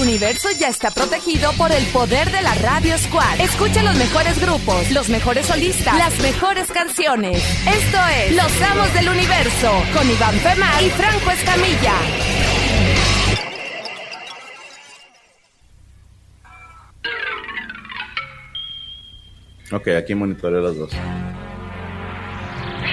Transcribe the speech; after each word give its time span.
universo 0.00 0.48
ya 0.58 0.68
está 0.68 0.90
protegido 0.90 1.52
por 1.52 1.70
el 1.72 1.84
poder 1.86 2.30
de 2.30 2.42
la 2.42 2.54
Radio 2.54 2.96
Squad. 2.98 3.40
Escucha 3.40 3.82
los 3.82 3.96
mejores 3.96 4.40
grupos, 4.40 4.90
los 4.90 5.08
mejores 5.08 5.46
solistas, 5.46 5.96
las 5.96 6.18
mejores 6.20 6.68
canciones. 6.72 7.36
Esto 7.66 7.98
es 8.24 8.36
Los 8.36 8.62
Amos 8.70 8.92
del 8.94 9.08
Universo 9.08 9.70
con 9.94 10.08
Iván 10.10 10.34
Femar 10.36 10.82
y 10.82 10.90
Franco 10.90 11.30
Escamilla. 11.30 11.94
Ok, 19.72 19.88
aquí 19.96 20.14
monitoreo 20.14 20.60
las 20.62 20.76
dos. 20.76 20.90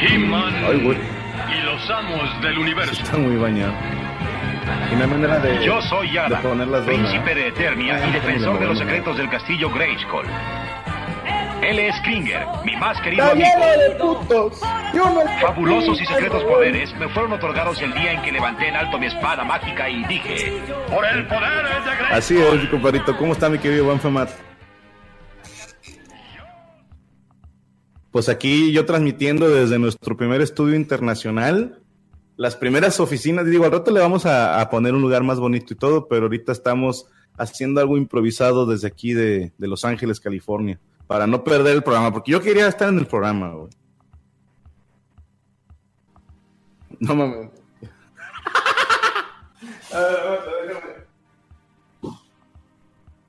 He-Man 0.02 0.54
Ay, 0.68 0.80
güey. 0.84 0.98
y 0.98 1.66
los 1.66 1.90
amos 1.90 2.42
del 2.44 2.58
universo. 2.60 2.92
Está 3.02 3.18
muy 3.18 3.36
bañado. 3.38 3.74
Y 4.92 4.96
no 4.96 5.04
hay 5.04 5.10
manera 5.10 5.40
de, 5.40 5.66
Yo 5.66 5.82
soy 5.82 6.08
de 6.08 6.14
Yada, 6.14 6.42
poner 6.42 6.68
las 6.68 6.86
dos. 6.86 6.96
príncipe 6.96 7.36
de 7.36 7.48
Eternia 7.48 8.08
y 8.08 8.12
defensor 8.12 8.60
de 8.60 8.66
los 8.66 8.78
secretos 8.78 9.18
del 9.18 9.30
castillo 9.30 9.70
Grayskull. 9.72 10.26
Él 11.62 11.80
es 11.80 12.00
Klinger, 12.02 12.46
mi 12.64 12.76
más 12.78 13.02
querido 13.02 13.24
¡Está 13.26 13.32
amigo. 13.34 13.82
de 13.82 13.96
putos! 13.96 14.62
Yo 14.94 15.10
no 15.10 15.22
Fabulosos 15.42 16.00
y 16.00 16.06
secretos 16.06 16.44
poderes 16.44 16.96
me 16.98 17.10
fueron 17.10 17.34
otorgados 17.34 17.82
el 17.82 17.94
día 17.94 18.14
en 18.14 18.22
que 18.22 18.32
levanté 18.32 18.68
en 18.70 18.76
alto 18.76 18.98
mi 19.00 19.08
espada 19.08 19.44
mágica 19.44 19.90
y 19.90 20.04
dije: 20.06 20.62
¡Por 20.90 21.04
el 21.06 21.26
poder 21.28 21.64
de 21.64 21.96
Grayskull! 21.98 22.18
Así 22.18 22.38
es, 22.38 22.70
compadrito. 22.70 23.18
¿Cómo 23.18 23.34
está 23.34 23.50
mi 23.50 23.58
querido 23.58 23.86
Juan 23.86 24.00
Femat? 24.00 24.30
Pues 28.12 28.30
aquí 28.30 28.72
yo 28.72 28.86
transmitiendo 28.86 29.50
desde 29.50 29.78
nuestro 29.80 30.16
primer 30.16 30.42
estudio 30.42 30.76
internacional. 30.76 31.80
Las 32.38 32.56
primeras 32.56 33.00
oficinas, 33.00 33.48
digo, 33.48 33.66
al 33.66 33.72
rato 33.72 33.90
le 33.90 34.00
vamos 34.00 34.28
a, 34.28 34.70
poner 34.70 34.94
un 34.94 35.02
lugar 35.02 35.24
más 35.24 35.40
bonito 35.40 35.74
y 35.74 35.76
todo, 35.76 36.08
pero 36.08 36.24
ahorita 36.24 36.52
estamos 36.52 37.08
haciendo 37.36 37.82
algo 37.82 37.98
improvisado 37.98 38.68
desde 38.68 38.88
aquí 38.88 39.14
de, 39.14 39.52
Los 39.58 39.84
Ángeles, 39.84 40.20
California, 40.20 40.80
para 41.08 41.26
no 41.26 41.44
perder 41.44 41.76
el 41.76 41.84
programa, 41.84 42.14
porque 42.14 42.32
yo 42.32 42.40
quería 42.40 42.68
estar 42.68 42.90
en 42.90 43.00
el 43.00 43.08
programa, 43.08 43.50
güey. 43.50 43.70
No 47.00 47.16
mames. 47.16 47.50
Déjame. 49.92 51.08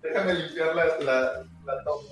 Déjame 0.03 0.35
limpiar 0.35 0.77
la, 0.77 0.85
la, 1.01 1.47
la 1.67 1.85
toma. 1.85 2.09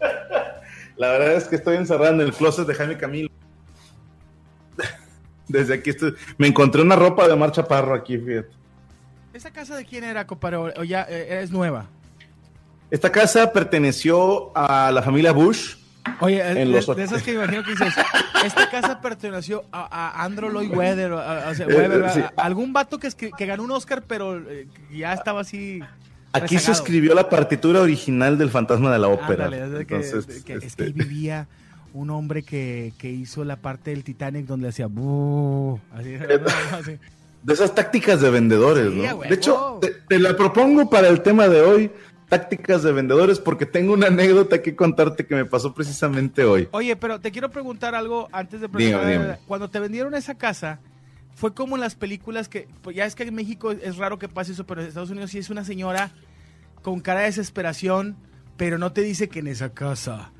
La 0.96 1.12
verdad 1.12 1.32
es 1.32 1.48
que 1.48 1.56
estoy 1.56 1.76
encerrado 1.76 2.12
en 2.12 2.20
el 2.20 2.34
closet 2.34 2.66
de 2.66 2.74
Jaime 2.74 2.98
Camilo. 2.98 3.30
Desde 5.50 5.74
aquí 5.74 5.90
estoy. 5.90 6.14
Me 6.38 6.46
encontré 6.46 6.80
una 6.82 6.96
ropa 6.96 7.26
de 7.28 7.36
marcha 7.36 7.64
parro 7.66 7.94
aquí, 7.94 8.16
fíjate. 8.18 8.48
¿Esa 9.32 9.50
casa 9.50 9.76
de 9.76 9.84
quién 9.84 10.04
era, 10.04 10.26
compadre? 10.26 10.56
¿O 10.56 10.84
ya 10.84 11.06
eh, 11.08 11.40
es 11.42 11.50
nueva? 11.50 11.86
Esta 12.90 13.10
casa 13.12 13.52
perteneció 13.52 14.50
a 14.56 14.90
la 14.92 15.02
familia 15.02 15.32
Bush. 15.32 15.76
Oye, 16.20 16.40
En 16.46 16.54
de, 16.54 16.64
los- 16.66 16.96
de 16.96 17.02
esas 17.04 17.22
que 17.22 17.34
imagino 17.34 17.62
que 17.62 17.70
dices, 17.72 17.94
esta 18.44 18.68
casa 18.70 19.00
perteneció 19.00 19.64
a, 19.70 19.82
a 20.20 20.24
Andrew 20.24 20.50
Lloyd 20.50 20.70
Webber, 20.74 21.12
a, 21.12 21.48
a- 21.48 21.52
Eh, 21.52 22.10
sí. 22.14 22.20
a 22.20 22.32
algún 22.42 22.72
vato 22.72 22.98
que, 22.98 23.10
ganó 23.46 23.62
un 23.64 23.70
Oscar, 23.72 24.02
pero 24.06 24.38
eh, 24.38 24.66
ya 24.92 25.12
estaba 25.12 25.40
así. 25.42 25.80
Aquí 26.32 26.58
se 26.58 26.72
escribió 26.72 27.14
la 27.14 27.28
partitura 27.28 27.80
original 27.80 28.38
del 28.38 28.50
Fantasma 28.50 28.92
de 28.92 28.98
la 28.98 29.08
Ópera. 29.08 29.44
Ándale, 29.46 29.64
es 29.64 29.70
de 29.72 29.86
que, 29.86 29.94
Entonces, 29.96 30.28
es 30.48 30.64
este, 30.64 30.84
que 30.86 30.92
vivía 30.92 31.48
un 31.92 32.10
hombre 32.10 32.42
que, 32.42 32.92
que 32.98 33.10
hizo 33.10 33.44
la 33.44 33.56
parte 33.56 33.90
del 33.90 34.04
Titanic 34.04 34.46
donde 34.46 34.68
hacía 34.68 34.86
"Bú", 34.86 35.80
así, 35.92 36.14
así. 36.72 36.98
de 37.42 37.52
esas 37.54 37.74
tácticas 37.74 38.20
de 38.20 38.30
vendedores, 38.30 38.90
Sí, 38.92 38.96
¿no? 38.96 39.02
huevo. 39.02 39.22
De 39.22 39.34
hecho, 39.34 39.78
te, 39.80 39.88
te 40.08 40.18
la 40.18 40.36
propongo 40.36 40.88
para 40.90 41.08
el 41.08 41.22
tema 41.22 41.48
de 41.48 41.60
hoy, 41.62 41.90
tácticas 42.28 42.82
de 42.82 42.92
vendedores, 42.92 43.40
porque 43.40 43.66
tengo 43.66 43.92
una 43.92 44.06
anécdota 44.06 44.62
que 44.62 44.76
contarte 44.76 45.26
que 45.26 45.34
me 45.34 45.44
pasó 45.44 45.74
precisamente 45.74 46.44
hoy. 46.44 46.68
Oye, 46.72 46.94
pero 46.96 47.20
te 47.20 47.32
quiero 47.32 47.50
preguntar 47.50 47.94
algo 47.94 48.28
antes 48.30 48.60
de 48.60 48.68
Dime, 48.68 48.90
preguntar. 48.90 49.10
dime. 49.12 49.38
Cuando 49.48 49.68
te 49.68 49.80
vendieron 49.80 50.14
esa 50.14 50.36
casa, 50.36 50.78
fue 51.34 51.54
como 51.54 51.74
en 51.76 51.80
las 51.80 51.96
películas 51.96 52.48
que, 52.48 52.68
pues 52.82 52.94
ya 52.94 53.04
es 53.06 53.14
que 53.16 53.24
en 53.24 53.34
México 53.34 53.72
es 53.72 53.96
raro 53.96 54.18
que 54.18 54.28
pase 54.28 54.52
eso, 54.52 54.64
pero 54.66 54.80
en 54.82 54.88
Estados 54.88 55.10
Unidos 55.10 55.30
sí 55.30 55.38
es 55.38 55.50
una 55.50 55.64
señora 55.64 56.10
con 56.82 57.00
cara 57.00 57.20
de 57.20 57.26
desesperación, 57.26 58.16
pero 58.56 58.78
no 58.78 58.92
te 58.92 59.00
dice 59.02 59.28
que 59.28 59.40
en 59.40 59.46
esa 59.48 59.72
casa 59.72 60.32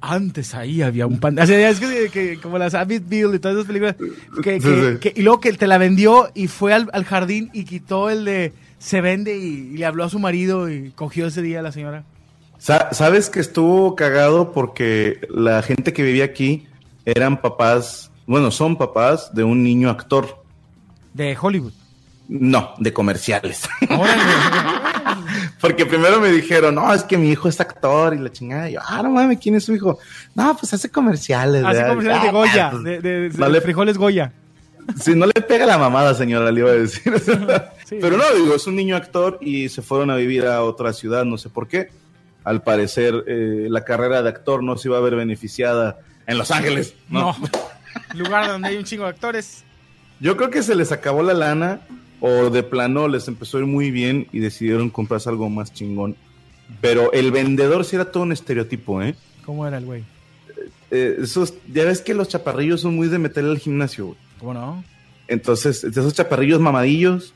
antes 0.00 0.54
ahí 0.54 0.82
había 0.82 1.06
un 1.06 1.18
pan. 1.18 1.38
O 1.38 1.46
sea, 1.46 1.68
es 1.70 1.80
que, 1.80 2.08
que 2.12 2.40
como 2.40 2.58
las 2.58 2.74
Amityville 2.74 3.34
y 3.34 3.38
todas 3.38 3.56
esas 3.56 3.66
películas, 3.66 3.96
que, 4.42 4.58
que- 4.60 4.98
que- 5.00 5.12
y 5.16 5.22
luego 5.22 5.40
que 5.40 5.52
te 5.52 5.66
la 5.66 5.78
vendió 5.78 6.30
y 6.34 6.46
fue 6.48 6.72
al, 6.72 6.88
al 6.92 7.04
jardín 7.04 7.50
y 7.52 7.64
quitó 7.64 8.08
el 8.10 8.24
de 8.24 8.52
se 8.78 9.00
vende 9.00 9.36
y, 9.36 9.44
y 9.72 9.76
le 9.76 9.86
habló 9.86 10.04
a 10.04 10.08
su 10.10 10.18
marido 10.20 10.70
y 10.70 10.90
cogió 10.92 11.26
ese 11.26 11.42
día 11.42 11.60
a 11.60 11.62
la 11.62 11.72
señora. 11.72 12.04
Sa- 12.58 12.88
Sabes 12.92 13.28
que 13.30 13.40
estuvo 13.40 13.96
cagado 13.96 14.52
porque 14.52 15.20
la 15.30 15.62
gente 15.62 15.92
que 15.92 16.02
vivía 16.04 16.24
aquí 16.26 16.66
eran 17.04 17.40
papás, 17.40 18.10
bueno, 18.26 18.50
son 18.50 18.76
papás 18.78 19.34
de 19.34 19.42
un 19.44 19.62
niño 19.62 19.90
actor. 19.90 20.44
De 21.14 21.36
Hollywood. 21.40 21.72
No, 22.28 22.74
de 22.78 22.92
comerciales. 22.92 23.62
Porque 25.60 25.84
primero 25.86 26.20
me 26.20 26.30
dijeron, 26.30 26.74
no, 26.76 26.92
es 26.94 27.02
que 27.02 27.16
mi 27.18 27.30
hijo 27.30 27.48
es 27.48 27.60
actor 27.60 28.14
y 28.14 28.18
la 28.18 28.30
chingada. 28.30 28.70
Y 28.70 28.74
yo, 28.74 28.80
ah, 28.86 29.02
no 29.02 29.10
mames, 29.10 29.38
¿quién 29.40 29.56
es 29.56 29.64
su 29.64 29.74
hijo? 29.74 29.98
No, 30.34 30.56
pues 30.56 30.72
hace 30.72 30.88
comerciales. 30.90 31.64
Hace 31.64 31.78
¿verdad? 31.78 31.88
comerciales 31.88 32.22
de 32.22 32.28
Ah, 32.28 32.32
Goya, 32.32 32.70
pues, 32.70 32.82
de, 32.84 33.00
de- 33.00 33.28
de 33.30 33.38
no 33.38 33.48
le- 33.48 33.60
frijoles 33.60 33.98
Goya. 33.98 34.32
Sí, 35.00 35.14
no 35.14 35.26
le 35.26 35.32
pega 35.34 35.66
la 35.66 35.76
mamada, 35.76 36.14
señora, 36.14 36.50
le 36.50 36.60
iba 36.60 36.70
a 36.70 36.74
decir. 36.74 37.12
Sí. 37.88 37.96
Pero 38.02 38.18
no, 38.18 38.24
digo, 38.36 38.54
es 38.54 38.66
un 38.66 38.76
niño 38.76 38.96
actor 38.96 39.38
y 39.40 39.68
se 39.70 39.80
fueron 39.82 40.10
a 40.10 40.16
vivir 40.16 40.44
a 40.46 40.62
otra 40.62 40.92
ciudad, 40.92 41.24
no 41.24 41.38
sé 41.38 41.48
por 41.48 41.66
qué. 41.68 41.88
Al 42.44 42.62
parecer, 42.62 43.24
eh, 43.26 43.66
la 43.70 43.82
carrera 43.84 44.22
de 44.22 44.28
actor 44.28 44.62
no 44.62 44.76
se 44.76 44.88
iba 44.88 44.98
a 44.98 45.00
ver 45.00 45.16
beneficiada 45.16 45.98
en 46.26 46.36
Los 46.38 46.50
Ángeles. 46.50 46.94
No. 47.08 47.34
Lugar 48.14 48.46
donde 48.46 48.68
hay 48.68 48.76
un 48.76 48.84
chingo 48.84 49.04
de 49.04 49.10
actores. 49.10 49.64
Yo 50.20 50.36
creo 50.36 50.50
que 50.50 50.62
se 50.62 50.74
les 50.74 50.92
acabó 50.92 51.22
la 51.22 51.32
lana 51.34 51.80
o 52.20 52.50
de 52.50 52.62
plano 52.62 53.08
les 53.08 53.28
empezó 53.28 53.58
a 53.58 53.60
ir 53.60 53.66
muy 53.66 53.90
bien 53.90 54.26
y 54.32 54.40
decidieron 54.40 54.90
comprarse 54.90 55.28
algo 55.28 55.48
más 55.48 55.72
chingón. 55.72 56.16
Pero 56.80 57.12
el 57.12 57.32
vendedor 57.32 57.84
sí 57.84 57.96
era 57.96 58.10
todo 58.10 58.24
un 58.24 58.32
estereotipo, 58.32 59.02
¿eh? 59.02 59.14
¿Cómo 59.44 59.66
era 59.66 59.78
el 59.78 59.86
güey? 59.86 60.04
Eh, 60.90 61.18
esos, 61.22 61.54
ya 61.72 61.84
ves 61.84 62.00
que 62.00 62.14
los 62.14 62.28
chaparrillos 62.28 62.80
son 62.80 62.96
muy 62.96 63.08
de 63.08 63.18
meterle 63.18 63.50
al 63.50 63.58
gimnasio, 63.58 64.06
güey. 64.06 64.18
¿Cómo 64.38 64.54
no? 64.54 64.84
Entonces, 65.26 65.82
de 65.82 65.88
esos 65.88 66.14
chaparrillos 66.14 66.60
mamadillos, 66.60 67.34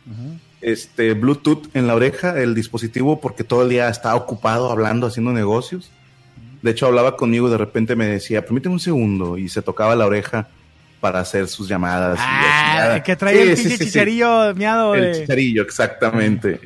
este 0.63 1.13
Bluetooth 1.13 1.69
en 1.75 1.87
la 1.87 1.95
oreja, 1.95 2.41
el 2.41 2.55
dispositivo, 2.55 3.21
porque 3.21 3.45
todo 3.45 3.63
el 3.63 3.69
día 3.69 3.89
estaba 3.89 4.15
ocupado 4.15 4.71
hablando, 4.71 5.07
haciendo 5.07 5.33
negocios. 5.33 5.91
De 6.63 6.71
hecho, 6.71 6.87
hablaba 6.87 7.17
conmigo 7.17 7.49
y 7.49 7.51
de 7.51 7.59
repente 7.59 7.95
me 7.95 8.07
decía, 8.07 8.45
permíteme 8.45 8.75
un 8.75 8.81
segundo, 8.81 9.37
y 9.37 9.49
se 9.49 9.61
tocaba 9.61 9.95
la 9.95 10.07
oreja 10.07 10.49
para 11.03 11.19
hacer 11.19 11.49
sus 11.49 11.67
llamadas. 11.69 12.17
Ah, 12.23 13.03
que 13.05 13.17
traía 13.17 13.43
Sí, 13.43 13.49
el 13.49 13.55
pinche 13.57 13.71
sí, 13.71 13.77
sí. 13.77 13.85
chicharillo 13.87 14.55
miado 14.55 14.95
El 14.95 15.03
de... 15.13 15.21
chicharillo, 15.21 15.63
exactamente. 15.63 16.61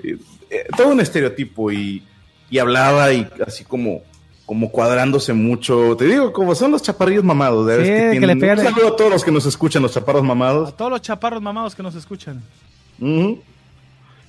Eh, 0.50 0.66
todo 0.76 0.88
un 0.88 1.00
estereotipo 1.00 1.72
y, 1.72 2.04
y 2.50 2.58
hablaba 2.58 3.10
y 3.14 3.26
así 3.46 3.64
como, 3.64 4.02
como 4.44 4.70
cuadrándose 4.70 5.32
mucho. 5.32 5.96
Te 5.96 6.04
digo, 6.04 6.34
como 6.34 6.54
son 6.54 6.70
los 6.70 6.82
chaparrillos 6.82 7.24
mamados. 7.24 7.66
Sí, 7.70 7.82
que 7.82 8.08
tienen- 8.10 8.26
le 8.26 8.36
pegan 8.36 8.58
Un 8.60 8.66
el- 8.66 8.72
saludo 8.74 8.88
a 8.92 8.96
todos 8.96 9.10
los 9.10 9.24
que 9.24 9.30
nos 9.32 9.46
escuchan, 9.46 9.80
los 9.82 9.94
chaparros 9.94 10.22
A 10.22 10.26
mamados. 10.26 10.76
todos 10.76 10.90
los 10.90 11.00
chaparros 11.00 11.40
mamados 11.40 11.74
que 11.74 11.82
nos 11.82 11.94
escuchan. 11.94 12.42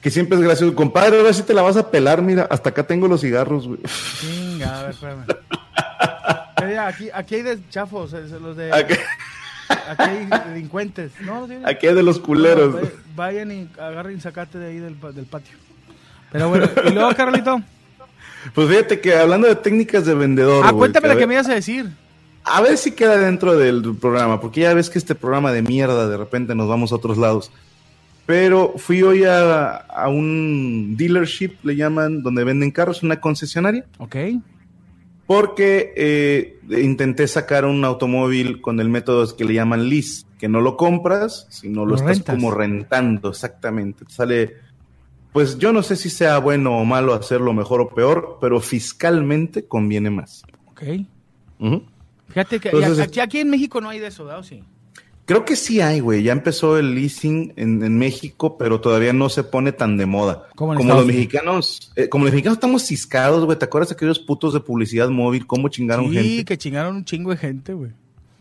Que 0.01 0.09
siempre 0.09 0.37
es 0.37 0.43
gracioso. 0.43 0.73
Compadre, 0.73 1.17
ahora 1.17 1.33
sí 1.33 1.43
te 1.43 1.53
la 1.53 1.61
vas 1.63 1.75
a 1.75 1.91
pelar. 1.91 2.21
Mira, 2.21 2.47
hasta 2.49 2.69
acá 2.69 2.83
tengo 2.87 3.09
los 3.09 3.19
cigarros, 3.19 3.67
güey. 3.67 3.79
Venga, 4.23 4.79
a 4.79 4.81
ver, 4.83 4.91
espérame. 4.91 5.25
Aquí, 6.87 7.09
aquí 7.13 7.35
hay 7.35 7.41
de 7.43 7.59
chafos, 7.69 8.13
eh, 8.13 8.23
los 8.41 8.57
de... 8.57 8.71
Aquí, 9.69 10.03
hay 10.03 10.27
delincuentes. 10.53 11.11
No, 11.21 11.47
aquí 11.65 11.87
hay 11.87 11.95
de 11.95 12.03
los 12.03 12.19
culeros. 12.19 12.75
Vayan 13.15 13.51
y 13.51 13.69
agarren 13.79 14.17
y 14.17 14.21
sacate 14.21 14.57
de 14.57 14.67
ahí 14.67 14.77
del, 14.79 14.95
pa- 14.95 15.11
del 15.11 15.25
patio. 15.25 15.55
Pero 16.31 16.49
bueno, 16.49 16.67
y 16.85 16.91
luego, 16.91 17.09
Carlito. 17.15 17.61
Pues 18.53 18.69
fíjate 18.69 18.99
que 18.99 19.15
hablando 19.15 19.47
de 19.47 19.55
técnicas 19.55 20.05
de 20.05 20.13
vendedor. 20.15 20.63
Ah, 20.65 20.73
cuéntame 20.73 21.07
la 21.07 21.17
que 21.17 21.27
me 21.27 21.33
ibas 21.33 21.49
a 21.49 21.53
decir. 21.53 21.89
A 22.43 22.61
ver 22.61 22.77
si 22.77 22.91
queda 22.91 23.17
dentro 23.17 23.57
del 23.57 23.95
programa, 23.99 24.39
porque 24.39 24.61
ya 24.61 24.73
ves 24.73 24.89
que 24.89 24.97
este 24.99 25.15
programa 25.15 25.51
de 25.51 25.61
mierda 25.61 26.07
de 26.07 26.15
repente 26.15 26.55
nos 26.55 26.69
vamos 26.69 26.91
a 26.91 26.95
otros 26.95 27.17
lados. 27.17 27.51
Pero 28.25 28.73
fui 28.77 29.03
hoy 29.03 29.23
a, 29.25 29.75
a 29.75 30.07
un 30.09 30.95
dealership, 30.97 31.53
le 31.63 31.75
llaman, 31.75 32.21
donde 32.23 32.43
venden 32.43 32.71
carros, 32.71 33.03
una 33.03 33.19
concesionaria, 33.19 33.85
Ok. 33.99 34.15
Porque 35.27 35.93
eh, 35.97 36.59
intenté 36.81 37.27
sacar 37.27 37.65
un 37.65 37.83
automóvil 37.83 38.61
con 38.61 38.79
el 38.79 38.87
método 38.89 39.35
que 39.35 39.43
le 39.43 39.53
llaman 39.53 39.89
lease, 39.89 40.25
que 40.39 40.47
no 40.47 40.61
lo 40.61 40.77
compras, 40.77 41.47
sino 41.49 41.81
lo, 41.81 41.91
Lo 41.91 41.95
estás 41.95 42.17
rentas. 42.17 42.35
como 42.35 42.51
rentando, 42.51 43.29
exactamente. 43.29 44.05
Te 44.05 44.13
sale, 44.13 44.55
pues 45.33 45.57
yo 45.57 45.73
no 45.73 45.83
sé 45.83 45.97
si 45.97 46.09
sea 46.09 46.39
bueno 46.39 46.77
o 46.77 46.85
malo 46.85 47.13
hacerlo 47.13 47.53
mejor 47.53 47.81
o 47.81 47.89
peor, 47.89 48.37
pero 48.39 48.61
fiscalmente 48.61 49.65
conviene 49.67 50.09
más. 50.09 50.43
Ok. 50.67 50.83
Fíjate 52.29 52.59
que 52.59 52.69
Entonces, 52.69 52.99
aquí, 52.99 53.19
aquí 53.19 53.39
en 53.39 53.49
México 53.49 53.81
no 53.81 53.89
hay 53.89 53.99
de 53.99 54.07
eso, 54.07 54.23
¿verdad? 54.23 54.39
¿O 54.39 54.43
sí? 54.43 54.63
Creo 55.27 55.43
que 55.43 55.57
sí 55.57 55.81
hay, 55.81 55.99
güey. 55.99 56.23
Ya 56.23 56.31
empezó 56.31 56.77
el 56.77 56.95
leasing 56.95 57.51
en, 57.57 57.83
en 57.83 57.99
México, 57.99 58.57
pero 58.57 58.79
todavía 58.79 59.11
no 59.11 59.27
se 59.27 59.43
pone 59.43 59.73
tan 59.73 59.97
de 59.97 60.05
moda. 60.05 60.47
Como 60.55 60.73
los 60.73 61.05
mexicanos, 61.05 61.91
eh, 61.97 62.07
como 62.07 62.23
los 62.23 62.31
mexicanos 62.33 62.55
estamos 62.55 62.83
ciscados, 62.83 63.43
güey. 63.43 63.59
¿Te 63.59 63.65
acuerdas 63.65 63.89
de 63.89 63.95
aquellos 63.95 64.19
putos 64.19 64.53
de 64.53 64.61
publicidad 64.61 65.09
móvil? 65.09 65.45
¿Cómo 65.45 65.67
chingaron 65.67 66.07
Sí, 66.11 66.13
gente? 66.13 66.45
que 66.45 66.57
chingaron 66.57 66.95
un 66.95 67.03
chingo 67.03 67.31
de 67.31 67.37
gente, 67.37 67.73
güey. 67.73 67.91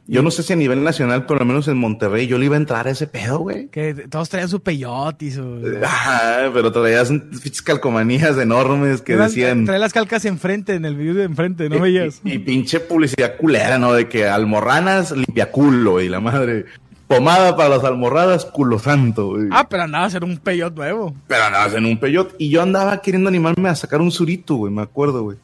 Yo 0.08 0.22
no 0.22 0.30
sé 0.30 0.42
si 0.44 0.52
a 0.52 0.56
nivel 0.56 0.84
nacional, 0.84 1.26
pero 1.26 1.40
al 1.40 1.46
menos 1.46 1.66
en 1.66 1.78
Monterrey, 1.78 2.28
yo 2.28 2.38
le 2.38 2.44
iba 2.46 2.54
a 2.54 2.58
entrar 2.58 2.86
a 2.86 2.90
ese 2.90 3.08
pedo, 3.08 3.40
güey. 3.40 3.66
Que 3.68 3.92
todos 4.08 4.28
traían 4.28 4.48
su 4.48 4.60
peyote 4.60 5.26
y 5.26 5.30
su... 5.32 5.62
Ajá, 5.84 6.50
pero 6.54 6.70
traías 6.70 7.08
pinches 7.10 7.60
calcomanías 7.62 8.38
enormes 8.38 9.02
que 9.02 9.14
Eran- 9.14 9.26
decían. 9.26 9.64
Trae 9.64 9.80
las 9.80 9.92
calcas 9.92 10.24
enfrente, 10.24 10.74
en 10.74 10.84
el 10.84 10.94
video 10.94 11.14
de 11.14 11.24
enfrente, 11.24 11.68
¿no 11.68 11.80
veías? 11.80 12.20
Y, 12.24 12.34
y 12.34 12.38
pinche 12.38 12.78
publicidad 12.78 13.36
culera, 13.36 13.78
¿no? 13.78 13.92
De 13.92 14.08
que 14.08 14.28
almorranas 14.28 15.10
limpia 15.10 15.50
culo 15.50 16.00
y 16.00 16.08
la 16.08 16.20
madre. 16.20 16.66
Pomada 17.08 17.56
para 17.56 17.68
las 17.68 17.84
almorradas, 17.84 18.44
culo 18.44 18.78
santo, 18.80 19.28
güey. 19.30 19.48
Ah, 19.52 19.68
pero 19.68 19.84
andaba 19.84 20.04
a 20.04 20.06
hacer 20.08 20.24
un 20.24 20.38
peyote 20.38 20.76
nuevo. 20.76 21.14
Pero 21.28 21.44
andabas 21.44 21.74
en 21.74 21.84
un 21.86 21.98
peyot. 21.98 22.34
Y 22.38 22.48
yo 22.50 22.62
andaba 22.62 23.00
queriendo 23.00 23.28
animarme 23.28 23.68
a 23.68 23.74
sacar 23.76 24.00
un 24.00 24.10
surito, 24.10 24.56
güey, 24.56 24.72
me 24.72 24.82
acuerdo, 24.82 25.22
güey. 25.22 25.36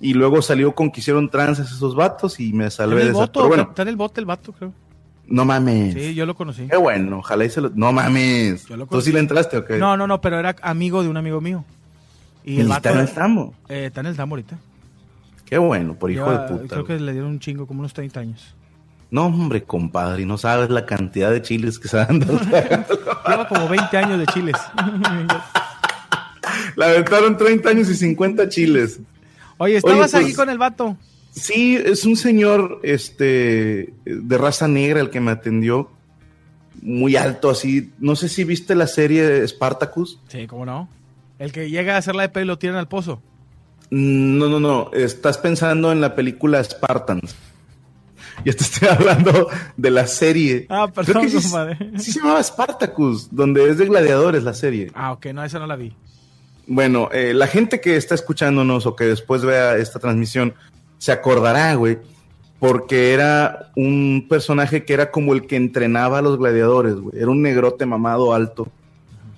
Y 0.00 0.14
luego 0.14 0.40
salió 0.40 0.74
con 0.74 0.90
que 0.90 1.00
hicieron 1.00 1.28
tranzas 1.28 1.70
esos 1.70 1.94
vatos 1.94 2.40
y 2.40 2.52
me 2.54 2.70
salvé 2.70 2.96
de 2.96 3.02
el 3.02 3.08
esa. 3.08 3.18
voto, 3.18 3.32
Pero 3.40 3.48
bueno, 3.48 3.62
está 3.68 3.82
en 3.82 3.88
el 3.88 3.96
bote 3.96 4.20
el 4.20 4.26
vato, 4.26 4.52
creo. 4.52 4.72
no 5.26 5.44
mames. 5.44 5.92
Sí, 5.94 6.14
yo 6.14 6.24
lo 6.26 6.34
conocí. 6.34 6.66
Qué 6.68 6.76
bueno, 6.76 7.18
ojalá 7.18 7.44
y 7.44 7.50
se 7.50 7.60
lo. 7.60 7.70
No 7.74 7.92
mames. 7.92 8.66
Yo 8.66 8.76
lo 8.78 8.86
¿Tú 8.86 9.00
sí 9.02 9.12
le 9.12 9.20
entraste 9.20 9.58
o 9.58 9.64
qué? 9.64 9.76
No, 9.76 9.96
no, 9.98 10.06
no, 10.06 10.20
pero 10.20 10.38
era 10.38 10.56
amigo 10.62 11.02
de 11.02 11.08
un 11.10 11.16
amigo 11.18 11.40
mío. 11.42 11.64
Y 12.44 12.60
el 12.60 12.66
¿Y 12.66 12.70
vato 12.70 12.88
está 12.88 12.92
en 12.92 12.98
el 13.06 13.12
tambo? 13.14 13.54
eh, 13.68 13.84
está 13.86 14.00
en 14.00 14.06
el 14.06 14.16
tambo 14.16 14.34
ahorita. 14.36 14.56
Qué 15.44 15.58
bueno, 15.58 15.94
por 15.94 16.10
hijo 16.10 16.24
Lleva- 16.24 16.46
de 16.46 16.48
puta. 16.48 16.66
Creo 16.68 16.84
güey. 16.86 16.98
que 16.98 17.04
le 17.04 17.12
dieron 17.12 17.30
un 17.32 17.40
chingo, 17.40 17.66
como 17.66 17.80
unos 17.80 17.92
30 17.92 18.20
años. 18.20 18.54
No, 19.10 19.26
hombre, 19.26 19.64
compadre, 19.64 20.22
y 20.22 20.24
no 20.24 20.38
sabes 20.38 20.70
la 20.70 20.86
cantidad 20.86 21.30
de 21.32 21.42
chiles 21.42 21.78
que 21.78 21.88
se 21.88 21.96
dan. 21.98 22.20
Lleva 23.28 23.46
como 23.48 23.68
20 23.68 23.98
años 23.98 24.18
de 24.20 24.26
chiles. 24.26 24.56
la 26.76 26.86
aventaron 26.86 27.36
30 27.36 27.68
años 27.68 27.88
y 27.90 27.96
50 27.96 28.48
chiles. 28.48 29.00
Oye, 29.62 29.76
estabas 29.76 30.12
pues- 30.12 30.24
aquí 30.24 30.32
con 30.34 30.48
el 30.48 30.56
vato. 30.56 30.96
Sí, 31.32 31.76
es 31.76 32.06
un 32.06 32.16
señor 32.16 32.80
este 32.82 33.92
de 34.04 34.38
raza 34.38 34.66
negra 34.66 35.00
el 35.00 35.10
que 35.10 35.20
me 35.20 35.30
atendió. 35.30 35.90
Muy 36.82 37.14
alto, 37.16 37.50
así. 37.50 37.92
No 37.98 38.16
sé 38.16 38.30
si 38.30 38.42
viste 38.44 38.74
la 38.74 38.86
serie 38.86 39.46
Spartacus. 39.46 40.18
Sí, 40.28 40.46
¿cómo 40.46 40.64
no? 40.64 40.88
El 41.38 41.52
que 41.52 41.68
llega 41.68 41.94
a 41.94 41.98
hacer 41.98 42.14
la 42.16 42.32
pelo 42.32 42.44
y 42.44 42.46
lo 42.48 42.58
tiran 42.58 42.76
al 42.76 42.88
pozo. 42.88 43.22
No, 43.90 44.48
no, 44.48 44.60
no. 44.60 44.90
Estás 44.94 45.36
pensando 45.36 45.92
en 45.92 46.00
la 46.00 46.14
película 46.14 46.62
Spartans. 46.64 47.36
Ya 48.44 48.54
te 48.54 48.62
estoy 48.64 48.88
hablando 48.88 49.48
de 49.76 49.90
la 49.90 50.06
serie. 50.06 50.64
Ah, 50.70 50.88
perdón, 50.90 51.24
que 51.24 51.28
sí, 51.30 51.42
compadre. 51.42 51.76
sí 51.98 52.12
se 52.12 52.20
llamaba 52.20 52.42
Spartacus, 52.42 53.28
donde 53.30 53.68
es 53.68 53.76
de 53.76 53.84
gladiadores 53.84 54.42
la 54.42 54.54
serie. 54.54 54.90
Ah, 54.94 55.12
ok, 55.12 55.26
no, 55.34 55.44
esa 55.44 55.58
no 55.58 55.66
la 55.66 55.76
vi. 55.76 55.94
Bueno, 56.72 57.08
eh, 57.12 57.34
la 57.34 57.48
gente 57.48 57.80
que 57.80 57.96
está 57.96 58.14
escuchándonos 58.14 58.86
o 58.86 58.94
que 58.94 59.02
después 59.04 59.42
vea 59.44 59.76
esta 59.76 59.98
transmisión 59.98 60.54
se 60.98 61.10
acordará, 61.10 61.74
güey, 61.74 61.98
porque 62.60 63.12
era 63.12 63.72
un 63.74 64.26
personaje 64.28 64.84
que 64.84 64.92
era 64.92 65.10
como 65.10 65.32
el 65.32 65.48
que 65.48 65.56
entrenaba 65.56 66.18
a 66.18 66.22
los 66.22 66.38
gladiadores, 66.38 66.94
güey. 66.94 67.18
Era 67.18 67.28
un 67.28 67.42
negrote 67.42 67.86
mamado 67.86 68.32
alto, 68.34 68.68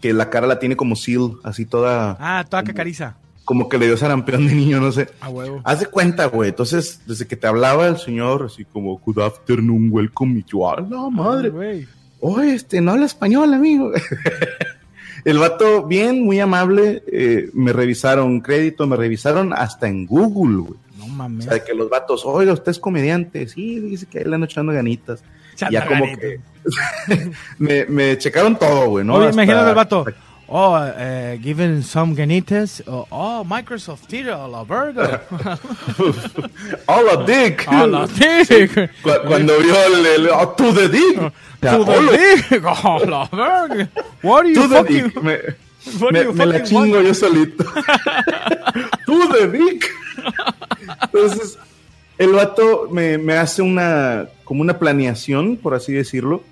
que 0.03 0.13
la 0.13 0.29
cara 0.29 0.47
la 0.47 0.59
tiene 0.59 0.77
como 0.77 0.95
seal, 0.95 1.33
así 1.43 1.65
toda, 1.65 2.19
Ah, 2.21 2.45
toda 2.47 2.65
cacariza. 2.65 3.17
como 3.47 3.67
que 3.71 3.79
le 3.79 3.87
dio 3.87 3.97
sarampión 3.97 4.47
de 4.47 4.55
niño, 4.55 4.79
no 4.81 4.93
sé. 4.93 5.09
A 5.23 5.31
huevo. 5.31 5.63
Haz 5.65 5.81
de 5.81 5.87
cuenta, 5.87 6.27
güey. 6.27 6.51
Entonces, 6.51 7.01
desde 7.07 7.27
que 7.27 7.37
te 7.37 7.47
hablaba 7.47 7.87
el 7.89 7.97
señor, 7.97 8.43
así 8.45 8.67
como, 8.67 8.99
good 8.99 9.21
afternoon, 9.21 9.89
welcome, 9.91 10.41
y 10.41 10.45
yo, 10.45 10.69
"A 10.71 10.81
la 10.83 11.09
madre, 11.09 11.49
güey. 11.49 11.89
Oye, 12.21 12.55
este, 12.55 12.81
no 12.83 12.91
habla 12.93 13.07
español, 13.07 13.55
amigo. 13.55 13.91
El 15.25 15.39
vato, 15.39 15.87
bien, 15.87 16.23
muy 16.25 16.41
amable, 16.41 17.03
eh, 17.07 17.49
me 17.53 17.73
revisaron 17.73 18.41
crédito, 18.41 18.87
me 18.87 18.97
revisaron 18.97 19.53
hasta 19.53 19.87
en 19.89 20.07
Google, 20.07 20.63
güey. 20.63 20.81
No 20.99 21.05
O 21.05 21.09
mames. 21.09 21.45
sea, 21.45 21.63
que 21.65 21.75
los 21.75 21.89
vatos, 21.91 22.23
oiga, 22.25 22.53
usted 22.53 22.71
es 22.73 22.79
comediante. 22.79 23.47
Sí, 23.49 23.81
dice 23.81 24.07
que 24.07 24.19
ahí 24.19 24.25
le 24.25 24.35
han 24.35 24.45
echando 24.45 24.73
ganitas. 24.73 25.23
Chata 25.55 25.71
ya 25.73 25.87
como 25.87 26.05
ganito. 26.05 26.21
que 26.21 26.41
me, 27.59 27.85
me 27.87 28.19
checaron 28.19 28.57
todo, 28.59 28.89
güey, 28.91 29.05
¿no? 29.05 29.15
Oye, 29.15 29.29
Hasta- 29.29 29.43
imagínate 29.43 29.69
el 29.71 29.75
vato. 29.77 30.05
Oh, 30.55 30.75
eh, 30.77 31.39
given 31.43 31.83
some 31.83 32.15
ganitas. 32.15 32.83
Oh, 32.87 33.07
oh, 33.11 33.43
Microsoft 33.43 34.07
Theater, 34.07 34.33
a 34.35 34.47
la 34.47 34.65
verga. 34.65 35.23
Hola, 36.87 37.25
Dick. 37.25 37.67
A 37.73 37.87
la 37.87 38.07
dick. 38.07 38.91
Cu- 39.03 39.27
Cuando 39.27 39.59
vio 39.61 39.75
el, 39.87 40.07
el 40.07 40.29
oh, 40.29 40.55
to 40.55 40.73
the 40.75 40.89
dick. 40.91 41.17
To 41.63 41.85
the 41.85 42.47
dick. 42.51 42.63
A 42.65 42.99
la 43.09 43.27
verga. 43.33 43.89
What 44.21 44.45
are 44.45 44.49
you 44.51 44.55
to 44.57 44.69
the 44.69 44.77
fucking... 44.77 45.09
dick. 45.09 45.23
Me, 45.23 45.39
What 45.99 46.13
me- 46.13 46.33
me 46.33 46.45
la 46.45 46.59
chingo 46.61 46.97
want? 46.97 47.07
yo 47.07 47.15
solito. 47.15 47.65
to 49.07 49.29
the 49.33 49.49
dick. 49.57 49.91
Entonces, 51.01 51.59
el 52.19 52.33
vato 52.33 52.89
me, 52.91 53.17
me 53.17 53.39
hace 53.39 53.63
una, 53.63 54.27
como 54.45 54.61
una 54.61 54.79
planeación, 54.79 55.57
por 55.57 55.75
así 55.75 55.95
decirlo, 55.95 56.45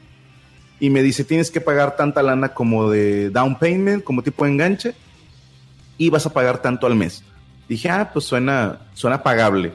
y 0.81 0.89
me 0.89 1.03
dice, 1.03 1.25
tienes 1.25 1.51
que 1.51 1.61
pagar 1.61 1.95
tanta 1.95 2.23
lana 2.23 2.55
como 2.55 2.91
de 2.91 3.29
down 3.29 3.59
payment, 3.59 4.03
como 4.03 4.23
tipo 4.23 4.45
de 4.45 4.53
enganche, 4.53 4.95
y 5.99 6.09
vas 6.09 6.25
a 6.25 6.33
pagar 6.33 6.63
tanto 6.63 6.87
al 6.87 6.97
mes. 6.97 7.23
Dije, 7.69 7.91
ah, 7.91 8.11
pues 8.13 8.25
suena, 8.25 8.81
suena 8.95 9.23
pagable. 9.23 9.73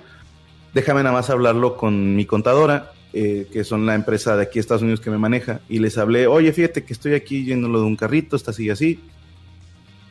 Déjame 0.73 1.03
nada 1.03 1.15
más 1.15 1.29
hablarlo 1.29 1.77
con 1.77 2.15
mi 2.15 2.25
contadora, 2.25 2.91
eh, 3.13 3.47
que 3.53 3.63
son 3.63 3.85
la 3.85 3.93
empresa 3.93 4.35
de 4.35 4.43
aquí 4.43 4.55
de 4.55 4.61
Estados 4.61 4.81
Unidos 4.81 4.99
que 4.99 5.11
me 5.11 5.19
maneja, 5.19 5.61
y 5.69 5.77
les 5.77 5.97
hablé, 5.99 6.25
oye, 6.25 6.51
fíjate 6.51 6.83
que 6.83 6.93
estoy 6.93 7.13
aquí 7.13 7.45
yéndolo 7.45 7.79
de 7.79 7.85
un 7.85 7.95
carrito, 7.95 8.35
está 8.35 8.49
así 8.49 8.65
y 8.65 8.69
así. 8.71 8.99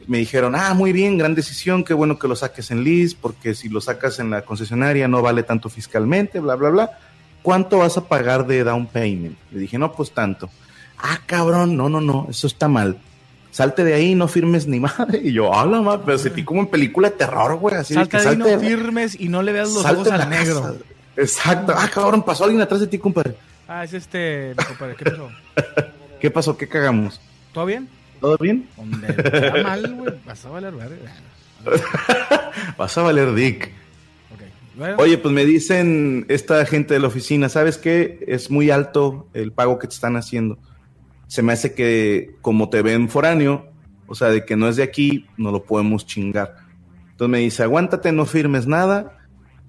Me 0.07 0.19
dijeron, 0.19 0.55
ah, 0.55 0.75
muy 0.75 0.93
bien, 0.93 1.19
gran 1.19 1.35
decisión, 1.35 1.83
qué 1.83 1.93
bueno 1.93 2.19
que 2.21 2.29
lo 2.29 2.37
saques 2.37 2.71
en 2.71 2.85
lease, 2.85 3.17
porque 3.21 3.55
si 3.55 3.69
lo 3.69 3.81
sacas 3.81 4.21
en 4.21 4.31
la 4.31 4.43
concesionaria 4.43 5.09
no 5.09 5.23
vale 5.23 5.43
tanto 5.43 5.69
fiscalmente, 5.69 6.39
bla, 6.39 6.55
bla, 6.55 6.71
bla. 6.71 6.99
¿Cuánto 7.43 7.79
vas 7.79 7.97
a 7.97 8.07
pagar 8.07 8.47
de 8.47 8.63
down 8.63 8.87
payment? 8.87 9.37
Le 9.51 9.59
dije, 9.59 9.77
no, 9.77 9.93
pues 9.93 10.13
tanto. 10.13 10.49
Ah, 11.07 11.21
cabrón, 11.27 11.77
no, 11.77 11.91
no, 11.91 12.01
no, 12.01 12.27
eso 12.31 12.47
está 12.47 12.67
mal. 12.67 12.97
Salte 13.51 13.85
de 13.85 13.93
ahí, 13.93 14.15
no 14.15 14.27
firmes 14.27 14.67
ni 14.67 14.81
madre. 14.81 15.21
Y 15.23 15.33
yo, 15.33 15.51
hola, 15.51 15.83
ma, 15.83 16.03
pero 16.03 16.17
sentí 16.17 16.43
como 16.45 16.61
en 16.63 16.67
película 16.69 17.11
de 17.11 17.17
terror, 17.17 17.57
güey, 17.57 17.75
así 17.77 17.93
de 17.95 18.01
Salta 18.01 18.19
que 18.19 18.25
de 18.25 18.31
ahí, 18.31 18.37
no 18.39 18.45
salte. 18.47 18.67
firmes 18.67 19.21
y 19.21 19.29
no 19.29 19.43
le 19.43 19.53
veas 19.53 19.73
los 19.73 19.83
salte 19.83 20.01
ojos 20.01 20.09
de 20.09 20.13
al 20.15 20.19
la 20.21 20.27
negro. 20.27 20.63
casa. 20.63 20.75
Exacto. 21.17 21.75
Ah, 21.77 21.89
cabrón, 21.93 22.23
pasó 22.23 22.45
alguien 22.45 22.63
atrás 22.63 22.81
de 22.81 22.87
ti, 22.87 22.99
compadre. 22.99 23.35
Ah, 23.69 23.85
es 23.85 23.93
este, 23.93 24.55
mi 24.59 24.65
compadre. 24.65 24.97
¿Qué 24.97 25.05
pasó? 25.05 25.29
¿Qué 26.21 26.31
pasó? 26.31 26.57
¿Qué 26.57 26.69
cagamos? 26.69 27.21
¿Todo 27.53 27.67
bien? 27.67 27.89
¿Todo 28.21 28.39
bien? 28.39 28.67
Está 29.07 29.63
mal, 29.63 29.95
güey. 29.95 30.15
Vas 30.27 30.45
a 30.47 30.49
valer 30.49 30.73
verga. 30.73 31.13
Vas 32.79 32.97
a 32.99 33.03
valer 33.03 33.35
dick. 33.35 33.71
Bueno, 34.77 34.97
Oye, 34.99 35.19
pues 35.19 35.33
me 35.33 35.45
dicen 35.45 36.27
esta 36.29 36.65
gente 36.67 36.95
de 36.95 37.01
la 37.01 37.07
oficina, 37.07 37.49
¿sabes 37.49 37.79
qué? 37.79 38.25
Es 38.27 38.51
muy 38.51 38.71
alto 38.71 39.29
el 39.33 39.53
pago 39.53 39.79
que 39.79 39.87
te 39.87 39.95
están 39.95 40.17
haciendo. 40.17 40.59
Se 41.27 41.43
me 41.43 41.53
hace 41.53 41.75
que 41.75 42.37
como 42.41 42.69
te 42.71 42.83
ven 42.83 43.09
foráneo, 43.09 43.67
o 44.07 44.15
sea, 44.15 44.29
de 44.29 44.45
que 44.45 44.57
no 44.57 44.69
es 44.69 44.77
de 44.77 44.83
aquí, 44.83 45.27
no 45.37 45.51
lo 45.51 45.65
podemos 45.65 46.07
chingar. 46.07 46.57
Entonces 47.11 47.31
me 47.31 47.39
dice, 47.39 47.63
aguántate, 47.63 48.13
no 48.13 48.27
firmes 48.27 48.67
nada 48.67 49.19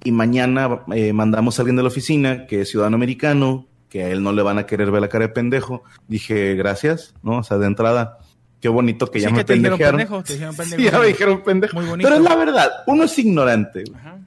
y 0.03 0.11
mañana 0.11 0.81
eh, 0.93 1.13
mandamos 1.13 1.57
a 1.57 1.61
alguien 1.61 1.75
de 1.75 1.83
la 1.83 1.87
oficina 1.87 2.45
que 2.47 2.61
es 2.61 2.69
ciudadano 2.69 2.95
americano, 2.95 3.67
que 3.89 4.03
a 4.03 4.09
él 4.09 4.23
no 4.23 4.33
le 4.33 4.43
van 4.43 4.57
a 4.57 4.65
querer 4.65 4.91
ver 4.91 5.01
la 5.01 5.09
cara 5.09 5.27
de 5.27 5.33
pendejo. 5.33 5.83
Dije, 6.07 6.55
gracias, 6.55 7.13
¿no? 7.23 7.39
O 7.39 7.43
sea, 7.43 7.57
de 7.57 7.67
entrada, 7.67 8.19
qué 8.61 8.69
bonito 8.69 9.09
que 9.09 9.19
Sí 9.19 9.23
ya 9.23 9.29
que 9.29 9.35
me 9.37 9.43
te 9.43 9.53
dijeron 9.53 9.77
pendejearon. 9.77 9.97
pendejo, 9.99 10.23
te 10.23 10.33
dijeron 10.33 10.55
pendejo. 10.55 10.81
Sí, 10.81 10.91
ya 10.91 10.99
me 10.99 11.07
dijeron 11.07 11.43
pendejo. 11.43 11.75
Muy 11.75 11.85
bonito. 11.85 12.09
Pero 12.09 12.21
es 12.21 12.29
la 12.29 12.35
verdad, 12.35 12.69
uno 12.87 13.03
es 13.03 13.17
ignorante. 13.17 13.83
Ajá. 13.95 14.19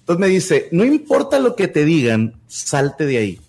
Entonces 0.00 0.20
me 0.20 0.28
dice, 0.28 0.68
no 0.72 0.84
importa 0.84 1.38
lo 1.38 1.54
que 1.54 1.68
te 1.68 1.84
digan, 1.84 2.34
salte 2.48 3.06
de 3.06 3.18
ahí. 3.18 3.40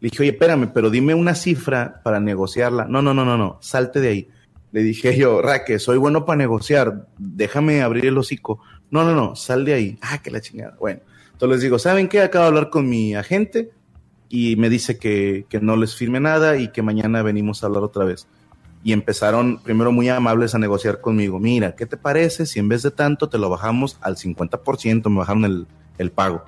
Le 0.00 0.10
dije, 0.10 0.22
oye, 0.22 0.30
espérame, 0.32 0.70
pero 0.72 0.90
dime 0.90 1.14
una 1.14 1.34
cifra 1.34 2.00
para 2.04 2.20
negociarla. 2.20 2.84
No, 2.84 3.02
no, 3.02 3.14
no, 3.14 3.24
no, 3.24 3.36
no, 3.36 3.58
salte 3.60 4.00
de 4.00 4.08
ahí. 4.08 4.28
Le 4.70 4.82
dije 4.82 5.16
yo, 5.16 5.40
Raque, 5.40 5.78
soy 5.78 5.96
bueno 5.96 6.24
para 6.24 6.36
negociar, 6.36 7.06
déjame 7.18 7.82
abrir 7.82 8.06
el 8.06 8.18
hocico. 8.18 8.60
No, 8.90 9.02
no, 9.04 9.14
no, 9.14 9.34
sal 9.34 9.64
de 9.64 9.74
ahí. 9.74 9.98
Ah, 10.02 10.18
que 10.22 10.30
la 10.30 10.40
chingada. 10.40 10.76
Bueno, 10.78 11.00
entonces 11.32 11.56
les 11.56 11.62
digo, 11.62 11.78
¿saben 11.78 12.08
qué? 12.08 12.20
Acabo 12.20 12.44
de 12.44 12.48
hablar 12.48 12.70
con 12.70 12.88
mi 12.88 13.14
agente 13.14 13.70
y 14.28 14.56
me 14.56 14.68
dice 14.68 14.98
que, 14.98 15.46
que 15.48 15.60
no 15.60 15.76
les 15.76 15.94
firme 15.96 16.20
nada 16.20 16.58
y 16.58 16.68
que 16.68 16.82
mañana 16.82 17.22
venimos 17.22 17.62
a 17.62 17.66
hablar 17.66 17.82
otra 17.82 18.04
vez. 18.04 18.26
Y 18.84 18.92
empezaron 18.92 19.58
primero 19.58 19.90
muy 19.90 20.08
amables 20.08 20.54
a 20.54 20.58
negociar 20.58 21.00
conmigo. 21.00 21.40
Mira, 21.40 21.74
¿qué 21.74 21.86
te 21.86 21.96
parece 21.96 22.46
si 22.46 22.58
en 22.58 22.68
vez 22.68 22.82
de 22.82 22.90
tanto 22.90 23.28
te 23.28 23.38
lo 23.38 23.50
bajamos 23.50 23.98
al 24.00 24.16
50%? 24.16 25.08
Me 25.08 25.18
bajaron 25.18 25.44
el, 25.44 25.66
el 25.98 26.10
pago. 26.12 26.44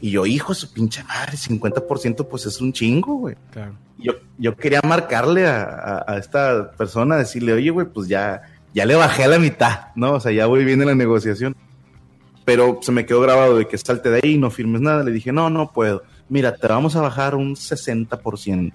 Y 0.00 0.10
yo, 0.10 0.26
hijo 0.26 0.52
su 0.54 0.72
pinche 0.72 1.02
madre, 1.04 1.36
50% 1.36 2.26
pues 2.28 2.46
es 2.46 2.60
un 2.60 2.72
chingo, 2.72 3.14
güey. 3.16 3.36
Claro. 3.52 3.74
Yo, 3.98 4.12
yo 4.38 4.56
quería 4.56 4.80
marcarle 4.86 5.46
a, 5.46 5.62
a- 5.62 6.04
a 6.12 6.18
esta 6.18 6.72
persona, 6.72 7.16
decirle, 7.16 7.52
oye, 7.54 7.70
güey, 7.70 7.86
pues 7.86 8.08
ya, 8.08 8.42
ya 8.74 8.84
le 8.84 8.96
bajé 8.96 9.24
a 9.24 9.28
la 9.28 9.38
mitad, 9.38 9.88
¿no? 9.94 10.14
O 10.14 10.20
sea, 10.20 10.32
ya 10.32 10.46
voy 10.46 10.64
bien 10.64 10.80
en 10.82 10.88
la 10.88 10.94
negociación. 10.94 11.56
Pero 12.44 12.80
se 12.82 12.92
me 12.92 13.06
quedó 13.06 13.22
grabado 13.22 13.56
de 13.56 13.66
que 13.66 13.78
salte 13.78 14.10
de 14.10 14.20
ahí, 14.22 14.36
no 14.36 14.50
firmes 14.50 14.82
nada. 14.82 15.02
Le 15.02 15.12
dije, 15.12 15.32
no, 15.32 15.48
no 15.48 15.72
puedo. 15.72 16.02
Mira, 16.28 16.54
te 16.56 16.66
vamos 16.68 16.94
a 16.96 17.00
bajar 17.00 17.34
un 17.34 17.54
60%. 17.54 18.72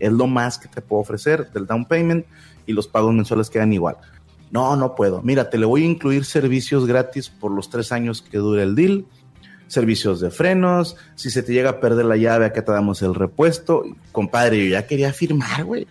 es 0.00 0.12
lo 0.12 0.26
más 0.26 0.58
que 0.58 0.66
te 0.68 0.80
puedo 0.82 1.02
ofrecer 1.02 1.50
del 1.52 1.66
down 1.66 1.84
payment 1.84 2.26
y 2.66 2.72
los 2.72 2.88
pagos 2.88 3.14
mensuales 3.14 3.50
quedan 3.50 3.72
igual. 3.72 3.96
No, 4.50 4.74
no 4.76 4.94
puedo. 4.96 5.22
Mira, 5.22 5.48
te 5.50 5.58
le 5.58 5.66
voy 5.66 5.82
a 5.82 5.86
incluir 5.86 6.24
servicios 6.24 6.86
gratis 6.86 7.28
por 7.28 7.52
los 7.52 7.70
tres 7.70 7.92
años 7.92 8.20
que 8.22 8.38
dure 8.38 8.62
el 8.64 8.74
deal, 8.74 9.04
servicios 9.66 10.20
de 10.20 10.30
frenos, 10.30 10.96
si 11.14 11.30
se 11.30 11.42
te 11.42 11.52
llega 11.52 11.70
a 11.70 11.80
perder 11.80 12.04
la 12.06 12.16
llave, 12.16 12.46
acá 12.46 12.64
te 12.64 12.72
damos 12.72 13.02
el 13.02 13.14
repuesto. 13.14 13.84
Compadre, 14.12 14.64
yo 14.64 14.70
ya 14.70 14.86
quería 14.86 15.12
firmar, 15.12 15.64
güey. 15.64 15.86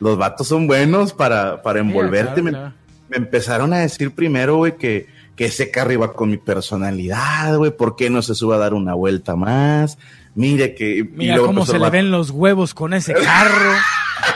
Los 0.00 0.18
vatos 0.18 0.48
son 0.48 0.66
buenos 0.66 1.12
para, 1.12 1.62
para 1.62 1.80
envolverte. 1.80 2.42
claro, 2.42 2.74
me, 3.08 3.16
empezaron 3.16 3.72
a 3.72 3.78
decir 3.78 4.14
primero, 4.14 4.56
güey, 4.56 4.76
que, 4.76 5.06
que 5.36 5.46
ese 5.46 5.70
carro 5.70 5.92
iba 5.92 6.12
con 6.12 6.30
mi 6.30 6.36
personalidad, 6.36 7.56
güey, 7.56 7.70
¿por 7.70 7.96
qué 7.96 8.10
no 8.10 8.22
se 8.22 8.34
sube 8.34 8.54
a 8.54 8.58
dar 8.58 8.74
una 8.74 8.94
vuelta 8.94 9.36
más? 9.36 9.98
Mire 10.34 10.74
que... 10.74 11.08
Mira 11.12 11.38
cómo 11.38 11.60
empezó 11.60 11.72
se 11.72 11.78
le 11.78 11.90
ven 11.90 12.10
los 12.10 12.30
huevos 12.30 12.74
con 12.74 12.92
ese 12.92 13.14
carro. 13.14 13.72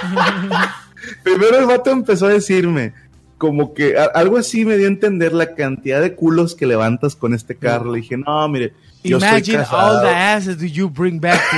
Primero 1.22 1.58
el 1.58 1.66
vato 1.66 1.90
empezó 1.90 2.26
a 2.26 2.30
decirme, 2.30 2.94
como 3.40 3.72
que 3.72 3.96
a- 3.98 4.04
algo 4.14 4.36
así 4.36 4.66
me 4.66 4.76
dio 4.76 4.84
a 4.84 4.90
entender 4.90 5.32
la 5.32 5.54
cantidad 5.54 5.98
de 6.02 6.14
culos 6.14 6.54
que 6.54 6.66
levantas 6.66 7.16
con 7.16 7.32
este 7.32 7.56
carro. 7.56 7.90
Le 7.90 8.02
dije, 8.02 8.18
no, 8.18 8.46
mire, 8.50 8.74
yo 9.02 9.16
Imagine 9.16 9.64
soy 9.64 9.78
all 9.80 10.02
the 10.02 10.08
asses 10.10 10.58
that 10.58 10.66
you 10.66 10.90
bring 10.90 11.18
back 11.18 11.40
to, 11.50 11.56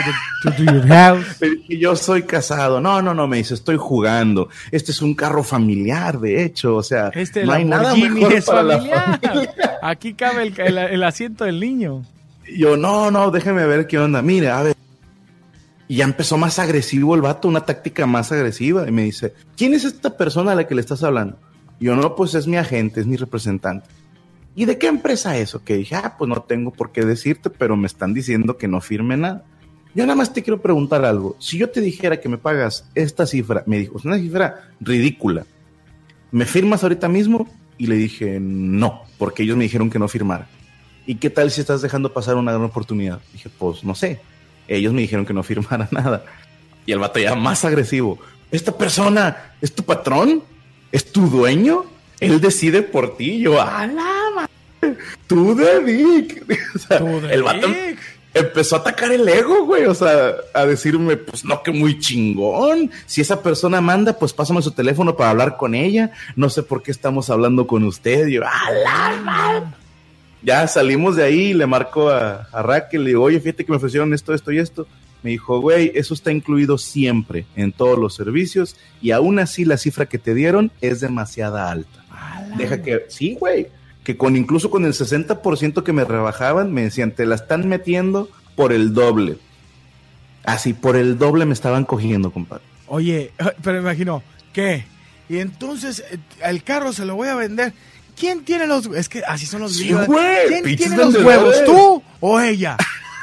the, 0.48 0.64
to 0.64 0.72
your 0.72 0.86
house. 0.86 1.24
Le 1.40 1.50
dije, 1.56 1.78
yo 1.78 1.96
soy 1.96 2.22
casado. 2.22 2.80
No, 2.80 3.02
no, 3.02 3.14
no, 3.14 3.26
me 3.26 3.38
dice, 3.38 3.54
estoy 3.54 3.76
jugando. 3.76 4.48
Este 4.70 4.92
es 4.92 5.02
un 5.02 5.12
carro 5.16 5.42
familiar, 5.42 6.20
de 6.20 6.44
hecho. 6.44 6.76
O 6.76 6.84
sea, 6.84 7.08
Este 7.14 7.44
no 7.44 7.50
hay 7.52 7.64
nada 7.64 7.96
mejor 7.96 8.32
es 8.32 8.44
para 8.44 8.62
la 8.62 8.76
familiar. 8.78 9.20
familia. 9.20 9.78
Aquí 9.82 10.14
cabe 10.14 10.44
el, 10.44 10.60
el- 10.60 10.78
el 10.78 11.02
asiento 11.02 11.42
del 11.44 11.58
niño. 11.58 12.04
Y 12.46 12.60
yo, 12.60 12.76
no, 12.76 13.10
no, 13.10 13.32
déjeme 13.32 13.66
ver 13.66 13.88
qué 13.88 13.98
onda. 13.98 14.22
Mire, 14.22 14.50
a 14.50 14.62
ver. 14.62 14.76
Y 15.88 15.96
ya 15.96 16.04
empezó 16.04 16.38
más 16.38 16.60
agresivo 16.60 17.16
el 17.16 17.22
vato, 17.22 17.48
una 17.48 17.64
táctica 17.66 18.06
más 18.06 18.30
agresiva. 18.30 18.86
Y 18.88 18.92
me 18.92 19.02
dice, 19.02 19.34
¿quién 19.56 19.74
es 19.74 19.84
esta 19.84 20.16
persona 20.16 20.52
a 20.52 20.54
la 20.54 20.68
que 20.68 20.76
le 20.76 20.80
estás 20.80 21.02
hablando? 21.02 21.36
Yo, 21.82 21.96
no, 21.96 22.14
pues 22.14 22.34
es 22.34 22.46
mi 22.46 22.56
agente, 22.56 23.00
es 23.00 23.06
mi 23.06 23.16
representante. 23.16 23.88
¿Y 24.54 24.66
de 24.66 24.78
qué 24.78 24.86
empresa 24.86 25.36
es? 25.36 25.56
Que 25.64 25.76
dije, 25.76 25.96
ah, 25.96 26.14
pues 26.16 26.28
no 26.28 26.42
tengo 26.42 26.72
por 26.72 26.92
qué 26.92 27.04
decirte, 27.04 27.50
pero 27.50 27.76
me 27.76 27.86
están 27.86 28.14
diciendo 28.14 28.56
que 28.56 28.68
no 28.68 28.80
firme 28.80 29.16
nada. 29.16 29.44
Yo 29.94 30.04
nada 30.04 30.14
más 30.14 30.32
te 30.32 30.42
quiero 30.42 30.60
preguntar 30.60 31.04
algo. 31.04 31.36
Si 31.40 31.58
yo 31.58 31.70
te 31.70 31.80
dijera 31.80 32.20
que 32.20 32.28
me 32.28 32.38
pagas 32.38 32.88
esta 32.94 33.26
cifra, 33.26 33.64
me 33.66 33.78
dijo, 33.78 33.98
es 33.98 34.04
una 34.04 34.16
cifra 34.16 34.70
ridícula. 34.80 35.44
¿Me 36.30 36.46
firmas 36.46 36.84
ahorita 36.84 37.08
mismo? 37.08 37.48
Y 37.78 37.88
le 37.88 37.96
dije, 37.96 38.38
no, 38.40 39.02
porque 39.18 39.42
ellos 39.42 39.56
me 39.56 39.64
dijeron 39.64 39.90
que 39.90 39.98
no 39.98 40.06
firmara. 40.06 40.46
¿Y 41.04 41.16
qué 41.16 41.30
tal 41.30 41.50
si 41.50 41.60
estás 41.60 41.82
dejando 41.82 42.12
pasar 42.12 42.36
una 42.36 42.52
gran 42.52 42.64
oportunidad? 42.64 43.20
Dije, 43.32 43.50
pues 43.58 43.82
no 43.82 43.94
sé. 43.96 44.20
Ellos 44.68 44.92
me 44.92 45.00
dijeron 45.00 45.26
que 45.26 45.34
no 45.34 45.42
firmara 45.42 45.88
nada. 45.90 46.24
Y 46.86 46.92
el 46.92 47.00
vato 47.00 47.18
ya 47.18 47.34
más 47.34 47.64
agresivo. 47.64 48.20
¿Esta 48.52 48.76
persona 48.76 49.54
es 49.60 49.74
tu 49.74 49.82
patrón? 49.82 50.42
¿Es 50.92 51.10
tu 51.10 51.28
dueño? 51.28 51.84
Él 52.20 52.40
decide 52.40 52.82
por 52.82 53.16
ti. 53.16 53.40
Yo, 53.40 53.60
a 53.60 53.86
la 53.86 54.04
madre. 54.34 54.96
Tú 55.26 55.54
de 55.56 55.80
Dick. 55.82 56.44
O 56.74 56.78
sea, 56.78 56.98
Tú 56.98 57.20
de 57.20 57.34
el 57.34 57.42
vato 57.42 57.66
Dick. 57.66 57.98
empezó 58.34 58.76
a 58.76 58.78
atacar 58.80 59.10
el 59.12 59.28
ego, 59.28 59.64
güey. 59.64 59.86
O 59.86 59.94
sea, 59.94 60.34
a 60.54 60.64
decirme, 60.66 61.16
pues 61.16 61.44
no, 61.44 61.62
que 61.62 61.72
muy 61.72 61.98
chingón. 61.98 62.90
Si 63.06 63.20
esa 63.20 63.42
persona 63.42 63.80
manda, 63.80 64.18
pues 64.18 64.32
pásame 64.32 64.62
su 64.62 64.70
teléfono 64.72 65.16
para 65.16 65.30
hablar 65.30 65.56
con 65.56 65.74
ella. 65.74 66.12
No 66.36 66.48
sé 66.50 66.62
por 66.62 66.82
qué 66.82 66.90
estamos 66.92 67.30
hablando 67.30 67.66
con 67.66 67.82
usted. 67.84 68.26
Yo, 68.28 68.42
a 68.44 68.70
la 68.70 69.20
madre. 69.22 69.66
Ya 70.42 70.66
salimos 70.66 71.16
de 71.16 71.24
ahí 71.24 71.40
y 71.50 71.54
le 71.54 71.66
marco 71.66 72.08
a, 72.10 72.48
a 72.52 72.62
Raquel. 72.62 73.04
Le 73.04 73.10
digo, 73.10 73.22
oye, 73.24 73.40
fíjate 73.40 73.64
que 73.64 73.72
me 73.72 73.76
ofrecieron 73.76 74.12
esto, 74.12 74.34
esto 74.34 74.52
y 74.52 74.58
esto. 74.58 74.86
Me 75.22 75.30
dijo, 75.30 75.60
güey, 75.60 75.92
eso 75.94 76.14
está 76.14 76.32
incluido 76.32 76.78
siempre 76.78 77.46
en 77.54 77.72
todos 77.72 77.98
los 77.98 78.14
servicios 78.14 78.76
y 79.00 79.12
aún 79.12 79.38
así 79.38 79.64
la 79.64 79.76
cifra 79.76 80.06
que 80.06 80.18
te 80.18 80.34
dieron 80.34 80.72
es 80.80 81.00
demasiada 81.00 81.70
alta. 81.70 82.04
Deja 82.56 82.82
que, 82.82 83.06
sí, 83.08 83.36
güey, 83.38 83.68
que 84.04 84.16
con 84.16 84.36
incluso 84.36 84.70
con 84.70 84.84
el 84.84 84.92
60% 84.92 85.82
que 85.82 85.92
me 85.92 86.04
rebajaban, 86.04 86.72
me 86.72 86.82
decían, 86.82 87.12
te 87.12 87.24
la 87.24 87.36
están 87.36 87.68
metiendo 87.68 88.28
por 88.56 88.72
el 88.72 88.92
doble. 88.94 89.38
Así, 90.44 90.74
por 90.74 90.96
el 90.96 91.18
doble 91.18 91.46
me 91.46 91.54
estaban 91.54 91.84
cogiendo, 91.84 92.32
compadre. 92.32 92.64
Oye, 92.88 93.32
pero 93.62 93.78
imagino, 93.78 94.22
¿qué? 94.52 94.84
Y 95.28 95.38
entonces 95.38 96.04
eh, 96.10 96.18
el 96.44 96.62
carro 96.62 96.92
se 96.92 97.04
lo 97.04 97.14
voy 97.14 97.28
a 97.28 97.34
vender. 97.36 97.72
¿Quién 98.18 98.44
tiene 98.44 98.66
los 98.66 98.86
Es 98.86 99.08
que 99.08 99.22
así 99.26 99.46
son 99.46 99.62
los 99.62 99.76
Sí, 99.76 99.92
güey, 99.92 100.48
¿Quién 100.48 100.76
tiene 100.76 100.96
los 100.96 101.14
huevos? 101.14 101.64
¿Tú 101.64 102.02
o 102.20 102.40
ella? 102.40 102.76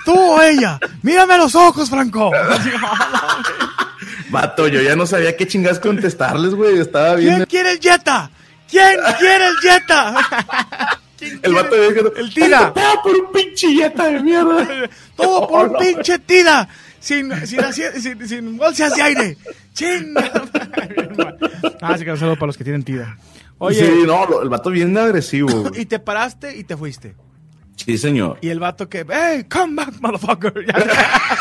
¿Tú 0.05 0.13
o 0.13 0.41
ella? 0.41 0.79
Mírame 1.01 1.33
a 1.35 1.37
los 1.37 1.55
ojos, 1.55 1.89
Franco. 1.89 2.31
Vato, 4.29 4.67
yo 4.67 4.81
ya 4.81 4.95
no 4.95 5.05
sabía 5.05 5.35
qué 5.35 5.47
chingas 5.47 5.79
contestarles, 5.79 6.53
güey. 6.53 6.79
Estaba 6.79 7.15
bien. 7.15 7.35
¿Quién 7.35 7.45
quiere 7.47 7.71
el 7.73 7.79
Jetta? 7.79 8.29
¿Quién 8.69 8.97
quiere 9.17 9.47
el 9.47 9.55
Jetta? 9.57 10.15
¿Quién 11.17 11.39
El 11.43 11.53
vato 11.53 11.75
dijo, 11.75 12.13
el 12.15 12.33
tira. 12.33 12.71
"Todo 12.73 13.01
por 13.03 13.15
un 13.15 13.31
pinche 13.31 13.73
yeta 13.73 14.05
de 14.05 14.21
mierda. 14.21 14.67
Todo 15.15 15.47
por 15.49 15.67
un 15.69 15.77
pinche 15.77 16.19
tira. 16.19 16.67
Sin, 16.99 17.31
sin, 17.47 17.59
sin, 17.73 18.27
sin 18.27 18.57
bolsas 18.57 18.95
de 18.95 19.01
aire. 19.01 19.37
Chinga. 19.73 20.21
ah, 21.81 21.97
sí 21.97 22.03
que 22.05 22.11
un 22.11 22.17
saludo 22.19 22.35
para 22.35 22.47
los 22.47 22.57
que 22.57 22.63
tienen 22.63 22.83
tira. 22.83 23.17
Oye, 23.57 23.85
Sí, 23.85 24.03
no, 24.05 24.41
el 24.41 24.49
vato 24.49 24.69
bien 24.69 24.97
agresivo. 24.97 25.71
y 25.75 25.85
te 25.85 25.99
paraste 25.99 26.55
y 26.55 26.63
te 26.63 26.77
fuiste. 26.77 27.15
Sí, 27.85 27.97
señor. 27.97 28.37
Y 28.41 28.49
el 28.49 28.59
vato 28.59 28.89
que, 28.89 29.05
hey, 29.09 29.45
come 29.49 29.75
back, 29.75 29.93
motherfucker. 30.01 30.53
Ya, 30.67 30.77
ya. 30.77 31.37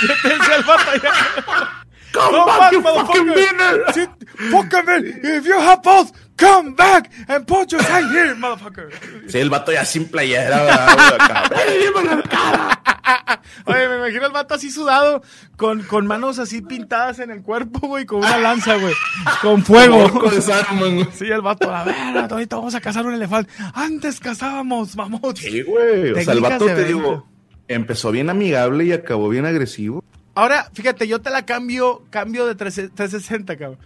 ¿Qué 0.00 0.14
te 0.22 0.28
decía 0.28 0.56
el 0.56 0.64
vato? 0.64 0.90
Ya. 1.02 1.84
Come 2.12 2.38
back, 2.44 2.72
you 2.72 2.82
fucking 2.82 3.28
winner. 3.30 3.84
Sí, 3.94 4.06
fucking. 4.50 5.20
If 5.22 5.46
you 5.46 5.58
have 5.58 5.82
both, 5.82 6.12
come 6.36 6.74
back 6.74 7.10
and 7.28 7.46
put 7.46 7.72
your 7.72 7.82
hand 7.82 8.10
here, 8.10 8.34
motherfucker. 8.34 8.90
Sí, 9.28 9.38
el 9.38 9.50
vato 9.50 9.72
ya 9.72 9.84
sin 9.84 10.08
playera. 10.08 10.62
¿verdad, 10.62 10.94
güey? 10.94 11.14
Acá. 11.14 11.42
¡Ay, 11.56 11.78
dímelo 11.78 12.12
en 12.12 12.18
la 12.18 12.22
cara! 12.22 12.91
Oye, 13.66 13.88
me 13.88 13.96
imagino 13.96 14.26
el 14.26 14.32
vato 14.32 14.54
así 14.54 14.70
sudado, 14.70 15.22
con, 15.56 15.82
con 15.82 16.06
manos 16.06 16.38
así 16.38 16.62
pintadas 16.62 17.18
en 17.18 17.30
el 17.30 17.42
cuerpo, 17.42 17.86
güey, 17.86 18.06
con 18.06 18.20
una 18.20 18.38
lanza, 18.38 18.76
güey, 18.76 18.94
con 19.40 19.64
fuego. 19.64 20.30
Saruman, 20.40 20.94
güey. 20.96 21.08
Sí, 21.12 21.26
el 21.26 21.40
vato, 21.42 21.74
a 21.74 21.84
ver, 21.84 21.96
ahorita 22.30 22.56
vamos 22.56 22.74
a 22.74 22.80
cazar 22.80 23.04
un 23.06 23.14
elefante. 23.14 23.50
Antes 23.74 24.20
cazábamos 24.20 24.96
mamuts. 24.96 25.40
Sí, 25.40 25.62
güey. 25.62 26.12
O 26.12 26.22
sea, 26.22 26.32
el 26.34 26.40
vato, 26.40 26.66
te 26.66 26.84
digo, 26.84 27.26
empezó 27.68 28.10
bien 28.10 28.30
amigable 28.30 28.84
y 28.84 28.92
acabó 28.92 29.28
bien 29.28 29.46
agresivo. 29.46 30.04
Ahora, 30.34 30.70
fíjate, 30.72 31.06
yo 31.08 31.20
te 31.20 31.30
la 31.30 31.44
cambio, 31.44 32.04
cambio 32.10 32.46
de 32.46 32.54
13 32.54 32.88
360, 32.88 33.56
cabrón. 33.56 33.78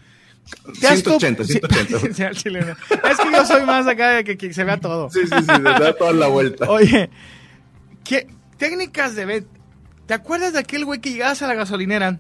¿Te 0.80 0.86
has 0.86 1.02
180, 1.02 1.42
top- 1.42 1.72
180. 1.72 1.98
Sí, 1.98 2.08
sí, 2.14 2.22
al 2.22 2.36
chileno. 2.36 2.76
Es 2.90 3.16
que 3.18 3.32
yo 3.32 3.44
soy 3.44 3.64
más 3.66 3.84
acá 3.88 4.10
de 4.10 4.22
que, 4.24 4.36
que 4.38 4.54
se 4.54 4.62
vea 4.62 4.76
todo. 4.76 5.10
Sí, 5.10 5.22
sí, 5.26 5.34
sí, 5.40 5.60
le 5.60 5.70
da 5.70 5.92
toda 5.94 6.12
la 6.12 6.28
vuelta. 6.28 6.70
Oye, 6.70 7.10
¿qué 8.04 8.28
técnicas 8.58 9.14
de 9.14 9.24
venta? 9.24 9.50
¿Te 10.06 10.14
acuerdas 10.14 10.52
de 10.52 10.60
aquel 10.60 10.84
güey 10.84 11.00
que 11.00 11.10
llegabas 11.12 11.42
a 11.42 11.46
la 11.48 11.54
gasolinera 11.54 12.18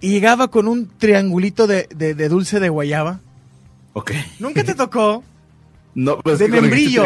y 0.00 0.10
llegaba 0.10 0.48
con 0.48 0.68
un 0.68 0.88
triangulito 0.98 1.66
de, 1.66 1.88
de- 1.94 2.14
de 2.14 2.28
dulce 2.28 2.60
de 2.60 2.68
guayaba? 2.68 3.20
Ok. 3.92 4.12
¿Nunca 4.38 4.64
te 4.64 4.74
tocó? 4.74 5.22
No, 5.98 6.18
pues 6.18 6.38
De 6.40 6.48
membrillo, 6.48 7.04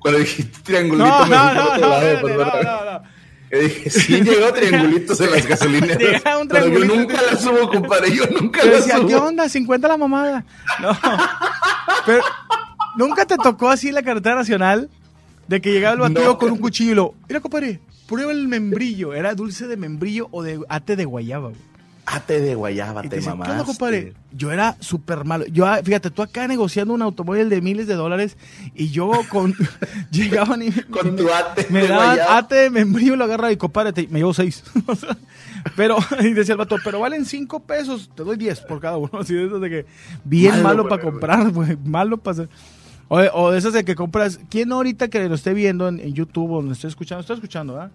Cuando 0.00 0.18
dijiste 0.20 0.58
triangulito, 0.62 1.08
No, 1.08 1.24
me 1.24 1.34
no, 1.34 1.54
no, 1.54 1.64
no, 1.78 1.88
lado, 1.88 2.02
espérate, 2.02 2.26
perdón. 2.28 2.48
no, 2.62 2.84
no, 2.84 2.92
no. 2.92 3.02
Yo 3.50 3.58
dije, 3.60 3.88
sí 3.90 4.20
llegó 4.20 4.52
triangulitos 4.52 5.20
en 5.22 5.30
las 5.30 5.46
gasolineras. 5.46 5.98
Llegaba 6.12 6.38
un 6.38 6.48
pero 6.48 6.68
yo 6.68 6.84
nunca 6.84 7.22
la 7.22 7.38
subo, 7.38 7.70
compadre. 7.70 8.14
Yo 8.14 8.24
nunca 8.38 8.60
Yo 8.62 8.70
la 8.70 8.76
decía, 8.76 8.96
subo. 8.98 9.08
¿qué 9.08 9.16
onda? 9.16 9.48
50 9.48 9.88
la 9.88 9.96
mamada. 9.96 10.44
No. 10.82 10.90
Pero, 12.06 12.22
¿nunca 12.96 13.24
te 13.24 13.38
tocó 13.38 13.70
así 13.70 13.90
la 13.90 14.02
carretera 14.02 14.34
nacional? 14.34 14.90
De 15.48 15.60
que 15.60 15.72
llegaba 15.72 15.94
el 15.94 16.00
batido 16.00 16.24
No. 16.32 16.38
con 16.38 16.52
un 16.52 16.58
cuchillo 16.58 16.92
y 16.92 16.94
lo, 16.94 17.14
mira, 17.28 17.40
compadre, 17.40 17.80
prueba 18.06 18.30
el 18.32 18.46
membrillo. 18.48 19.14
Era 19.14 19.34
dulce 19.34 19.66
de 19.66 19.76
membrillo 19.76 20.28
o 20.30 20.42
de 20.42 20.60
ate 20.68 20.94
de 20.94 21.04
guayaba, 21.04 21.48
güey. 21.48 21.68
Ate 22.10 22.40
de 22.40 22.54
guayaba, 22.54 23.00
Y 23.00 23.02
te 23.04 23.08
te 23.10 23.16
decía, 23.16 23.32
¿qué 23.32 23.34
onda, 23.34 23.48
mamaste. 23.48 23.66
compadre? 23.66 24.12
Yo 24.32 24.50
era 24.50 24.76
súper 24.80 25.24
malo. 25.26 25.44
Yo, 25.46 25.66
ah, 25.66 25.80
fíjate, 25.84 26.10
tú 26.10 26.22
acá 26.22 26.48
negociando 26.48 26.94
un 26.94 27.02
automóvil 27.02 27.50
de 27.50 27.60
miles 27.60 27.86
de 27.86 27.94
dólares 27.96 28.38
y 28.74 28.88
yo 28.88 29.10
con... 29.28 29.54
llegaban 30.10 30.62
y... 30.62 30.70
Con 30.70 31.16
tu 31.16 31.28
ate 31.30 31.66
Me 31.68 31.82
de 31.82 31.88
daban 31.88 32.06
guayaba. 32.16 32.38
ate 32.38 32.54
de 32.54 32.70
membrillo, 32.70 33.14
lo 33.16 33.24
agarra 33.24 33.52
y 33.52 33.58
compadre, 33.58 33.92
te- 33.92 34.08
me 34.08 34.20
llevo 34.20 34.32
seis. 34.32 34.62
Pero, 35.76 35.98
y 36.20 36.32
decía 36.32 36.52
el 36.54 36.58
vato, 36.58 36.76
pero 36.84 37.00
valen 37.00 37.24
cinco 37.26 37.60
pesos, 37.60 38.08
te 38.14 38.22
doy 38.22 38.36
diez 38.36 38.60
por 38.60 38.80
cada 38.80 38.96
uno. 38.96 39.10
Así 39.20 39.34
de 39.34 39.68
que, 39.68 39.86
bien 40.24 40.62
malo, 40.62 40.84
Malo, 40.84 40.88
para 40.88 41.02
comprar, 41.02 41.50
güey, 41.50 41.76
malo 41.84 42.16
para 42.16 42.32
hacer. 42.32 42.48
O, 43.08 43.18
de- 43.18 43.30
o 43.32 43.50
de 43.50 43.58
esas 43.58 43.72
de 43.72 43.84
que 43.84 43.94
compras, 43.94 44.38
¿quién 44.50 44.70
ahorita 44.72 45.08
que 45.08 45.28
lo 45.28 45.34
esté 45.34 45.54
viendo 45.54 45.88
en, 45.88 45.98
en 46.00 46.12
YouTube 46.14 46.50
o 46.52 46.62
lo 46.62 46.72
esté 46.72 46.88
escuchando? 46.88 47.20
Está 47.20 47.34
escuchando, 47.34 47.74
¿verdad? 47.74 47.90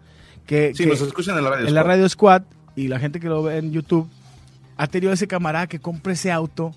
Que, 0.45 0.73
Sí, 0.75 0.83
que 0.83 0.89
nos 0.89 1.01
escuchan 1.01 1.37
en 1.37 1.43
la 1.43 1.49
radio. 1.51 1.67
en 1.67 1.73
la 1.73 1.81
Squad. 1.81 1.89
Radio 1.91 2.09
Squad 2.09 2.41
y 2.75 2.87
la 2.87 2.99
gente 2.99 3.19
que 3.19 3.27
lo 3.27 3.43
ve 3.43 3.57
en 3.57 3.71
YouTube 3.71 4.09
ha 4.77 4.87
tenido 4.87 5.13
ese 5.13 5.27
camarada 5.27 5.67
que 5.67 5.79
compra 5.79 6.13
ese 6.13 6.31
auto 6.31 6.73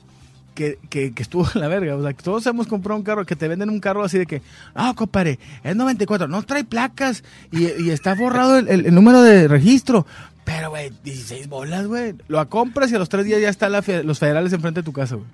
que, 0.54 0.78
que, 0.90 1.12
que 1.14 1.22
estuvo 1.22 1.46
en 1.54 1.60
la 1.62 1.68
verga. 1.68 1.96
O 1.96 2.02
sea, 2.02 2.12
que 2.12 2.22
todos 2.22 2.46
hemos 2.46 2.66
comprado 2.66 2.98
un 2.98 3.04
carro, 3.04 3.24
que 3.24 3.36
te 3.36 3.48
venden 3.48 3.70
un 3.70 3.80
carro 3.80 4.04
así 4.04 4.18
de 4.18 4.26
que, 4.26 4.42
ah, 4.74 4.92
compadre, 4.94 5.38
es 5.64 5.74
94, 5.74 6.28
no 6.28 6.42
trae 6.42 6.64
placas 6.64 7.24
y, 7.50 7.64
y 7.82 7.90
está 7.90 8.14
borrado 8.14 8.58
el, 8.58 8.68
el- 8.68 8.86
el 8.86 8.94
número 8.94 9.22
de 9.22 9.48
registro. 9.48 10.06
Pero, 10.44 10.70
güey, 10.70 10.92
16 11.02 11.48
bolas, 11.48 11.86
güey. 11.88 12.14
Lo 12.28 12.46
compras 12.48 12.92
y 12.92 12.94
a 12.94 12.98
los 13.00 13.08
tres 13.08 13.24
días 13.24 13.40
ya 13.40 13.48
están 13.48 13.72
la 13.72 13.82
los 14.04 14.18
federales 14.18 14.52
enfrente 14.52 14.80
de 14.80 14.84
tu 14.84 14.92
casa, 14.92 15.16
güey. 15.16 15.26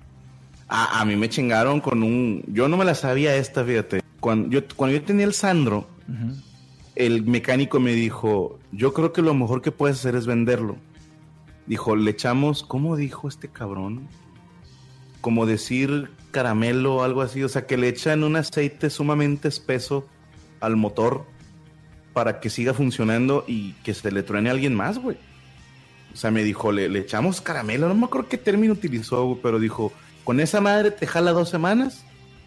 A, 0.67 1.01
a 1.01 1.05
mí 1.05 1.15
me 1.15 1.29
chingaron 1.29 1.81
con 1.81 2.03
un. 2.03 2.43
Yo 2.47 2.67
no 2.67 2.77
me 2.77 2.85
la 2.85 2.95
sabía 2.95 3.35
esta, 3.35 3.63
fíjate. 3.63 4.01
Cuando 4.19 4.49
yo, 4.49 4.61
cuando 4.75 4.97
yo 4.97 5.03
tenía 5.03 5.25
el 5.25 5.33
Sandro, 5.33 5.87
el 6.95 7.23
mecánico 7.23 7.79
me 7.79 7.93
dijo: 7.93 8.59
Yo 8.71 8.93
creo 8.93 9.13
que 9.13 9.21
lo 9.21 9.33
mejor 9.33 9.61
que 9.61 9.71
puedes 9.71 9.99
hacer 9.99 10.15
es 10.15 10.25
venderlo. 10.25 10.77
Dijo: 11.67 11.95
Le 11.95 12.11
echamos, 12.11 12.63
¿cómo 12.63 12.95
dijo 12.95 13.27
este 13.27 13.49
cabrón? 13.49 14.07
Como 15.21 15.45
decir 15.45 16.09
caramelo 16.31 16.95
o 16.95 17.03
algo 17.03 17.21
así. 17.21 17.43
O 17.43 17.49
sea, 17.49 17.65
que 17.65 17.77
le 17.77 17.87
echan 17.87 18.23
un 18.23 18.35
aceite 18.35 18.89
sumamente 18.89 19.47
espeso 19.47 20.07
al 20.59 20.75
motor 20.75 21.25
para 22.13 22.39
que 22.39 22.49
siga 22.49 22.73
funcionando 22.73 23.43
y 23.47 23.73
que 23.83 23.93
se 23.93 24.11
le 24.11 24.23
truene 24.23 24.49
a 24.49 24.53
alguien 24.53 24.75
más, 24.75 24.99
güey. 24.99 25.17
O 26.13 26.15
sea, 26.15 26.31
me 26.31 26.43
dijo, 26.43 26.71
le, 26.71 26.89
le 26.89 26.99
echamos 26.99 27.41
caramelo, 27.41 27.87
no 27.87 27.95
me 27.95 28.05
acuerdo 28.05 28.29
qué 28.29 28.37
término 28.37 28.73
utilizó, 28.73 29.25
güey, 29.25 29.39
pero 29.41 29.59
dijo, 29.59 29.91
con 30.23 30.39
esa 30.39 30.61
madre 30.61 30.91
te 30.91 31.05
jala 31.07 31.31
dos 31.31 31.49
semanas, 31.49 32.03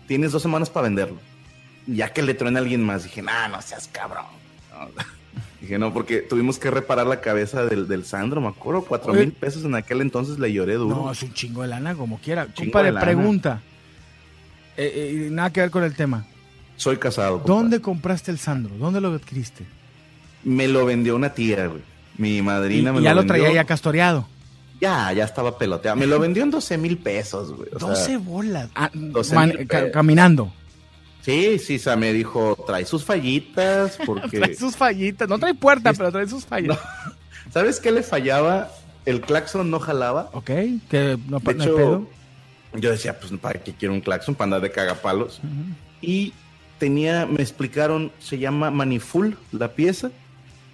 tienes 0.06 0.33
dos 0.33 0.42
semanas 0.42 0.71
para 0.71 0.85
venderlo. 0.85 1.18
Ya 1.87 2.12
que 2.12 2.23
le 2.23 2.35
truene 2.35 2.59
a 2.59 2.62
alguien 2.62 2.83
más, 2.83 3.04
dije, 3.04 3.23
nah, 3.23 3.49
no 3.49 3.61
seas 3.62 3.88
cabrón. 3.92 4.25
No. 4.71 4.88
Dije, 5.61 5.78
no, 5.78 5.92
porque 5.92 6.18
tuvimos 6.18 6.59
que 6.59 6.71
reparar 6.71 7.06
la 7.06 7.21
cabeza 7.21 7.64
del, 7.64 7.88
del 7.88 8.04
Sandro, 8.04 8.40
me 8.42 8.49
acuerdo, 8.49 8.83
cuatro 8.83 9.14
mil 9.14 9.33
pesos 9.33 9.64
en 9.64 9.75
aquel 9.75 10.00
entonces 10.02 10.38
le 10.38 10.52
lloré 10.52 10.75
duro. 10.75 10.95
No, 10.95 11.11
es 11.11 11.23
un 11.23 11.33
chingo 11.33 11.62
de 11.62 11.68
lana, 11.68 11.95
como 11.95 12.18
quiera. 12.18 12.47
Compadre, 12.54 12.92
de 12.92 13.00
pregunta. 13.00 13.62
Eh, 14.76 15.25
eh, 15.26 15.28
nada 15.30 15.50
que 15.50 15.61
ver 15.62 15.71
con 15.71 15.83
el 15.83 15.95
tema. 15.95 16.26
Soy 16.76 16.99
casado. 16.99 17.38
compadre. 17.38 17.54
¿Dónde 17.54 17.80
compraste 17.80 18.30
el 18.30 18.38
Sandro? 18.38 18.75
¿Dónde 18.76 19.00
lo 19.00 19.12
adquiriste? 19.14 19.64
Me 20.45 20.68
lo 20.68 20.85
vendió 20.85 21.16
una 21.16 21.33
tía, 21.33 21.66
güey. 21.68 21.80
Mi 22.18 22.37
Y, 22.37 22.42
madrina 22.42 22.92
me 22.92 23.00
y 23.00 23.02
ya 23.04 23.14
lo 23.14 23.23
vendió. 23.23 23.35
traía 23.42 23.52
ya 23.54 23.64
castoreado. 23.64 24.28
Ya, 24.80 25.12
ya 25.12 25.25
estaba 25.25 25.56
peloteado. 25.56 25.97
Me 25.97 26.06
lo 26.06 26.18
vendió 26.21 26.42
en 26.42 26.50
12 26.50 26.76
mil 26.78 26.99
pesos, 26.99 27.52
güey. 27.52 27.68
O 27.75 27.78
sea, 27.78 27.88
12 27.88 28.16
bolas. 28.18 28.68
Ah, 28.75 28.90
12 28.92 29.35
man- 29.35 29.49
mil 29.56 29.66
ca- 29.66 29.78
pesos. 29.78 29.92
caminando. 29.92 30.52
Sí, 31.23 31.59
sí, 31.59 31.76
o 31.76 31.78
sea, 31.78 31.97
me 31.97 32.12
dijo, 32.12 32.56
trae 32.66 32.85
sus 32.85 33.04
fallitas, 33.04 33.99
porque... 34.06 34.38
Trae 34.40 34.54
sus 34.54 34.76
fallitas. 34.76 35.28
No 35.28 35.38
trae 35.38 35.54
puerta, 35.54 35.92
pero 35.92 36.12
trae 36.12 36.28
sus 36.28 36.45
fallitas. 36.47 36.78
¿Sabes 37.50 37.80
qué 37.80 37.90
le 37.90 38.02
fallaba? 38.02 38.71
El 39.06 39.21
claxon 39.21 39.71
no 39.71 39.80
jalaba. 39.80 40.30
Ok, 40.35 40.47
que 40.90 41.18
no, 41.28 41.38
De 41.40 41.54
no 41.54 41.62
hecho, 41.64 41.76
pedo. 41.76 42.06
yo 42.75 42.90
decía, 42.90 43.18
pues, 43.18 43.33
¿para 43.40 43.61
qué 43.61 43.73
quiero 43.73 43.95
un 43.95 44.00
claxon? 44.00 44.35
Para 44.35 44.45
andar 44.47 44.61
de 44.61 44.71
cagapalos. 44.73 45.40
Y 46.00 46.33
tenía, 46.78 47.25
me 47.26 47.40
explicaron, 47.42 48.12
se 48.18 48.38
llama 48.38 48.71
Maniful, 48.71 49.37
la 49.52 49.73
pieza. 49.73 50.11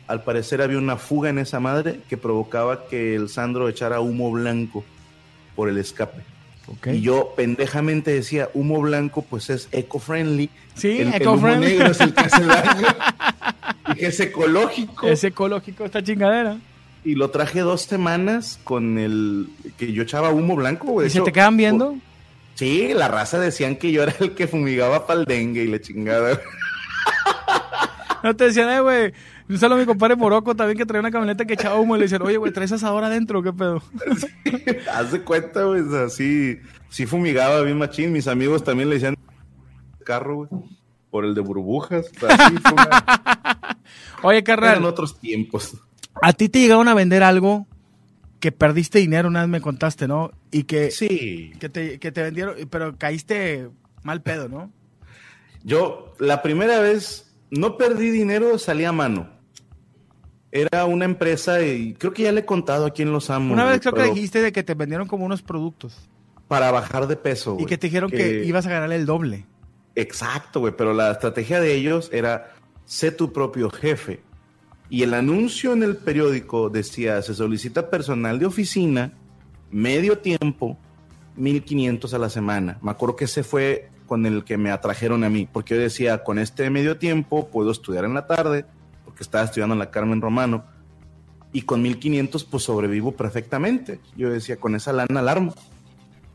Al 0.06 0.24
parecer 0.24 0.60
había 0.62 0.78
una 0.78 0.96
fuga 0.96 1.30
en 1.30 1.38
esa 1.38 1.60
madre 1.60 2.00
que 2.08 2.16
provocaba 2.16 2.86
que 2.88 3.14
el 3.14 3.28
Sandro 3.28 3.68
echara 3.68 4.00
humo 4.00 4.30
blanco 4.30 4.84
por 5.54 5.68
el 5.68 5.78
escape. 5.78 6.22
Y 6.86 7.00
yo 7.00 7.34
pendejamente 7.36 8.12
decía, 8.12 8.48
humo 8.54 8.80
blanco 8.80 9.22
pues 9.22 9.50
es 9.50 9.68
eco-friendly. 9.72 10.48
Sí, 10.74 11.00
el, 11.00 11.08
el 11.08 11.22
eco-friendly. 11.22 11.66
humo 11.66 11.78
negro 11.78 11.90
es 11.90 12.00
el 12.00 12.14
que 12.14 12.20
hace 12.20 12.44
daño. 12.44 12.86
y 13.88 13.94
que 13.94 14.06
es 14.06 14.20
ecológico. 14.20 15.06
Es 15.06 15.24
ecológico 15.24 15.84
esta 15.84 16.02
chingadera. 16.02 16.58
Y 17.04 17.16
lo 17.16 17.30
traje 17.30 17.60
dos 17.60 17.82
semanas 17.82 18.60
con 18.62 18.98
el 18.98 19.48
que 19.76 19.92
yo 19.92 20.02
echaba 20.02 20.30
humo 20.30 20.54
blanco. 20.56 20.86
güey. 20.86 21.08
¿Y 21.08 21.10
se 21.10 21.20
te 21.20 21.32
quedan 21.32 21.56
viendo? 21.56 21.96
Sí, 22.54 22.92
la 22.94 23.08
raza 23.08 23.38
decían 23.40 23.76
que 23.76 23.90
yo 23.90 24.02
era 24.04 24.14
el 24.20 24.34
que 24.34 24.46
fumigaba 24.46 25.06
para 25.06 25.20
el 25.20 25.26
dengue 25.26 25.64
y 25.64 25.68
la 25.68 25.80
chingada. 25.80 26.40
No 28.24 28.36
te 28.36 28.44
decían, 28.44 28.70
eh, 28.70 28.80
güey. 28.80 29.12
Un 29.48 29.58
saludo 29.58 29.76
a 29.76 29.80
mi 29.80 29.86
compadre 29.86 30.16
Morocco 30.16 30.54
también 30.54 30.78
que 30.78 30.86
traía 30.86 31.00
una 31.00 31.10
camioneta 31.10 31.44
que 31.44 31.54
echaba 31.54 31.76
humo 31.78 31.96
y 31.96 31.98
le 31.98 32.04
decían, 32.04 32.22
oye, 32.22 32.36
güey, 32.36 32.52
¿traes 32.52 32.72
asador 32.72 33.04
adentro 33.04 33.42
qué 33.42 33.52
pedo? 33.52 33.82
Haz 34.92 35.12
de 35.12 35.20
cuenta, 35.22 35.64
güey. 35.64 35.82
Sea, 35.88 36.08
sí, 36.08 36.58
sí 36.88 37.06
fumigaba 37.06 37.60
bien 37.62 37.78
machín. 37.78 38.12
Mis 38.12 38.28
amigos 38.28 38.62
también 38.64 38.88
le 38.88 38.94
decían 38.96 39.16
carro, 40.04 40.36
güey. 40.46 40.48
Por 41.10 41.24
el 41.24 41.34
de 41.34 41.40
burbujas. 41.42 42.06
Sí, 42.06 42.56
fue 42.62 42.72
una- 42.72 43.76
Oye, 44.22 44.38
eran 44.38 44.44
carnal, 44.44 44.84
otros 44.84 45.18
tiempos. 45.18 45.76
a 46.22 46.32
ti 46.32 46.48
te 46.48 46.60
llegaron 46.60 46.88
a 46.88 46.94
vender 46.94 47.22
algo 47.22 47.66
que 48.40 48.50
perdiste 48.52 48.98
dinero, 49.00 49.28
una 49.28 49.40
vez 49.40 49.48
me 49.48 49.60
contaste, 49.60 50.08
¿no? 50.08 50.30
Y 50.50 50.64
que, 50.64 50.90
Sí. 50.90 51.52
que, 51.60 51.68
te, 51.68 51.98
que 51.98 52.10
te 52.12 52.22
vendieron, 52.22 52.54
pero 52.70 52.96
caíste 52.96 53.68
mal 54.02 54.22
pedo, 54.22 54.48
¿no? 54.48 54.72
Yo, 55.64 56.14
la 56.18 56.42
primera 56.42 56.80
vez, 56.80 57.31
no 57.52 57.76
perdí 57.76 58.10
dinero, 58.10 58.58
salí 58.58 58.84
a 58.84 58.92
mano. 58.92 59.28
Era 60.50 60.86
una 60.86 61.04
empresa 61.04 61.62
y 61.62 61.94
creo 61.94 62.12
que 62.12 62.22
ya 62.22 62.32
le 62.32 62.40
he 62.40 62.44
contado 62.46 62.86
aquí 62.86 63.02
en 63.02 63.12
Los 63.12 63.28
Amos. 63.30 63.52
Una 63.52 63.66
vez 63.66 63.80
creo 63.80 63.92
que 63.92 64.04
dijiste 64.04 64.40
de 64.40 64.52
que 64.52 64.62
te 64.62 64.74
vendieron 64.74 65.06
como 65.06 65.24
unos 65.24 65.42
productos 65.42 66.08
Para 66.48 66.70
bajar 66.70 67.06
de 67.06 67.16
peso, 67.16 67.56
y 67.60 67.66
que 67.66 67.78
te 67.78 67.86
dijeron 67.88 68.10
que... 68.10 68.44
ibas 68.44 68.66
a 68.66 68.70
ganarle 68.70 68.96
el 68.96 69.06
doble. 69.06 69.46
Exacto, 69.94 70.60
güey, 70.60 70.74
pero 70.76 70.94
la 70.94 71.12
estrategia 71.12 71.60
de 71.60 71.74
ellos 71.74 72.08
era 72.12 72.54
sé 72.86 73.12
tu 73.12 73.32
propio 73.32 73.70
jefe. 73.70 74.20
Y 74.88 75.02
el 75.02 75.12
anuncio 75.14 75.74
en 75.74 75.82
el 75.82 75.96
periódico 75.96 76.70
decía, 76.70 77.20
se 77.20 77.34
solicita 77.34 77.90
personal 77.90 78.38
de 78.38 78.46
oficina, 78.46 79.12
medio 79.70 80.18
tiempo, 80.18 80.78
1500 81.36 82.12
a 82.14 82.18
la 82.18 82.30
semana. 82.30 82.78
Me 82.82 82.90
acuerdo 82.90 83.16
que 83.16 83.24
ese 83.24 83.42
fue 83.42 83.91
con 84.12 84.26
el 84.26 84.44
que 84.44 84.58
me 84.58 84.70
atrajeron 84.70 85.24
a 85.24 85.30
mí, 85.30 85.48
porque 85.50 85.74
yo 85.74 85.80
decía, 85.80 86.22
con 86.22 86.38
este 86.38 86.68
medio 86.68 86.98
tiempo 86.98 87.48
puedo 87.48 87.70
estudiar 87.70 88.04
en 88.04 88.12
la 88.12 88.26
tarde, 88.26 88.66
porque 89.06 89.22
estaba 89.22 89.42
estudiando 89.42 89.72
en 89.72 89.78
la 89.78 89.90
Carmen 89.90 90.20
Romano, 90.20 90.64
y 91.50 91.62
con 91.62 91.80
1500 91.80 92.44
pues 92.44 92.62
sobrevivo 92.62 93.12
perfectamente. 93.12 94.00
Yo 94.14 94.28
decía, 94.28 94.56
con 94.56 94.74
esa 94.74 94.92
lana 94.92 95.20
alarmo. 95.20 95.54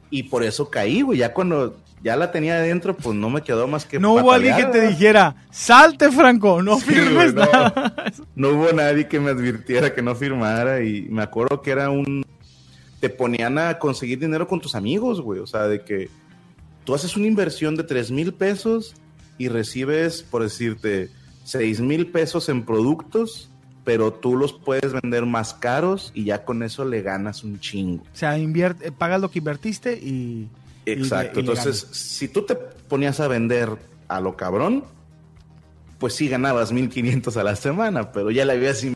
Y 0.10 0.24
por 0.24 0.42
eso 0.42 0.72
caí, 0.72 1.04
güey, 1.04 1.20
ya 1.20 1.36
cuando 1.36 1.78
ya 2.02 2.16
la 2.16 2.32
tenía 2.32 2.56
adentro, 2.56 2.98
pues 2.98 3.16
no 3.16 3.30
me 3.30 3.44
quedó 3.44 3.68
más 3.68 3.86
que 3.86 4.00
No 4.00 4.14
hubo 4.14 4.32
alguien 4.32 4.56
que 4.56 4.66
te 4.66 4.88
dijera, 4.88 5.36
salte 5.52 6.12
Franco, 6.12 6.64
no 6.64 6.80
Sí, 6.80 6.86
firmes 6.86 7.36
no. 7.36 7.46
nada. 7.46 7.94
no 8.36 8.50
hubo 8.54 8.72
nadie 8.72 9.08
que 9.08 9.20
me 9.20 9.30
advirtiera 9.30 9.94
que 9.94 10.02
no 10.02 10.16
firmara 10.16 10.82
y 10.82 11.04
me 11.12 11.22
acuerdo 11.22 11.62
que 11.62 11.70
era 11.70 11.92
un 11.92 12.26
te 13.00 13.10
ponían 13.12 13.60
a 13.60 13.78
conseguir 13.78 14.18
dinero 14.18 14.48
con 14.48 14.60
tus 14.60 14.74
amigos, 14.74 15.22
güey, 15.22 15.40
o 15.40 15.46
sea, 15.46 15.68
de 15.68 15.84
que 15.84 16.10
tú 16.88 16.96
haces 16.96 17.18
una 17.18 17.28
inversión 17.28 17.76
de 17.76 17.84
3 17.84 18.12
mil 18.12 18.34
pesos 18.34 18.96
y 19.38 19.50
recibes, 19.50 20.24
por 20.24 20.42
decirte, 20.42 21.10
6 21.44 21.82
mil 21.82 22.08
pesos 22.08 22.48
en 22.48 22.64
productos, 22.64 23.50
pero 23.84 24.14
tú 24.14 24.38
los 24.38 24.54
puedes 24.54 24.94
vender 24.94 25.26
más 25.26 25.54
caros 25.54 26.14
y 26.16 26.24
ya 26.24 26.46
con 26.46 26.64
eso 26.64 26.86
le 26.86 27.02
ganas 27.02 27.44
un 27.44 27.60
chingo. 27.60 28.04
O 28.04 28.16
sea, 28.16 28.38
invierte, 28.38 28.94
pagas 28.94 29.20
lo 29.20 29.30
que 29.30 29.40
invertiste 29.40 29.96
y... 30.02 30.48
Exacto, 30.86 31.40
y 31.40 31.42
entonces 31.42 31.84
ganas. 31.84 31.98
si 31.98 32.30
tú 32.30 32.44
te 32.44 32.56
ponías 32.56 33.20
a 33.20 33.28
vender 33.28 33.70
a 34.08 34.22
lo 34.22 34.38
cabrón, 34.38 34.86
pues 35.98 36.14
sí 36.14 36.30
ganabas 36.30 36.72
1500 36.72 37.36
a 37.36 37.44
la 37.44 37.58
semana, 37.58 38.14
pero 38.14 38.32
ya 38.32 38.46
le 38.46 38.54
habías 38.54 38.82
in- 38.86 38.96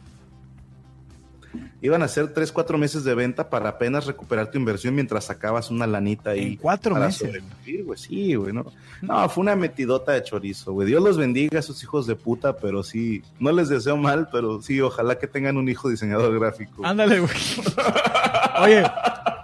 Iban 1.83 2.03
a 2.03 2.07
ser 2.07 2.31
3, 2.31 2.51
4 2.51 2.77
meses 2.77 3.03
de 3.03 3.15
venta 3.15 3.49
para 3.49 3.69
apenas 3.69 4.05
recuperar 4.05 4.51
tu 4.51 4.59
inversión 4.59 4.93
mientras 4.93 5.25
sacabas 5.25 5.71
una 5.71 5.87
lanita 5.87 6.31
ahí. 6.31 6.43
En 6.49 6.55
cuatro 6.57 6.93
para 6.93 7.07
meses. 7.07 7.27
sobrevivir, 7.27 7.85
güey. 7.85 7.97
Sí, 7.97 8.35
güey, 8.35 8.53
no. 8.53 8.65
No, 9.01 9.27
fue 9.29 9.41
una 9.41 9.55
metidota 9.55 10.11
de 10.11 10.21
chorizo, 10.21 10.73
güey. 10.73 10.87
Dios 10.87 11.01
los 11.01 11.17
bendiga 11.17 11.57
a 11.57 11.59
esos 11.59 11.81
hijos 11.81 12.05
de 12.05 12.15
puta, 12.15 12.55
pero 12.57 12.83
sí, 12.83 13.23
no 13.39 13.51
les 13.51 13.67
deseo 13.67 13.97
mal, 13.97 14.29
pero 14.31 14.61
sí, 14.61 14.79
ojalá 14.79 15.17
que 15.17 15.25
tengan 15.25 15.57
un 15.57 15.67
hijo 15.69 15.89
diseñador 15.89 16.37
gráfico. 16.39 16.85
Ándale, 16.85 17.19
güey. 17.19 17.33
Oye, 18.61 18.83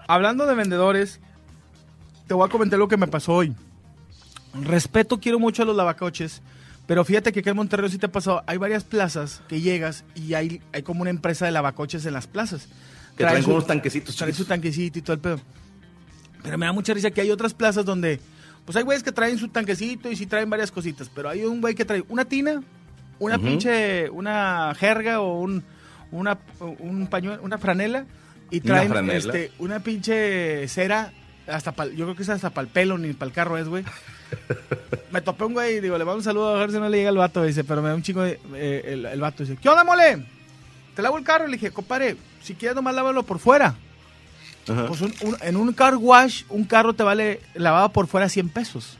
hablando 0.07 0.45
de 0.45 0.53
vendedores, 0.53 1.19
te 2.27 2.35
voy 2.35 2.47
a 2.47 2.51
comentar 2.51 2.77
lo 2.77 2.87
que 2.87 2.97
me 2.97 3.07
pasó 3.07 3.33
hoy. 3.33 3.55
Respeto, 4.63 5.19
quiero 5.19 5.39
mucho 5.39 5.63
a 5.63 5.65
los 5.65 5.75
lavacoches, 5.75 6.41
pero 6.87 7.03
fíjate 7.05 7.31
que 7.31 7.41
aquí 7.41 7.49
en 7.49 7.55
Monterrey 7.57 7.89
sí 7.91 7.97
te 7.97 8.05
ha 8.07 8.11
pasado. 8.11 8.43
Hay 8.47 8.57
varias 8.57 8.83
plazas 8.83 9.41
que 9.47 9.61
llegas 9.61 10.03
y 10.15 10.33
hay, 10.33 10.61
hay 10.73 10.81
como 10.83 11.01
una 11.01 11.09
empresa 11.11 11.45
de 11.45 11.51
lavacoches 11.51 12.05
en 12.05 12.13
las 12.13 12.25
plazas. 12.27 12.67
que 13.15 13.23
traen 13.25 13.45
unos 13.45 13.67
tanquecitos 13.67 14.15
traen 14.15 14.33
su 14.33 14.45
tanquecito 14.45 14.97
y 14.99 15.01
todo 15.01 15.13
el 15.13 15.19
pedo. 15.19 15.39
Pero 16.43 16.57
me 16.57 16.65
da 16.65 16.71
mucha 16.71 16.93
risa 16.93 17.11
que 17.11 17.21
hay 17.21 17.29
otras 17.31 17.53
plazas 17.53 17.83
donde, 17.85 18.19
pues 18.65 18.75
hay 18.77 18.83
güeyes 18.83 19.03
que 19.03 19.11
traen 19.11 19.37
su 19.37 19.49
tanquecito 19.49 20.09
y 20.11 20.15
sí 20.15 20.25
traen 20.27 20.49
varias 20.49 20.71
cositas, 20.71 21.09
pero 21.13 21.29
hay 21.29 21.43
un 21.43 21.59
güey 21.61 21.75
que 21.75 21.83
trae 21.83 22.03
una 22.09 22.25
tina, 22.25 22.61
una 23.19 23.37
pinche, 23.39 24.09
una 24.11 24.73
jerga 24.75 25.19
o 25.19 25.39
un, 25.41 25.63
una, 26.11 26.37
un 26.79 27.07
pañuelo, 27.07 27.41
una 27.43 27.57
franela 27.57 28.05
y 28.49 28.57
Una 28.57 28.65
traen 28.65 28.89
franela. 28.89 29.17
este, 29.17 29.51
una 29.59 29.79
pinche 29.81 30.67
cera, 30.69 31.11
hasta 31.47 31.75
pa'l- 31.75 31.95
yo 31.95 32.05
creo 32.05 32.15
que 32.15 32.23
es 32.23 32.29
hasta 32.29 32.51
para 32.51 32.67
el 32.67 32.71
pelo 32.71 32.97
ni 32.97 33.11
para 33.13 33.27
el 33.29 33.33
carro 33.33 33.57
es, 33.57 33.67
güey. 33.67 33.83
me 35.11 35.21
topé 35.21 35.43
un 35.45 35.53
güey 35.53 35.77
y 35.77 35.79
digo, 35.81 35.97
le 35.97 36.05
mando 36.05 36.17
un 36.17 36.23
saludo 36.23 36.55
a 36.55 36.59
ver 36.59 36.71
si 36.71 36.77
no 36.79 36.89
le 36.89 36.97
llega 36.97 37.09
el 37.09 37.17
vato, 37.17 37.43
dice, 37.43 37.63
pero 37.63 37.81
me 37.81 37.89
da 37.89 37.95
un 37.95 38.03
chingo 38.03 38.21
de, 38.23 38.39
eh, 38.55 38.81
el, 38.87 39.05
el 39.05 39.19
vato 39.21 39.43
dice, 39.43 39.57
¿qué 39.61 39.69
onda, 39.69 39.83
mole? 39.83 40.23
Te 40.95 41.01
lavo 41.01 41.17
el 41.17 41.23
carro, 41.23 41.47
le 41.47 41.53
dije, 41.57 41.71
compadre, 41.71 42.17
si 42.43 42.55
quieres 42.55 42.75
nomás 42.75 42.95
lávalo 42.95 43.23
por 43.23 43.39
fuera. 43.39 43.75
Ajá. 44.69 44.85
Pues 44.87 45.01
un- 45.01 45.13
un- 45.21 45.37
en 45.41 45.55
un 45.55 45.71
car 45.73 45.95
wash, 45.95 46.43
un 46.49 46.63
carro 46.65 46.93
te 46.93 47.03
vale 47.03 47.39
lavado 47.55 47.89
por 47.89 48.07
fuera 48.07 48.27
100 48.29 48.49
pesos. 48.49 48.97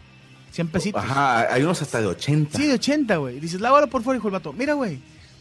100 0.52 0.70
pesitos. 0.70 1.04
Ajá, 1.04 1.54
hay 1.54 1.62
unos 1.64 1.82
hasta 1.82 2.00
de 2.00 2.08
80. 2.08 2.58
Sí, 2.58 2.68
de 2.68 2.74
80, 2.76 3.18
güey. 3.18 3.40
Dices, 3.40 3.60
lávalo 3.62 3.88
por 3.88 4.02
fuera, 4.02 4.18
hijo 4.18 4.28
el 4.28 4.34
vato. 4.34 4.54
Mira, 4.54 4.74
güey, 4.74 5.00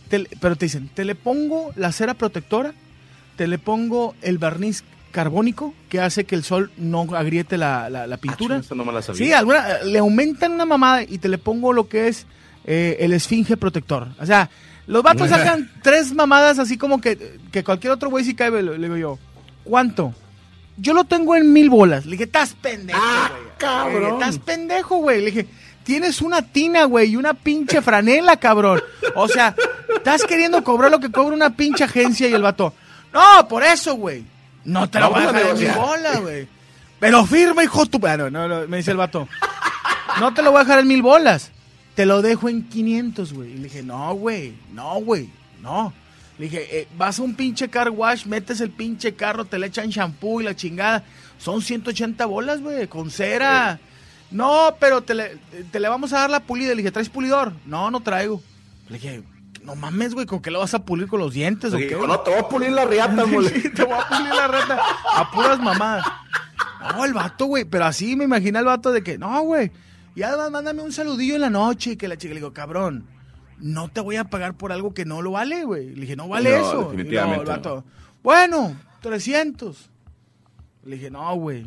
te 0.08 0.24
pero 0.40 0.56
te 0.56 0.66
dicen, 0.66 0.88
te 0.92 1.04
le 1.04 1.14
pongo 1.14 1.72
la 1.76 1.92
cera 1.92 2.14
protectora, 2.14 2.74
te 3.36 3.46
le 3.46 3.58
pongo 3.58 4.14
el 4.22 4.38
barniz 4.38 4.82
carbónico 5.16 5.72
que 5.88 5.98
hace 5.98 6.24
que 6.24 6.34
el 6.34 6.44
sol 6.44 6.70
no 6.76 7.06
agriete 7.16 7.56
la, 7.56 7.88
la- 7.88 8.06
la 8.06 8.16
pintura. 8.18 8.56
Ah, 8.56 8.60
Eso 8.60 8.74
no 8.74 8.84
me 8.84 8.92
la 8.92 9.00
sabía. 9.00 9.18
Sí, 9.26 9.32
alguna, 9.32 9.78
le 9.84 9.98
aumentan 9.98 10.52
una 10.52 10.66
mamada 10.66 11.02
y 11.04 11.16
te 11.16 11.28
le 11.30 11.38
pongo 11.38 11.72
lo 11.72 11.88
que 11.88 12.08
es 12.08 12.26
eh, 12.66 12.98
el 13.00 13.14
esfinge 13.14 13.56
protector. 13.56 14.08
O 14.20 14.26
sea, 14.26 14.50
los 14.86 15.02
vatos 15.02 15.30
sacan 15.36 15.70
tres 15.82 16.12
mamadas 16.12 16.58
así 16.58 16.76
como 16.76 17.00
que, 17.00 17.38
que 17.50 17.64
cualquier 17.64 17.94
otro 17.94 18.10
güey 18.10 18.24
si 18.26 18.34
cae, 18.34 18.50
le, 18.50 18.62
le 18.62 18.76
digo 18.78 18.96
yo, 18.98 19.18
¿cuánto? 19.64 20.12
Yo 20.76 20.92
lo 20.92 21.04
tengo 21.04 21.34
en 21.34 21.50
mil 21.50 21.70
bolas. 21.70 22.04
Le 22.04 22.12
dije, 22.12 22.24
estás 22.24 22.52
pendejo, 22.52 23.00
Ah, 23.02 23.30
güey. 23.32 23.42
cabrón. 23.56 23.92
Le 23.94 24.00
dije, 24.00 24.12
Estás 24.12 24.38
pendejo, 24.40 24.96
güey. 24.98 25.20
Le 25.20 25.26
dije, 25.30 25.46
tienes 25.84 26.20
una 26.20 26.42
tina, 26.42 26.84
güey, 26.84 27.12
y 27.12 27.16
una 27.16 27.32
pinche 27.32 27.80
franela, 27.80 28.36
cabrón. 28.36 28.82
O 29.14 29.26
sea, 29.26 29.54
estás 29.96 30.24
queriendo 30.24 30.62
cobrar 30.62 30.90
lo 30.90 31.00
que 31.00 31.10
cobra 31.10 31.34
una 31.34 31.56
pinche 31.56 31.84
agencia 31.84 32.28
y 32.28 32.34
el 32.34 32.42
vato. 32.42 32.74
No, 33.14 33.48
por 33.48 33.62
eso, 33.62 33.94
güey. 33.94 34.22
No 34.66 34.90
te 34.90 35.00
lo 35.00 35.10
voy 35.10 35.22
a 35.22 35.32
dejar 35.32 35.56
en 35.56 35.74
bolas, 35.74 36.20
güey. 36.20 36.48
Pero 36.98 37.24
firma, 37.24 37.62
hijo 37.62 37.86
tu... 37.86 37.98
Bueno, 37.98 38.30
no, 38.30 38.48
no, 38.48 38.66
me 38.66 38.78
dice 38.78 38.90
el 38.90 38.96
vato. 38.96 39.28
No 40.18 40.34
te 40.34 40.42
lo 40.42 40.50
voy 40.50 40.60
a 40.60 40.64
dejar 40.64 40.80
en 40.80 40.88
mil 40.88 41.02
bolas. 41.02 41.52
Te 41.94 42.04
lo 42.04 42.20
dejo 42.20 42.48
en 42.48 42.68
500, 42.68 43.32
güey. 43.32 43.52
Y 43.52 43.56
le 43.56 43.64
dije, 43.64 43.82
no, 43.82 44.14
güey. 44.14 44.54
No, 44.72 45.00
güey. 45.00 45.30
No. 45.62 45.92
Le 46.38 46.46
dije, 46.46 46.80
eh, 46.80 46.88
vas 46.98 47.18
a 47.18 47.22
un 47.22 47.34
pinche 47.34 47.68
car 47.68 47.90
wash, 47.90 48.26
metes 48.26 48.60
el 48.60 48.70
pinche 48.70 49.14
carro, 49.14 49.46
te 49.46 49.58
le 49.58 49.68
echan 49.68 49.88
shampoo 49.88 50.40
y 50.40 50.44
la 50.44 50.54
chingada. 50.54 51.04
Son 51.38 51.62
180 51.62 52.26
bolas, 52.26 52.60
güey, 52.60 52.88
con 52.88 53.10
cera. 53.10 53.78
No, 54.30 54.76
pero 54.78 55.02
te 55.02 55.14
le, 55.14 55.38
te 55.70 55.80
le 55.80 55.88
vamos 55.88 56.12
a 56.12 56.20
dar 56.20 56.30
la 56.30 56.40
pulida. 56.40 56.70
Le 56.70 56.76
dije, 56.76 56.90
¿traes 56.90 57.08
pulidor? 57.08 57.52
No, 57.64 57.90
no 57.90 58.00
traigo. 58.00 58.42
Le 58.88 58.98
dije, 58.98 59.22
no 59.66 59.74
mames, 59.74 60.14
güey, 60.14 60.24
¿con 60.26 60.40
qué 60.40 60.50
lo 60.50 60.60
vas 60.60 60.72
a 60.74 60.84
pulir 60.84 61.08
con 61.08 61.20
los 61.20 61.34
dientes 61.34 61.74
o 61.74 61.76
qué? 61.76 61.94
güey?" 61.94 62.08
no, 62.08 62.20
te 62.20 62.30
voy 62.30 62.38
a 62.38 62.48
pulir 62.48 62.70
la 62.70 62.84
riata, 62.84 63.26
mole. 63.26 63.50
Sí, 63.50 63.68
te 63.70 63.84
voy 63.84 63.94
a 63.98 64.08
pulir 64.08 64.32
la 64.34 64.46
rata 64.48 64.80
a 65.14 65.30
puras 65.30 65.58
mamadas. 65.60 66.06
No, 66.96 67.04
el 67.04 67.12
vato, 67.12 67.46
güey, 67.46 67.64
pero 67.64 67.84
así 67.84 68.14
me 68.16 68.24
imagina 68.24 68.60
el 68.60 68.64
vato 68.64 68.92
de 68.92 69.02
que, 69.02 69.18
no, 69.18 69.42
güey, 69.42 69.72
ya 70.14 70.28
además 70.28 70.50
mándame 70.52 70.82
un 70.82 70.92
saludillo 70.92 71.34
en 71.34 71.40
la 71.40 71.50
noche 71.50 71.90
y 71.92 71.96
que 71.96 72.06
la 72.08 72.16
chica 72.16 72.32
le 72.32 72.40
digo, 72.40 72.52
cabrón, 72.52 73.06
no 73.58 73.88
te 73.88 74.00
voy 74.00 74.16
a 74.16 74.24
pagar 74.24 74.54
por 74.56 74.70
algo 74.72 74.94
que 74.94 75.04
no 75.04 75.20
lo 75.20 75.32
vale, 75.32 75.64
güey. 75.64 75.94
Le 75.94 76.02
dije, 76.02 76.14
no 76.16 76.28
vale 76.28 76.50
No, 76.50 76.56
eso. 76.56 76.82
definitivamente 76.90 77.42
Y 77.42 77.44
luego 77.44 77.50
el 77.52 77.56
vato, 77.58 77.84
bueno, 78.22 78.76
300. 79.00 79.90
Le 80.84 80.96
dije, 80.96 81.10
no, 81.10 81.34
güey, 81.34 81.66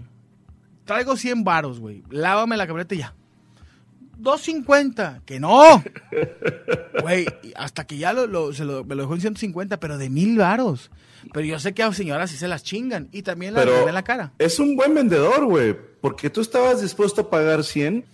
traigo 0.86 1.18
100 1.18 1.44
varos, 1.44 1.80
güey, 1.80 2.04
lávame 2.10 2.56
la 2.56 2.66
camioneta 2.66 2.96
y 2.96 3.00
ya. 3.00 3.14
250, 4.20 5.22
que 5.26 5.40
no. 5.40 5.84
Güey, 7.02 7.26
hasta 7.56 7.86
que 7.86 7.98
ya 7.98 8.14
lo, 8.14 8.28
lo- 8.28 8.54
se 8.54 8.66
lo, 8.66 8.84
me 8.84 8.96
lo 8.96 9.04
dejó 9.04 9.16
en 9.16 9.22
150, 9.22 9.80
pero 9.80 9.98
de 9.98 10.10
mil 10.10 10.38
varos. 10.38 10.92
Pero 11.34 11.46
yo 11.46 11.60
sé 11.60 11.74
que 11.74 11.84
a 11.84 11.92
señoras 11.94 12.32
sí 12.32 12.38
se 12.38 12.48
las 12.48 12.64
chingan. 12.64 13.10
Y 13.12 13.22
también 13.24 13.54
las 13.54 13.66
ven 13.66 13.94
la 13.94 14.04
cara. 14.04 14.32
es 14.40 14.60
un 14.60 14.76
buen 14.76 14.94
vendedor, 14.94 15.46
güey. 15.46 15.76
Porque 16.02 16.30
tú 16.30 16.42
estabas 16.42 16.82
dispuesto 16.82 17.22
a 17.22 17.30
pagar 17.30 17.64
100 17.64 18.06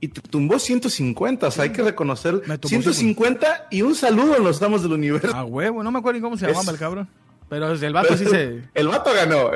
y 0.00 0.08
te 0.08 0.20
tumbó 0.22 0.58
150. 0.58 1.46
O 1.46 1.50
sea, 1.50 1.64
hay 1.64 1.70
que 1.72 1.82
reconocer 1.82 2.34
Me 2.46 2.56
tumbó 2.58 2.68
150 2.68 3.68
y 3.70 3.82
un 3.82 3.94
saludo 3.94 4.36
en 4.36 4.44
los 4.44 4.58
Damos 4.60 4.82
del 4.82 4.92
Universo. 4.92 5.32
Ah, 5.34 5.44
huevo, 5.44 5.82
no 5.82 5.90
me 5.90 5.98
acuerdo 5.98 6.18
ni 6.18 6.22
cómo 6.22 6.36
se 6.38 6.46
Es- 6.46 6.52
llamaba 6.52 6.72
el 6.72 6.78
cabrón. 6.78 7.08
Pero 7.48 7.70
el 7.70 7.92
vato 7.92 8.16
sí 8.16 8.24
se... 8.30 8.62
El 8.74 8.88
vato 8.88 9.10
ganó. 9.14 9.50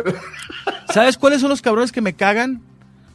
¿Sabes 0.93 1.17
cuáles 1.17 1.41
son 1.41 1.51
los 1.51 1.61
cabrones 1.63 1.91
que 1.91 2.01
me 2.01 2.15
cagan? 2.15 2.63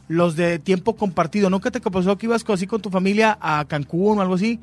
Los 0.08 0.36
de 0.36 0.58
tiempo 0.58 0.96
compartido. 0.96 1.50
¿Nunca 1.50 1.70
te 1.70 1.80
pasó 1.80 2.16
que 2.16 2.26
ibas 2.26 2.44
así 2.48 2.66
con 2.66 2.80
tu 2.80 2.90
familia 2.90 3.36
a 3.40 3.64
Cancún 3.66 4.18
o 4.18 4.22
algo 4.22 4.34
así? 4.34 4.60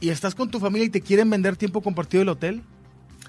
Y 0.00 0.10
estás 0.10 0.34
con 0.34 0.50
tu 0.50 0.60
familia 0.60 0.86
y 0.86 0.90
te 0.90 1.00
quieren 1.00 1.28
vender 1.28 1.56
tiempo 1.56 1.82
compartido 1.82 2.20
del 2.20 2.30
hotel. 2.30 2.62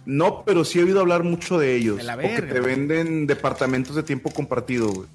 No, 0.05 0.43
pero 0.45 0.63
sí 0.63 0.79
he 0.79 0.83
oído 0.83 1.01
hablar 1.01 1.23
mucho 1.23 1.59
de 1.59 1.75
ellos. 1.75 1.97
De 1.97 2.03
la 2.03 2.17
te 2.17 2.59
venden 2.61 3.27
departamentos 3.27 3.95
de 3.95 4.03
tiempo 4.03 4.31
compartido, 4.31 4.89
güey. 4.89 5.07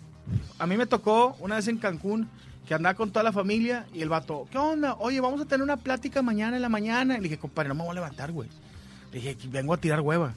A 0.59 0.67
mí 0.67 0.77
me 0.77 0.87
tocó 0.87 1.37
una 1.41 1.57
vez 1.57 1.69
en 1.69 1.79
Cancún 1.79 2.29
que 2.67 2.75
andaba 2.75 2.95
con 2.95 3.11
toda 3.11 3.23
la 3.23 3.33
familia 3.33 3.87
y 3.93 4.01
el 4.01 4.09
vato, 4.09 4.47
¿qué 4.51 4.59
onda? 4.59 4.95
Oye, 4.99 5.21
vamos 5.21 5.41
a 5.41 5.45
tener 5.45 5.63
una 5.63 5.77
plática 5.77 6.23
mañana 6.23 6.57
en 6.57 6.63
la 6.63 6.69
mañana. 6.69 7.15
Y 7.15 7.19
le 7.19 7.25
dije, 7.25 7.39
compadre, 7.39 7.69
no 7.69 7.75
me 7.75 7.83
voy 7.83 7.91
a 7.91 7.95
levantar, 7.95 8.33
güey. 8.33 8.49
Le 9.13 9.21
dije, 9.21 9.37
vengo 9.49 9.75
a 9.75 9.77
tirar 9.77 10.01
hueva. 10.01 10.35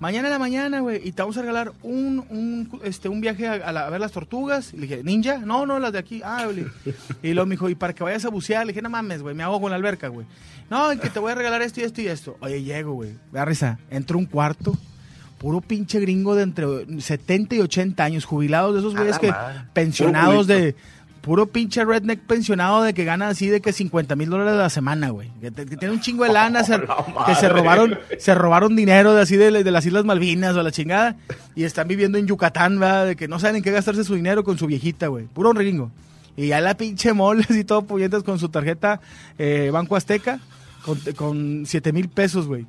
Mañana 0.00 0.28
en 0.28 0.32
la 0.32 0.38
mañana, 0.38 0.80
güey, 0.80 1.00
y 1.06 1.10
te 1.12 1.22
vamos 1.22 1.36
a 1.38 1.40
regalar 1.40 1.72
un, 1.82 2.24
un, 2.30 2.80
este, 2.84 3.08
un 3.08 3.20
viaje 3.20 3.48
a, 3.48 3.54
a 3.54 3.72
la- 3.72 3.86
a 3.86 3.90
ver 3.90 4.00
las 4.00 4.12
tortugas. 4.12 4.72
Y 4.72 4.76
le 4.76 4.82
dije, 4.86 5.02
¿ninja? 5.02 5.38
No, 5.38 5.66
no, 5.66 5.78
las 5.80 5.92
de 5.92 5.98
aquí. 5.98 6.20
Ah, 6.24 6.44
güey. 6.44 6.64
Y 7.22 7.32
luego 7.34 7.46
me 7.46 7.54
dijo, 7.54 7.68
¿y 7.68 7.74
para 7.74 7.92
que 7.92 8.04
vayas 8.04 8.24
a 8.24 8.28
bucear? 8.28 8.64
Le 8.64 8.72
dije, 8.72 8.82
no 8.82 8.90
mames, 8.90 9.22
güey, 9.22 9.34
me 9.34 9.42
hago 9.42 9.60
con 9.60 9.70
la 9.70 9.76
alberca, 9.76 10.06
güey. 10.08 10.24
No, 10.70 10.92
y 10.92 10.98
que 10.98 11.10
te 11.10 11.18
voy 11.18 11.32
a 11.32 11.34
regalar 11.34 11.62
esto 11.62 11.80
y 11.80 11.84
esto 11.84 12.00
y 12.00 12.06
esto. 12.08 12.36
Oye, 12.40 12.62
llego, 12.62 12.92
güey. 12.92 13.10
Vea 13.32 13.44
risa. 13.44 13.78
Entro 13.90 14.18
un 14.18 14.26
cuarto. 14.26 14.76
Puro 15.38 15.60
pinche 15.60 16.00
gringo 16.00 16.34
de 16.34 16.42
entre 16.42 16.66
70 17.00 17.54
y 17.56 17.60
80 17.60 18.02
años, 18.04 18.24
jubilados 18.24 18.74
de 18.74 18.80
esos 18.80 18.94
güeyes 18.96 19.18
que 19.20 19.32
pensionados 19.72 20.46
de 20.48 20.74
puro 21.20 21.46
pinche 21.46 21.84
redneck 21.84 22.20
pensionado 22.20 22.82
de 22.82 22.94
que 22.94 23.04
gana 23.04 23.28
así 23.28 23.48
de 23.48 23.60
que 23.60 23.72
50 23.72 24.16
mil 24.16 24.30
dólares 24.30 24.54
a 24.54 24.56
la 24.56 24.70
semana, 24.70 25.10
güey. 25.10 25.30
Que, 25.40 25.50
tiene 25.50 25.90
un 25.94 26.00
chingo 26.00 26.24
de 26.24 26.32
lana, 26.32 26.64
se- 26.64 26.78
la 26.78 27.24
que 27.26 27.34
se 27.34 27.48
robaron, 27.48 27.98
se 28.18 28.34
robaron 28.34 28.76
dinero 28.76 29.14
de 29.14 29.22
así 29.22 29.36
de, 29.36 29.50
de 29.64 29.70
las 29.70 29.84
Islas 29.84 30.04
Malvinas 30.04 30.56
o 30.56 30.62
la 30.62 30.70
chingada 30.72 31.16
y 31.54 31.64
están 31.64 31.88
viviendo 31.88 32.18
en 32.18 32.26
Yucatán, 32.26 32.78
¿verdad? 32.80 33.06
De 33.06 33.16
que 33.16 33.28
no 33.28 33.38
saben 33.38 33.56
en 33.56 33.62
qué 33.62 33.70
gastarse 33.72 34.04
su 34.04 34.14
dinero 34.14 34.44
con 34.44 34.56
su 34.58 34.66
viejita, 34.66 35.08
güey. 35.08 35.26
Puro 35.26 35.52
gringo. 35.52 35.90
Y 36.36 36.46
ya 36.48 36.60
la 36.60 36.76
pinche 36.76 37.12
moles 37.12 37.50
y 37.50 37.64
todo 37.64 37.82
puñetas 37.82 38.22
con 38.22 38.38
su 38.38 38.48
tarjeta 38.48 39.00
eh, 39.38 39.70
Banco 39.72 39.96
Azteca 39.96 40.38
con, 40.84 40.98
con 41.16 41.64
7 41.66 41.92
mil 41.92 42.08
pesos, 42.08 42.46
güey. 42.46 42.64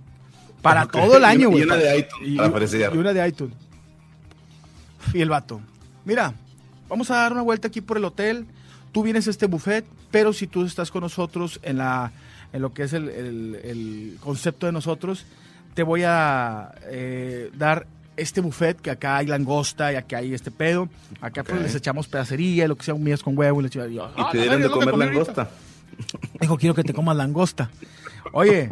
Para 0.61 0.87
todo 0.87 1.17
el 1.17 1.23
año, 1.23 1.49
Y 1.49 1.51
güey. 1.51 1.63
una 1.63 1.77
de 1.77 1.99
iTunes, 1.99 2.27
Y- 2.27 2.35
para 2.37 2.93
y 2.93 2.97
una 2.97 3.13
de 3.13 3.27
iTunes. 3.27 3.53
Y 5.13 5.21
el 5.21 5.29
vato, 5.29 5.61
mira, 6.03 6.33
vamos 6.89 7.09
a 7.11 7.15
dar 7.15 7.31
una 7.31 7.41
vuelta 7.43 7.67
aquí 7.69 7.81
por 7.81 7.97
el 7.97 8.05
hotel. 8.05 8.45
Tú 8.91 9.03
vienes 9.03 9.27
a 9.27 9.29
este 9.29 9.45
buffet, 9.45 9.85
pero 10.11 10.33
si 10.33 10.47
tú 10.47 10.65
estás 10.65 10.89
con 10.91 11.01
nosotros 11.01 11.59
en 11.63 11.77
la 11.77 12.11
en 12.51 12.61
lo 12.63 12.73
que 12.73 12.81
es 12.83 12.93
el, 12.93 13.07
el- 13.09 13.59
el 13.63 14.17
concepto 14.19 14.65
de 14.65 14.71
nosotros, 14.71 15.23
te 15.75 15.83
voy 15.83 16.01
a 16.03 16.71
eh, 16.87 17.51
dar 17.55 17.85
este 18.17 18.41
buffet 18.41 18.81
que 18.81 18.89
acá 18.89 19.17
hay 19.17 19.27
langosta 19.27 19.93
y 19.93 19.95
acá 19.95 20.17
hay 20.17 20.33
este 20.33 20.49
pedo. 20.51 20.89
Acá 21.21 21.43
pues 21.43 21.61
les 21.61 21.75
echamos 21.75 22.07
pedacería, 22.07 22.67
lo 22.67 22.75
que 22.75 22.83
sea, 22.83 22.95
un 22.95 23.03
mías 23.03 23.21
con 23.21 23.37
huevo 23.37 23.61
y 23.61 23.63
le 23.65 23.69
yo, 23.69 23.85
Y 23.85 23.99
"Ah, 24.17 24.29
te 24.31 24.39
dieron 24.39 24.61
de 24.63 24.69
comer 24.69 24.89
comí 24.91 25.03
ahorita". 25.05 25.19
langosta. 25.35 25.49
Dijo, 26.41 26.57
quiero 26.57 26.73
que 26.73 26.83
te 26.83 26.93
comas 26.93 27.15
langosta. 27.15 27.69
Oye, 28.33 28.67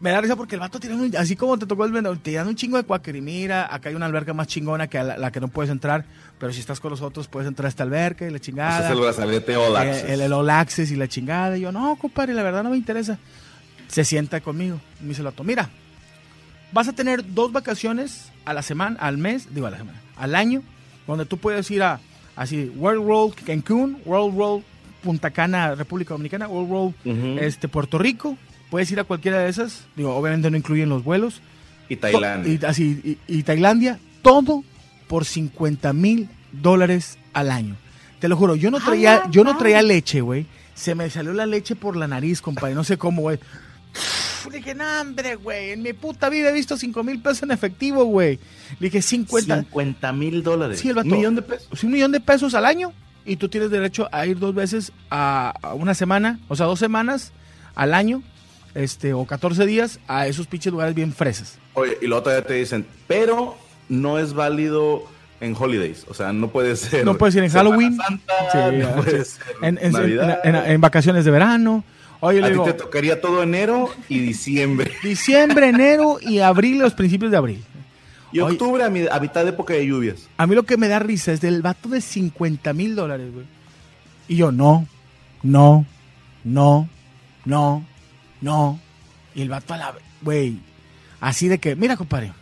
me 0.00 0.10
da 0.10 0.20
risa 0.20 0.34
porque 0.34 0.54
el 0.54 0.60
vato 0.60 0.80
tiene 0.80 0.96
un, 0.96 1.14
así 1.16 1.36
como 1.36 1.58
te 1.58 1.66
tocó 1.66 1.84
el 1.84 1.92
vendedor, 1.92 2.18
te 2.18 2.32
dan 2.32 2.48
un 2.48 2.56
chingo 2.56 2.76
de 2.78 2.84
cuáquer 2.84 3.16
y 3.16 3.20
mira, 3.20 3.72
acá 3.72 3.90
hay 3.90 3.94
una 3.94 4.06
alberca 4.06 4.32
más 4.32 4.46
chingona 4.46 4.86
que 4.88 4.96
a 4.98 5.04
la, 5.04 5.18
la 5.18 5.30
que 5.30 5.40
no 5.40 5.48
puedes 5.48 5.70
entrar, 5.70 6.04
pero 6.38 6.52
si 6.52 6.60
estás 6.60 6.80
con 6.80 6.90
nosotros 6.90 7.28
puedes 7.28 7.46
entrar 7.46 7.66
a 7.66 7.68
esta 7.68 7.82
alberca 7.82 8.26
y 8.26 8.30
la 8.30 8.38
chingada. 8.38 8.78
Haces 8.78 8.90
el 8.92 9.00
brazalete 9.00 9.56
All 9.56 9.74
Eh, 9.74 9.90
Access. 9.90 10.10
el, 10.10 10.20
el 10.22 10.32
All 10.32 10.48
Access 10.50 10.90
y 10.90 10.96
la 10.96 11.06
chingada. 11.06 11.58
Y 11.58 11.60
yo, 11.60 11.70
no, 11.72 11.96
compadre, 11.96 12.32
la 12.34 12.42
verdad 12.42 12.62
no 12.62 12.70
me 12.70 12.76
interesa. 12.78 13.18
Se 13.88 14.04
sienta 14.04 14.40
conmigo. 14.40 14.80
Y 15.00 15.02
me 15.02 15.08
dice 15.10 15.20
el 15.20 15.26
vato, 15.26 15.44
mira, 15.44 15.68
vas 16.72 16.88
a 16.88 16.92
tener 16.94 17.34
dos 17.34 17.52
vacaciones 17.52 18.30
a 18.44 18.54
la 18.54 18.62
semana, 18.62 18.96
al 19.00 19.18
mes, 19.18 19.52
digo 19.54 19.66
a 19.66 19.70
la 19.70 19.76
semana, 19.78 20.00
al 20.16 20.34
año, 20.34 20.62
donde 21.06 21.26
tú 21.26 21.36
puedes 21.38 21.70
ir 21.70 21.82
a, 21.82 22.00
así, 22.36 22.72
World 22.76 23.06
Roll 23.06 23.34
Cancún, 23.34 23.98
World 24.06 24.38
Roll 24.38 24.64
Punta 25.02 25.30
Cana, 25.30 25.74
República 25.74 26.14
Dominicana, 26.14 26.48
World 26.48 26.94
Ujú. 27.04 27.38
este, 27.40 27.68
Puerto 27.68 27.98
Rico. 27.98 28.38
Puedes 28.70 28.90
ir 28.92 29.00
a 29.00 29.04
cualquiera 29.04 29.38
de 29.40 29.48
esas. 29.50 29.84
Digo, 29.96 30.14
obviamente 30.14 30.50
no 30.50 30.56
incluyen 30.56 30.88
los 30.88 31.02
vuelos. 31.04 31.40
Y 31.88 31.96
Tailandia. 31.96 32.58
To- 32.60 32.66
Y, 32.66 32.68
así, 32.68 33.18
y, 33.28 33.38
y 33.38 33.42
Tailandia, 33.42 33.98
todo 34.22 34.62
por 35.08 35.24
50 35.24 35.92
mil 35.92 36.28
dólares 36.52 37.18
al 37.32 37.50
año. 37.50 37.76
Te 38.20 38.28
lo 38.28 38.36
juro, 38.36 38.54
yo 38.54 38.70
no 38.70 38.78
traía, 38.80 39.22
yo 39.30 39.44
no 39.44 39.56
traía 39.56 39.82
leche, 39.82 40.20
güey. 40.20 40.46
Se 40.74 40.94
me 40.94 41.10
salió 41.10 41.32
la 41.32 41.46
leche 41.46 41.74
por 41.74 41.96
la 41.96 42.06
nariz, 42.06 42.40
compadre. 42.40 42.74
No 42.74 42.84
sé 42.84 42.96
cómo, 42.96 43.22
güey. 43.22 43.38
Le 44.50 44.58
dije, 44.58 44.74
no, 44.74 44.84
hombre, 45.00 45.34
güey. 45.36 45.70
En 45.72 45.82
mi 45.82 45.92
puta 45.92 46.28
vida 46.28 46.50
he 46.50 46.52
visto 46.52 46.76
5 46.76 47.02
mil 47.02 47.20
pesos 47.20 47.42
en 47.42 47.50
efectivo, 47.50 48.04
güey. 48.04 48.38
Le 48.78 48.86
dije, 48.86 49.02
50. 49.02 49.56
50 49.62 50.12
mil 50.12 50.42
dólares. 50.42 50.78
Sí, 50.80 50.88
el 50.88 50.94
vato. 50.94 51.08
Un 51.08 51.16
millón 51.16 51.34
de 51.34 51.42
pesos. 51.42 51.84
Un 51.84 51.90
millón 51.90 52.12
de 52.12 52.20
pesos 52.20 52.54
al 52.54 52.64
año. 52.66 52.92
Y 53.26 53.36
tú 53.36 53.48
tienes 53.48 53.70
derecho 53.70 54.08
a 54.12 54.26
ir 54.26 54.38
dos 54.38 54.54
veces 54.54 54.92
a, 55.10 55.52
a 55.62 55.74
una 55.74 55.92
semana, 55.94 56.40
o 56.48 56.56
sea, 56.56 56.64
dos 56.66 56.78
semanas 56.78 57.32
al 57.74 57.92
año, 57.92 58.22
este, 58.74 59.12
o 59.14 59.24
14 59.24 59.66
días 59.66 59.98
a 60.08 60.26
esos 60.26 60.46
pinches 60.46 60.72
lugares 60.72 60.94
bien 60.94 61.12
fresas. 61.12 61.58
Oye, 61.74 61.98
y 62.02 62.06
luego 62.06 62.22
todavía 62.24 62.46
te 62.46 62.54
dicen, 62.54 62.86
pero 63.06 63.56
no 63.88 64.18
es 64.18 64.32
válido 64.34 65.04
en 65.40 65.56
holidays. 65.58 66.04
O 66.08 66.14
sea, 66.14 66.32
no 66.32 66.48
puede 66.48 66.76
ser. 66.76 67.04
No 67.04 67.16
puedes 67.16 67.34
ir 67.34 67.42
en 67.44 67.50
Semana 67.50 67.70
Halloween. 67.70 67.96
Santa, 67.96 68.32
Sí, 68.52 68.76
no 68.78 68.94
puede 69.02 69.24
ser 69.24 69.42
en, 69.62 69.78
en- 69.80 69.92
Navidad. 69.92 70.40
en- 70.44 70.80
vacaciones 70.80 71.24
de 71.24 71.30
verano. 71.30 71.82
Oye, 72.22 72.40
le 72.40 72.44
a 72.46 72.48
ti 72.48 72.52
digo, 72.52 72.64
te 72.64 72.72
tocaría 72.74 73.20
todo 73.20 73.42
enero 73.42 73.88
y 74.08 74.18
diciembre. 74.18 74.92
diciembre, 75.02 75.68
enero 75.68 76.18
y 76.20 76.40
abril, 76.40 76.78
los 76.78 76.92
principios 76.92 77.30
de 77.30 77.38
abril. 77.38 77.64
Y 78.32 78.40
Oye. 78.40 78.52
octubre 78.52 78.84
a, 78.84 78.90
mi- 78.90 79.06
a 79.10 79.18
mitad 79.18 79.42
de 79.44 79.50
época 79.50 79.72
de 79.74 79.86
lluvias. 79.86 80.28
A 80.36 80.46
mí 80.46 80.54
lo 80.54 80.64
que 80.64 80.76
me 80.76 80.86
da 80.88 80.98
risa 80.98 81.32
es 81.32 81.40
del 81.40 81.62
vato 81.62 81.88
de 81.88 82.00
50 82.02 82.72
mil 82.74 82.94
dólares, 82.94 83.32
güey. 83.32 83.46
Y 84.28 84.36
yo, 84.36 84.52
no, 84.52 84.86
no, 85.42 85.86
no, 86.44 86.88
no, 87.46 87.84
no, 88.40 88.78
Y 89.34 89.42
el 89.42 89.48
vato 89.48 89.74
a 89.74 89.76
la... 89.76 89.94
Güey, 90.22 90.58
así 91.20 91.48
de 91.48 91.58
que, 91.58 91.76
mira, 91.76 91.96
compadre, 91.96 92.32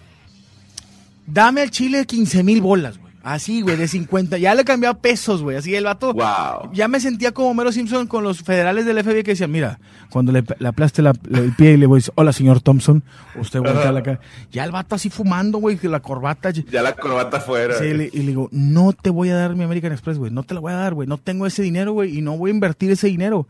dame 1.27 1.61
al 1.63 1.71
chile 1.71 2.05
15 2.07 2.43
mil 2.43 2.61
bolas, 2.61 2.99
güey. 2.99 3.09
Así, 3.21 3.61
güey, 3.61 3.77
de 3.77 3.89
50. 3.89 4.39
Ya 4.39 4.55
le 4.55 4.65
cambió 4.65 4.89
a 4.89 4.95
pesos, 4.95 5.43
güey. 5.43 5.57
Así 5.57 5.75
el 5.75 5.85
vato. 5.85 6.15
Wow. 6.15 6.73
Ya 6.73 6.89
me 6.89 6.99
sentía 6.99 7.33
como 7.33 7.53
Mero 7.53 7.73
Simpson 7.73 8.07
con 8.07 8.25
los 8.25 8.43
federales 8.43 8.87
del 8.87 9.03
FBI 9.05 9.23
que 9.23 9.33
decían, 9.33 9.51
mira, 9.51 9.79
cuando 10.09 10.33
le, 10.33 10.43
le 10.59 10.69
aplaste 10.69 11.03
la- 11.03 11.13
le- 11.29 11.41
el 11.41 11.53
pie 11.55 11.73
y 11.73 11.77
le 11.77 11.85
voy 11.87 11.97
a 11.97 11.99
decir, 11.99 12.13
hola, 12.17 12.33
señor 12.33 12.61
Thompson, 12.63 13.03
usted 13.39 13.61
voltea 13.61 13.93
la 13.93 14.03
cara. 14.03 14.21
Ya 14.51 14.65
el 14.65 14.71
vato 14.71 14.95
así 14.95 15.11
fumando, 15.11 15.59
güey, 15.59 15.77
que 15.77 15.89
la 15.89 16.01
corbata. 16.01 16.51
Ya 16.51 16.81
la 16.81 16.95
corbata 16.95 17.37
afuera. 17.39 17.75
Sí, 17.79 17.93
le- 17.93 18.09
y 18.11 18.19
le 18.21 18.27
digo, 18.29 18.49
no 18.51 18.95
te 18.95 19.11
voy 19.11 19.29
a 19.29 19.37
dar 19.37 19.55
mi 19.57 19.65
American 19.65 19.93
Express, 19.93 20.17
güey. 20.17 20.31
No 20.31 20.45
te 20.45 20.55
la 20.55 20.61
voy 20.61 20.73
a 20.73 20.77
dar, 20.77 20.95
güey. 20.95 21.07
No 21.07 21.19
tengo 21.19 21.45
ese 21.47 21.61
dinero, 21.63 21.93
güey. 21.93 22.17
Y 22.17 22.23
no 22.23 22.39
voy 22.39 22.51
a 22.51 22.55
invertir 22.55 22.91
ese 22.93 23.09
dinero. 23.09 23.47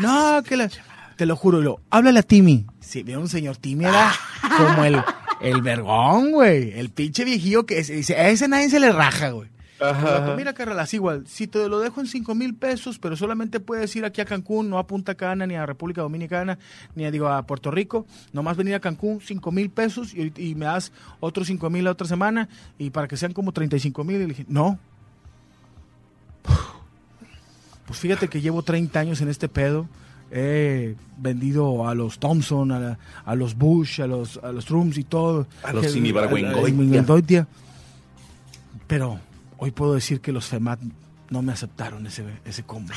No, 0.00 0.42
que 0.42 0.56
la... 0.56 0.70
Te 1.18 1.26
lo 1.26 1.36
juro. 1.36 1.60
Luego, 1.60 1.80
háblale 1.90 2.20
a 2.20 2.22
Timmy. 2.22 2.64
Sí, 2.80 3.02
veo 3.02 3.20
un 3.20 3.28
señor 3.28 3.56
Timmy 3.58 3.84
era 3.86 4.12
como 4.56 4.84
el, 4.84 5.02
el 5.42 5.60
vergón, 5.62 6.30
güey. 6.32 6.78
El 6.78 6.90
pinche 6.90 7.24
viejillo 7.24 7.66
que 7.66 7.80
es- 7.80 7.88
dice, 7.88 8.16
a 8.16 8.28
ese 8.30 8.46
nadie 8.48 8.70
se 8.70 8.78
le 8.80 8.92
raja, 8.92 9.30
güey. 9.30 9.50
Ajá. 9.80 10.34
Mira, 10.36 10.54
carnal, 10.54 10.78
así 10.80 10.96
igual. 10.96 11.24
Si 11.28 11.46
te 11.46 11.68
lo 11.68 11.78
dejo 11.80 12.00
en 12.00 12.06
5 12.08 12.34
mil 12.34 12.54
pesos, 12.54 12.98
pero 13.00 13.16
solamente 13.16 13.58
puedes 13.60 13.94
ir 13.96 14.04
aquí 14.04 14.20
a 14.20 14.24
Cancún, 14.24 14.70
no 14.70 14.78
a 14.78 14.86
Punta 14.86 15.14
Cana, 15.16 15.46
ni 15.46 15.54
a 15.56 15.66
República 15.66 16.02
Dominicana, 16.02 16.58
ni 16.96 17.04
a, 17.04 17.10
digo, 17.12 17.28
a 17.28 17.42
Puerto 17.46 17.70
Rico. 17.72 18.06
Nomás 18.32 18.56
venir 18.56 18.74
a 18.74 18.80
Cancún, 18.80 19.20
5 19.20 19.52
mil 19.52 19.70
pesos, 19.70 20.14
y, 20.14 20.32
y 20.36 20.54
me 20.56 20.66
das 20.66 20.90
otros 21.20 21.46
5 21.48 21.68
mil 21.70 21.84
la 21.84 21.92
otra 21.92 22.06
semana, 22.08 22.48
y 22.76 22.90
para 22.90 23.06
que 23.08 23.16
sean 23.16 23.32
como 23.32 23.52
35 23.52 24.02
mil. 24.04 24.16
Y 24.16 24.18
le 24.20 24.26
dije, 24.26 24.46
no. 24.48 24.78
Pues 27.86 27.98
fíjate 28.00 28.28
que 28.28 28.40
llevo 28.40 28.62
30 28.62 28.98
años 29.00 29.20
en 29.20 29.28
este 29.28 29.48
pedo. 29.48 29.88
He 30.30 30.94
vendido 31.16 31.88
a 31.88 31.94
los 31.94 32.18
Thompson, 32.18 32.70
a, 32.72 32.78
la- 32.78 32.98
a 33.24 33.34
los 33.34 33.54
Bush, 33.56 34.00
a 34.02 34.06
los, 34.06 34.38
a 34.42 34.52
los 34.52 34.64
Trumps 34.66 34.98
y 34.98 35.04
todo. 35.04 35.46
A 35.62 35.72
los 35.72 35.82
Que- 35.86 35.88
Sinibargüengoitia. 35.90 36.48
a- 36.60 36.62
a- 36.62 36.66
Sinibargüengoitia. 36.66 37.46
Pero 38.86 39.18
hoy 39.58 39.70
puedo 39.70 39.94
decir 39.94 40.20
que 40.20 40.32
los 40.32 40.46
FEMAT 40.46 40.80
no 41.30 41.42
me 41.42 41.52
aceptaron 41.52 42.06
ese, 42.06 42.24
ese 42.44 42.62
combo. 42.62 42.92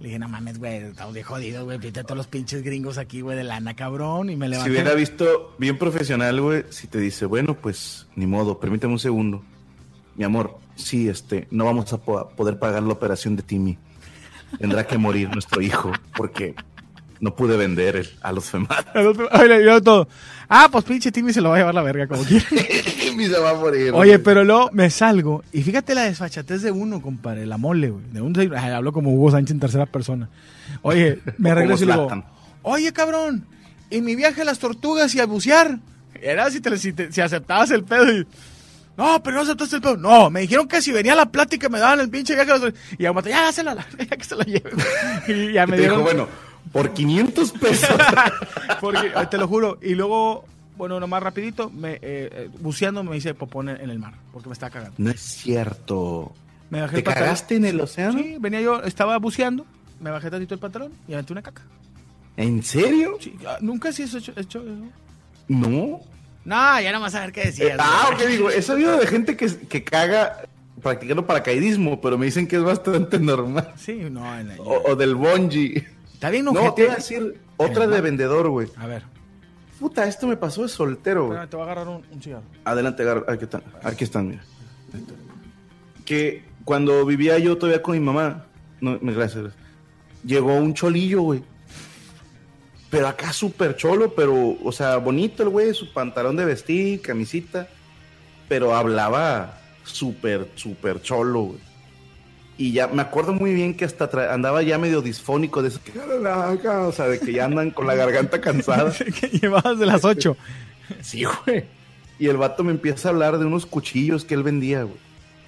Le 0.00 0.08
dije, 0.08 0.18
no 0.18 0.28
mames, 0.28 0.58
güey, 0.58 0.76
estamos 0.78 1.14
de 1.14 1.22
jodidos, 1.22 1.64
güey. 1.64 1.78
Pítate 1.78 2.12
a 2.12 2.16
los 2.16 2.26
pinches 2.26 2.62
gringos 2.62 2.98
aquí, 2.98 3.20
güey, 3.20 3.36
de 3.36 3.44
lana, 3.44 3.74
cabrón. 3.74 4.30
Y 4.30 4.36
me 4.36 4.46
Si 4.46 4.50
levanté. 4.50 4.70
hubiera 4.72 4.94
visto 4.94 5.54
bien 5.58 5.78
profesional, 5.78 6.40
güey, 6.40 6.64
si 6.70 6.88
te 6.88 6.98
dice, 6.98 7.24
bueno, 7.26 7.54
pues 7.54 8.06
ni 8.16 8.26
modo, 8.26 8.58
permíteme 8.58 8.94
un 8.94 8.98
segundo. 8.98 9.42
Mi 10.16 10.24
amor, 10.24 10.58
sí, 10.74 11.08
este, 11.08 11.46
no 11.50 11.64
vamos 11.66 11.92
a 11.92 11.98
po- 11.98 12.28
poder 12.36 12.58
pagar 12.58 12.82
la 12.82 12.92
operación 12.92 13.36
de 13.36 13.42
Timmy. 13.42 13.78
Tendrá 14.58 14.86
que 14.86 14.98
morir 14.98 15.30
nuestro 15.32 15.60
hijo 15.60 15.92
porque 16.16 16.54
no 17.20 17.34
pude 17.36 17.56
vender 17.56 17.96
el- 17.96 18.10
a 18.22 18.32
los 18.32 18.52
otro- 18.54 19.28
Ay, 19.30 19.48
le 19.48 19.60
dio 19.62 19.80
todo. 19.80 20.08
Ah, 20.48 20.68
pues 20.70 20.84
pinche 20.84 21.10
Timmy 21.12 21.32
se 21.32 21.40
lo 21.40 21.48
va 21.50 21.54
a 21.56 21.58
llevar 21.58 21.74
la 21.74 21.82
verga, 21.82 22.06
como 22.06 22.22
quiera. 22.24 22.44
Timmy 23.00 23.26
se 23.26 23.38
va 23.38 23.50
a 23.50 23.54
morir. 23.54 23.92
Oye, 23.94 24.12
güey. 24.12 24.18
pero 24.18 24.44
luego 24.44 24.70
me 24.72 24.90
salgo 24.90 25.42
y 25.52 25.62
fíjate 25.62 25.94
la 25.94 26.02
desfachatez 26.02 26.62
de 26.62 26.70
uno, 26.70 27.00
compadre, 27.00 27.46
la 27.46 27.56
mole, 27.58 27.90
güey. 27.90 28.04
De 28.12 28.20
un 28.20 28.36
ay, 28.38 28.50
hablo 28.72 28.92
como 28.92 29.12
Hugo 29.14 29.30
Sánchez 29.30 29.52
en 29.54 29.60
tercera 29.60 29.86
persona. 29.86 30.28
Oye, 30.82 31.20
me 31.38 31.54
regreso 31.54 31.84
y 31.84 31.86
le 31.86 31.92
digo, 31.94 32.24
oye, 32.62 32.92
cabrón, 32.92 33.46
¿y 33.90 34.00
mi 34.00 34.14
viaje 34.16 34.42
a 34.42 34.44
las 34.44 34.58
tortugas 34.58 35.14
y 35.14 35.20
a 35.20 35.26
bucear? 35.26 35.78
Era 36.20 36.50
si, 36.50 36.60
te, 36.60 36.76
si, 36.76 36.92
te- 36.92 37.10
si 37.12 37.20
aceptabas 37.20 37.70
el 37.70 37.84
pedo 37.84 38.10
y... 38.12 38.26
No, 38.96 39.22
pero 39.22 39.36
no 39.36 39.42
aceptaste 39.42 39.76
el 39.76 39.82
pedo. 39.82 39.96
No, 39.96 40.28
me 40.30 40.40
dijeron 40.40 40.68
que 40.68 40.82
si 40.82 40.92
venía 40.92 41.14
la 41.14 41.26
plática 41.30 41.68
me 41.68 41.78
daban 41.78 42.00
el 42.00 42.10
pinche 42.10 42.34
viaje. 42.34 42.52
Y 42.98 43.02
ya, 43.04 43.12
ya, 43.22 43.42
dásela, 43.42 43.86
ya 43.98 44.16
que 44.16 44.24
se 44.24 44.36
la 44.36 44.44
lleve. 44.44 44.70
Y 45.28 45.52
ya 45.52 45.64
Y 45.64 45.66
me 45.66 45.76
te 45.76 45.82
dijo, 45.82 45.96
dieron... 45.96 46.02
bueno, 46.02 46.28
por 46.72 46.92
500 46.92 47.52
pesos. 47.52 47.90
Porque, 48.80 49.12
te 49.30 49.38
lo 49.38 49.48
juro. 49.48 49.78
Y 49.82 49.94
luego, 49.94 50.44
bueno, 50.76 51.00
nomás 51.00 51.22
rapidito, 51.22 51.70
me, 51.70 51.92
eh, 51.94 52.00
eh, 52.02 52.50
buceando 52.60 53.02
me 53.04 53.16
hice 53.16 53.34
popón 53.34 53.68
en, 53.68 53.88
el 53.90 53.98
mar, 53.98 54.14
porque 54.32 54.48
me 54.48 54.52
estaba 54.54 54.70
cagando. 54.70 54.94
no 54.98 55.10
es 55.10 55.20
cierto. 55.20 56.32
Me 56.70 56.80
bajé 56.80 56.94
¿Te 56.94 56.98
el 57.00 57.04
pantalón. 57.04 57.26
cagaste 57.28 57.56
en 57.56 57.64
el 57.66 57.80
océano? 57.80 58.18
Sí, 58.18 58.36
venía 58.40 58.60
yo, 58.62 58.82
estaba 58.82 59.18
buceando, 59.18 59.66
me 60.00 60.10
bajé 60.10 60.30
tantito 60.30 60.54
el 60.54 60.60
pantalón 60.60 60.92
y 61.06 61.12
aventé 61.12 61.32
una 61.32 61.42
caca. 61.42 61.62
¿En 62.36 62.62
serio? 62.62 63.18
Sí, 63.20 63.36
ah, 63.46 63.58
Nunca 63.60 63.92
sí 63.92 64.04
has 64.04 64.14
hecho, 64.14 64.32
hecho 64.36 64.60
eso. 64.62 64.72
No. 65.48 66.00
No, 66.44 66.80
ya 66.80 66.90
no 66.92 67.00
vas 67.00 67.14
a 67.14 67.20
ver 67.20 67.32
qué 67.32 67.44
decías. 67.46 67.76
ah, 67.80 68.10
güey. 68.12 68.24
ok, 68.24 68.30
digo, 68.30 68.50
he 68.50 68.62
sabido 68.62 68.96
de 68.98 69.06
gente 69.06 69.36
que, 69.36 69.46
que 69.68 69.84
caga 69.84 70.42
practicando 70.82 71.26
paracaidismo, 71.26 72.00
pero 72.00 72.18
me 72.18 72.26
dicen 72.26 72.46
que 72.48 72.56
es 72.56 72.62
bastante 72.62 73.18
normal. 73.20 73.72
Sí, 73.76 73.94
no, 74.10 74.38
en 74.38 74.48
la- 74.48 74.54
O, 74.58 74.90
o 74.92 74.96
del 74.96 75.14
bungee. 75.14 75.86
Está 76.14 76.30
bien, 76.30 76.44
No, 76.44 76.50
ojete. 76.52 76.72
te 76.74 76.82
iba 76.82 76.92
a 76.92 76.96
decir 76.96 77.38
otra 77.56 77.86
de 77.86 78.00
vendedor, 78.00 78.48
güey. 78.48 78.68
A 78.76 78.86
ver, 78.86 79.02
Puta, 79.78 80.06
esto 80.06 80.26
me 80.28 80.36
pasó 80.36 80.62
de 80.62 80.68
soltero, 80.68 81.26
güey. 81.26 81.46
te 81.48 81.56
voy 81.56 81.62
a 81.62 81.64
agarrar 81.72 81.88
un, 81.88 82.04
un 82.10 82.22
cigarro. 82.22 82.44
Adelante, 82.64 83.02
agarra. 83.02 83.24
Aquí 83.32 83.44
están, 83.44 83.62
aquí 83.82 84.04
están, 84.04 84.28
mira. 84.28 84.42
Que 86.04 86.44
cuando 86.64 87.04
vivía 87.04 87.38
yo 87.38 87.56
todavía 87.58 87.82
con 87.82 87.94
mi 87.94 88.00
mamá, 88.00 88.44
no, 88.80 88.98
me- 89.00 89.12
gracias, 89.12 89.42
gracias, 89.42 89.62
llegó 90.24 90.54
un 90.56 90.74
cholillo, 90.74 91.22
güey. 91.22 91.42
Pero 92.92 93.08
acá 93.08 93.32
súper 93.32 93.74
cholo, 93.74 94.12
pero, 94.14 94.58
o 94.62 94.70
sea, 94.70 94.98
bonito 94.98 95.42
el 95.42 95.48
güey, 95.48 95.72
su 95.72 95.90
pantalón 95.94 96.36
de 96.36 96.44
vestir, 96.44 97.00
camisita, 97.00 97.66
pero 98.50 98.74
hablaba 98.74 99.58
súper, 99.82 100.46
súper 100.56 101.00
cholo, 101.00 101.40
güey. 101.40 101.58
Y 102.58 102.72
ya 102.72 102.88
me 102.88 103.00
acuerdo 103.00 103.32
muy 103.32 103.54
bien 103.54 103.74
que 103.74 103.86
hasta 103.86 104.10
andaba 104.30 104.62
ya 104.62 104.76
medio 104.76 105.00
disfónico 105.00 105.62
de 105.62 105.68
eso, 105.68 105.80
que, 105.82 105.98
o 105.98 106.92
sea, 106.92 107.08
de 107.08 107.18
que 107.18 107.32
ya 107.32 107.46
andan 107.46 107.70
con 107.70 107.86
la 107.86 107.94
garganta 107.94 108.42
cansada. 108.42 108.92
que 109.20 109.28
llevabas 109.38 109.78
de 109.78 109.86
las 109.86 110.04
8. 110.04 110.36
Sí, 111.00 111.24
güey. 111.24 111.64
Y 112.18 112.28
el 112.28 112.36
vato 112.36 112.62
me 112.62 112.72
empieza 112.72 113.08
a 113.08 113.12
hablar 113.12 113.38
de 113.38 113.46
unos 113.46 113.64
cuchillos 113.64 114.26
que 114.26 114.34
él 114.34 114.42
vendía, 114.42 114.82
güey. 114.82 114.98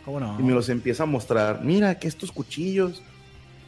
¿Cómo 0.06 0.18
no? 0.18 0.40
Y 0.40 0.42
me 0.42 0.54
los 0.54 0.70
empieza 0.70 1.02
a 1.02 1.06
mostrar. 1.06 1.60
Mira 1.62 1.98
que 1.98 2.08
estos 2.08 2.32
cuchillos 2.32 3.02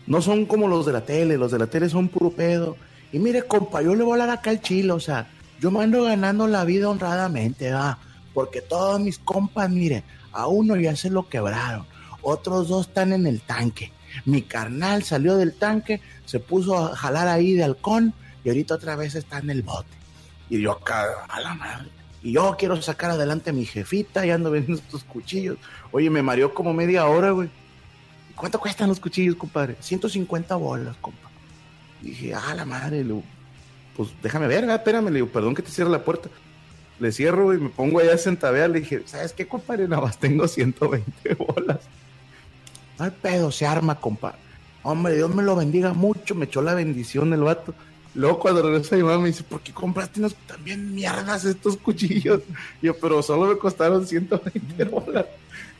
no 0.06 0.22
son 0.22 0.46
como 0.46 0.66
los 0.66 0.86
de 0.86 0.94
la 0.94 1.02
tele. 1.02 1.36
Los 1.36 1.52
de 1.52 1.58
la 1.58 1.66
tele 1.66 1.90
son 1.90 2.08
puro 2.08 2.30
pedo. 2.30 2.78
Y 3.12 3.18
mire, 3.18 3.42
compa, 3.42 3.82
yo 3.82 3.94
le 3.94 4.04
voy 4.04 4.18
a 4.18 4.22
hablar 4.22 4.38
acá 4.38 4.50
al 4.50 4.60
chile. 4.60 4.92
O 4.92 5.00
sea, 5.00 5.28
yo 5.60 5.70
me 5.70 5.82
ando 5.82 6.04
ganando 6.04 6.46
la 6.46 6.64
vida 6.64 6.88
honradamente, 6.88 7.72
va. 7.72 7.98
Porque 8.34 8.60
todos 8.60 9.00
mis 9.00 9.18
compas, 9.18 9.70
mire, 9.70 10.04
a 10.32 10.46
uno 10.46 10.76
ya 10.76 10.94
se 10.96 11.10
lo 11.10 11.28
quebraron. 11.28 11.86
Otros 12.22 12.68
dos 12.68 12.88
están 12.88 13.12
en 13.12 13.26
el 13.26 13.40
tanque. 13.40 13.92
Mi 14.24 14.42
carnal 14.42 15.02
salió 15.02 15.36
del 15.36 15.54
tanque, 15.54 16.00
se 16.24 16.40
puso 16.40 16.76
a 16.76 16.96
jalar 16.96 17.28
ahí 17.28 17.54
de 17.54 17.64
halcón 17.64 18.14
y 18.44 18.48
ahorita 18.48 18.74
otra 18.74 18.96
vez 18.96 19.14
está 19.14 19.38
en 19.38 19.50
el 19.50 19.62
bote. 19.62 19.88
Y 20.48 20.60
yo 20.60 20.72
acá, 20.72 21.04
a 21.28 21.40
la 21.40 21.54
madre. 21.54 21.88
Y 22.22 22.32
yo 22.32 22.56
quiero 22.58 22.80
sacar 22.80 23.10
adelante 23.10 23.50
a 23.50 23.52
mi 23.52 23.64
jefita 23.64 24.26
y 24.26 24.30
ando 24.30 24.50
vendiendo 24.50 24.82
estos 24.82 25.04
cuchillos. 25.04 25.58
Oye, 25.92 26.10
me 26.10 26.22
mareó 26.22 26.52
como 26.54 26.72
media 26.72 27.06
hora, 27.06 27.30
güey. 27.30 27.48
¿Y 28.30 28.34
¿Cuánto 28.34 28.58
cuestan 28.58 28.88
los 28.88 29.00
cuchillos, 29.00 29.36
compadre? 29.36 29.76
150 29.80 30.56
bolas, 30.56 30.96
compa. 31.00 31.25
Dije, 32.00 32.34
ah, 32.34 32.54
la 32.54 32.64
madre, 32.64 33.04
le 33.04 33.22
pues 33.96 34.10
déjame 34.22 34.46
ver, 34.46 34.68
ah, 34.68 34.74
espérame, 34.74 35.06
le 35.06 35.14
digo, 35.14 35.28
perdón 35.28 35.54
que 35.54 35.62
te 35.62 35.70
cierre 35.70 35.90
la 35.90 36.04
puerta. 36.04 36.28
Le 36.98 37.12
cierro 37.12 37.52
y 37.54 37.58
me 37.58 37.68
pongo 37.68 38.00
allá 38.00 38.12
a. 38.14 38.68
Le 38.68 38.80
dije, 38.80 39.02
¿sabes 39.06 39.32
qué, 39.32 39.46
compadre? 39.46 39.88
Nada 39.88 40.02
más 40.02 40.18
tengo 40.18 40.46
120 40.46 41.34
bolas. 41.34 41.80
No 42.98 43.04
hay 43.04 43.10
pedo, 43.10 43.50
se 43.52 43.66
arma, 43.66 44.00
compa. 44.00 44.36
Hombre, 44.82 45.14
Dios 45.14 45.34
me 45.34 45.42
lo 45.42 45.56
bendiga 45.56 45.92
mucho. 45.92 46.34
Me 46.34 46.46
echó 46.46 46.62
la 46.62 46.74
bendición 46.74 47.32
el 47.32 47.40
vato. 47.40 47.74
Luego 48.14 48.38
cuando 48.38 48.62
regresa 48.62 48.96
mi 48.96 49.02
mamá 49.02 49.18
me 49.18 49.28
dice, 49.28 49.42
¿por 49.42 49.60
qué 49.60 49.72
compraste 49.72 50.20
unos 50.20 50.34
también 50.46 50.94
mierdas 50.94 51.44
estos 51.44 51.76
cuchillos? 51.76 52.40
Yo, 52.80 52.96
pero 52.98 53.22
solo 53.22 53.46
me 53.46 53.58
costaron 53.58 54.06
120 54.06 54.84
bolas. 54.84 55.26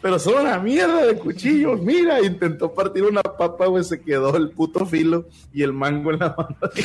Pero 0.02 0.18
son 0.18 0.42
una 0.42 0.59
mierda 0.59 1.04
de 1.06 1.16
cuchillos. 1.18 1.80
Mira, 1.80 2.20
intentó 2.22 2.72
partir 2.72 3.02
una 3.04 3.22
papa, 3.22 3.66
güey, 3.66 3.82
se 3.82 4.00
quedó 4.00 4.37
el 4.37 4.50
puto 4.50 4.87
filo 4.87 5.26
y 5.52 5.62
el 5.62 5.72
mango 5.72 6.12
en 6.12 6.18
la 6.20 6.35
mano 6.37 6.56
de. 6.74 6.82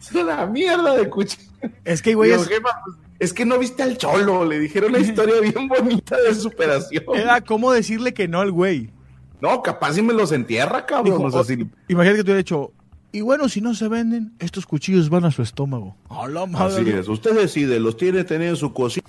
Es 0.00 0.12
una 0.12 0.46
mierda 0.46 0.96
de 0.96 1.08
cuchillo. 1.08 1.50
Es 1.84 2.02
que, 2.02 2.14
güey, 2.14 2.32
es- 2.32 2.46
"Jefa, 2.46 2.68
pues, 2.84 2.96
es 3.18 3.32
que 3.32 3.44
no 3.46 3.58
viste 3.58 3.82
al 3.82 3.96
cholo. 3.96 4.44
Le 4.44 4.58
dijeron 4.58 4.90
una 4.90 4.98
historia 5.00 5.40
bien 5.40 5.68
bonita 5.68 6.16
de 6.20 6.34
superación. 6.34 7.04
era 7.14 7.40
como 7.40 7.72
decirle 7.72 8.12
que 8.14 8.28
no 8.28 8.40
al 8.40 8.50
güey. 8.52 8.90
No, 9.40 9.62
capaz 9.62 9.94
si 9.94 10.02
me 10.02 10.12
los 10.12 10.30
entierra, 10.32 10.86
cabrón. 10.86 11.16
Dijo, 11.16 11.24
o 11.24 11.30
sea, 11.30 11.40
o- 11.40 11.44
si- 11.44 11.66
Imagínate 11.88 12.18
que 12.18 12.24
te 12.24 12.30
hubiera 12.30 12.38
dicho, 12.38 12.72
y 13.10 13.20
bueno, 13.20 13.48
si 13.48 13.60
no 13.60 13.74
se 13.74 13.88
venden, 13.88 14.32
estos 14.38 14.66
cuchillos 14.66 15.08
van 15.10 15.24
a 15.24 15.30
su 15.30 15.42
estómago. 15.42 15.96
A 16.08 16.26
la 16.28 16.46
madre. 16.46 16.82
Así 16.82 16.90
es, 16.90 17.08
usted 17.08 17.34
decide, 17.34 17.78
los 17.80 17.96
tiene 17.96 18.24
tener 18.24 18.48
en 18.50 18.56
su 18.56 18.72
cocina. 18.72 19.06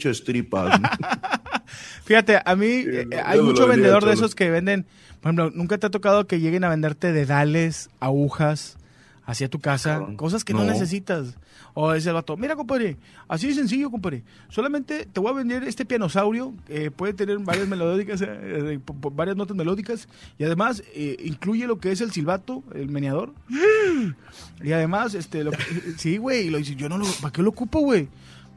Pinches 0.00 0.24
tripas. 0.24 0.80
Fíjate, 2.04 2.40
a 2.44 2.56
mí 2.56 2.66
eh, 2.66 3.06
no, 3.10 3.16
hay 3.24 3.40
mucho 3.42 3.66
vendedor 3.66 4.04
de 4.04 4.14
esos 4.14 4.34
que 4.34 4.50
venden, 4.50 4.86
por 5.20 5.28
ejemplo, 5.32 5.50
nunca 5.54 5.76
te 5.78 5.86
ha 5.86 5.90
tocado 5.90 6.26
que 6.26 6.40
lleguen 6.40 6.64
a 6.64 6.70
venderte 6.70 7.12
dedales, 7.12 7.90
agujas, 8.00 8.78
hacia 9.26 9.48
tu 9.48 9.60
casa, 9.60 9.98
Cabrón. 9.98 10.16
cosas 10.16 10.42
que 10.42 10.54
no. 10.54 10.60
No. 10.64 10.72
necesitas. 10.72 11.34
O 11.74 11.92
es 11.92 12.04
el 12.06 12.14
vato, 12.14 12.36
mira 12.36 12.56
compadre, 12.56 12.96
así 13.28 13.46
de 13.46 13.54
sencillo 13.54 13.92
compadre, 13.92 14.24
solamente 14.48 15.06
te 15.06 15.20
voy 15.20 15.30
a 15.30 15.34
vender 15.34 15.62
este 15.62 15.84
pianosaurio, 15.84 16.52
eh, 16.68 16.90
puede 16.90 17.12
tener 17.14 17.38
varias 17.38 17.68
melódicas, 17.68 18.20
eh, 18.26 18.80
varias 19.12 19.36
notas 19.36 19.56
melódicas, 19.56 20.08
y 20.36 20.42
además 20.42 20.82
eh, 20.94 21.16
incluye 21.24 21.68
lo 21.68 21.78
que 21.78 21.92
es 21.92 22.00
el 22.00 22.10
silbato, 22.10 22.64
el 22.74 22.88
meneador, 22.88 23.32
y 24.64 24.72
además, 24.72 25.14
este, 25.14 25.44
lo 25.44 25.52
que- 25.52 25.58
sí 25.96 26.16
güey, 26.16 26.48
y 26.48 26.50
lo 26.50 26.58
dice, 26.58 26.74
yo 26.74 26.88
no 26.88 26.98
lo, 26.98 27.06
¿para 27.20 27.32
qué 27.32 27.40
lo 27.40 27.50
ocupo 27.50 27.78
güey? 27.78 28.08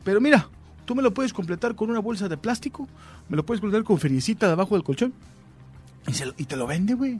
Pero 0.03 0.19
mira, 0.19 0.49
tú 0.85 0.95
me 0.95 1.01
lo 1.01 1.13
puedes 1.13 1.33
completar 1.33 1.75
con 1.75 1.89
una 1.89 1.99
bolsa 1.99 2.27
de 2.29 2.37
plástico, 2.37 2.87
me 3.29 3.37
lo 3.37 3.45
puedes 3.45 3.61
completar 3.61 3.83
con 3.83 3.97
feriecita 3.99 4.47
debajo 4.47 4.75
del 4.75 4.83
colchón, 4.83 5.13
y, 6.07 6.13
se 6.13 6.25
lo- 6.25 6.33
y 6.37 6.45
te 6.45 6.55
lo 6.55 6.67
vende 6.67 6.93
güey. 6.95 7.19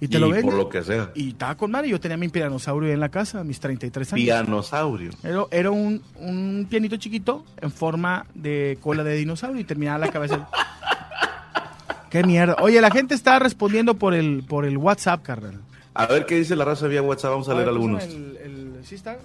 Y 0.00 0.06
te 0.06 0.16
Y 0.16 0.20
lo 0.20 0.28
vende. 0.30 0.44
por 0.44 0.54
lo 0.54 0.68
que 0.68 0.84
sea. 0.84 1.10
Y 1.16 1.30
estaba 1.30 1.56
con 1.56 1.72
madre. 1.72 1.88
Yo 1.88 1.98
tenía 1.98 2.16
mi 2.16 2.28
pianosaurio 2.28 2.92
en 2.92 3.00
la 3.00 3.08
casa, 3.08 3.42
mis 3.42 3.58
33 3.58 4.12
años. 4.12 4.24
Pianosaurio. 4.24 5.10
Era, 5.24 5.44
era 5.50 5.70
un, 5.72 6.00
un 6.20 6.68
pianito 6.70 6.96
chiquito 6.98 7.44
en 7.60 7.72
forma 7.72 8.24
de 8.32 8.78
cola 8.80 9.02
de 9.02 9.16
dinosaurio 9.16 9.60
y 9.60 9.64
terminaba 9.64 9.98
la 9.98 10.12
cabeza. 10.12 10.48
Qué 12.10 12.22
mierda. 12.22 12.56
Oye, 12.60 12.80
la 12.80 12.90
gente 12.92 13.14
está 13.14 13.38
respondiendo 13.40 13.94
por 13.94 14.14
el, 14.14 14.44
por 14.48 14.64
el 14.64 14.78
WhatsApp, 14.78 15.22
carnal. 15.22 15.60
A 15.94 16.06
ver 16.06 16.26
qué 16.26 16.36
dice 16.36 16.54
la 16.54 16.64
raza 16.64 16.86
vía 16.86 17.02
WhatsApp, 17.02 17.32
vamos 17.32 17.48
a 17.48 17.54
leer 17.54 17.66
ver, 17.66 17.74
algunos. 17.74 18.04
el- 18.04 18.78
¿sí 18.84 18.94
está? 18.94 19.18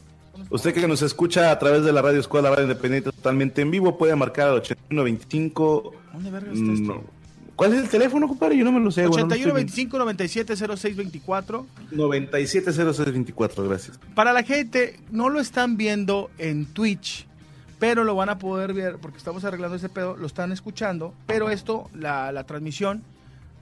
Usted 0.50 0.74
que 0.74 0.88
nos 0.88 1.02
escucha 1.02 1.52
a 1.52 1.60
través 1.60 1.84
de 1.84 1.92
la 1.92 2.02
radio 2.02 2.20
Escuela 2.20 2.50
Radio 2.50 2.64
Independiente 2.64 3.12
totalmente 3.12 3.62
en 3.62 3.72
vivo 3.72 3.98
puede 3.98 4.16
marcar 4.16 4.50
al 4.50 4.56
8125. 4.56 5.94
¿Dónde 6.14 6.32
verga 6.32 6.52
está 6.52 6.74
esto? 6.74 7.04
¿Cuál 7.56 7.74
es 7.74 7.84
el 7.84 7.90
teléfono, 7.90 8.28
compadre? 8.28 8.58
Yo 8.58 8.66
no 8.66 8.72
me 8.72 8.80
lo 8.80 8.90
sé. 8.90 9.06
bueno, 9.08 9.28
no 9.28 9.34
81 9.34 9.48
estoy 9.48 9.64
25 9.64 9.98
97 10.00 10.56
06 10.56 10.96
24. 10.96 11.68
viendo. 11.78 12.04
970624, 12.08 13.64
gracias. 13.68 14.00
Para 14.16 14.34
la 14.34 14.44
gente, 14.44 15.00
no 15.12 15.30
lo 15.30 15.40
están 15.40 15.78
viendo 15.78 16.32
en 16.40 16.66
Twitch, 16.66 17.28
pero 17.78 18.04
lo 18.04 18.16
van 18.16 18.30
a 18.30 18.40
poder 18.40 18.74
ver, 18.74 18.98
porque 18.98 19.18
estamos 19.18 19.44
arreglando 19.46 19.76
ese 19.76 19.90
pedo, 19.90 20.18
lo 20.18 20.26
están 20.26 20.52
escuchando, 20.52 21.14
pero 21.28 21.52
esto, 21.52 21.90
la, 21.94 22.32
la 22.32 22.44
transmisión, 22.44 23.04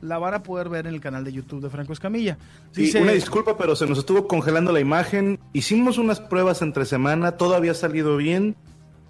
la 0.01 0.17
van 0.17 0.33
a 0.33 0.43
poder 0.43 0.67
ver 0.69 0.87
en 0.87 0.93
el 0.95 1.01
canal 1.01 1.23
de 1.23 1.31
YouTube 1.31 1.61
de 1.61 1.69
Franco 1.69 1.93
Escamilla. 1.93 2.37
Sí, 2.71 2.91
una 2.97 3.11
disculpa, 3.11 3.57
pero 3.57 3.75
se 3.75 3.85
nos 3.87 3.97
estuvo 3.99 4.27
congelando 4.27 4.71
la 4.71 4.79
imagen. 4.79 5.39
Hicimos 5.53 5.97
unas 5.97 6.19
pruebas 6.19 6.61
entre 6.61 6.85
semana, 6.85 7.33
todo 7.33 7.55
había 7.55 7.73
salido 7.73 8.17
bien, 8.17 8.55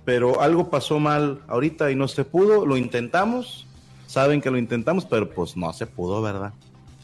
pero 0.05 0.41
algo 0.41 0.69
pasó 0.69 0.99
mal 0.99 1.41
ahorita 1.47 1.91
y 1.91 1.95
no 1.95 2.07
se 2.07 2.25
pudo. 2.25 2.65
Lo 2.65 2.75
intentamos, 2.77 3.65
saben 4.07 4.41
que 4.41 4.51
lo 4.51 4.57
intentamos, 4.57 5.05
pero 5.05 5.29
pues 5.29 5.55
no 5.57 5.71
se 5.73 5.87
pudo, 5.87 6.21
¿verdad? 6.21 6.53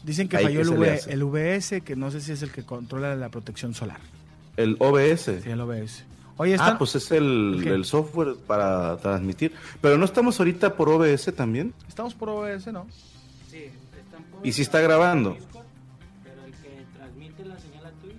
dicen 0.04 0.26
que 0.28 0.38
ahí 0.38 0.44
falló 0.44 0.60
que 0.60 0.62
el, 1.12 1.24
V- 1.24 1.58
VS, 1.58 1.80
que 1.82 1.94
no 1.96 2.10
sé 2.10 2.20
si 2.22 2.32
es 2.32 2.40
el 2.42 2.50
que 2.50 2.62
controla 2.64 3.14
la 3.16 3.28
protección 3.28 3.74
solar. 3.74 3.98
El 4.56 4.76
OBS. 4.78 5.42
Sí, 5.42 5.50
el 5.50 5.60
OBS. 5.60 6.04
Oye, 6.38 6.54
están, 6.54 6.74
Ah, 6.74 6.78
pues 6.78 6.94
es 6.94 7.10
el, 7.10 7.62
el 7.66 7.84
software 7.84 8.36
para 8.46 8.96
transmitir. 8.98 9.52
Pero 9.82 9.98
no 9.98 10.04
estamos 10.04 10.38
ahorita 10.38 10.76
por 10.76 10.88
OBS 10.88 11.34
también. 11.34 11.74
estamos 11.88 12.14
por 12.14 12.28
OBS, 12.30 12.68
¿no? 12.72 12.86
¿Y 14.44 14.52
si 14.52 14.62
está 14.62 14.80
grabando? 14.80 15.30
Discord, 15.34 15.64
pero 16.24 16.44
el 16.44 16.52
que 16.52 16.84
transmite 16.96 17.44
la 17.44 17.58
señal 17.58 17.86
a 17.86 17.90
Twitch 17.92 18.14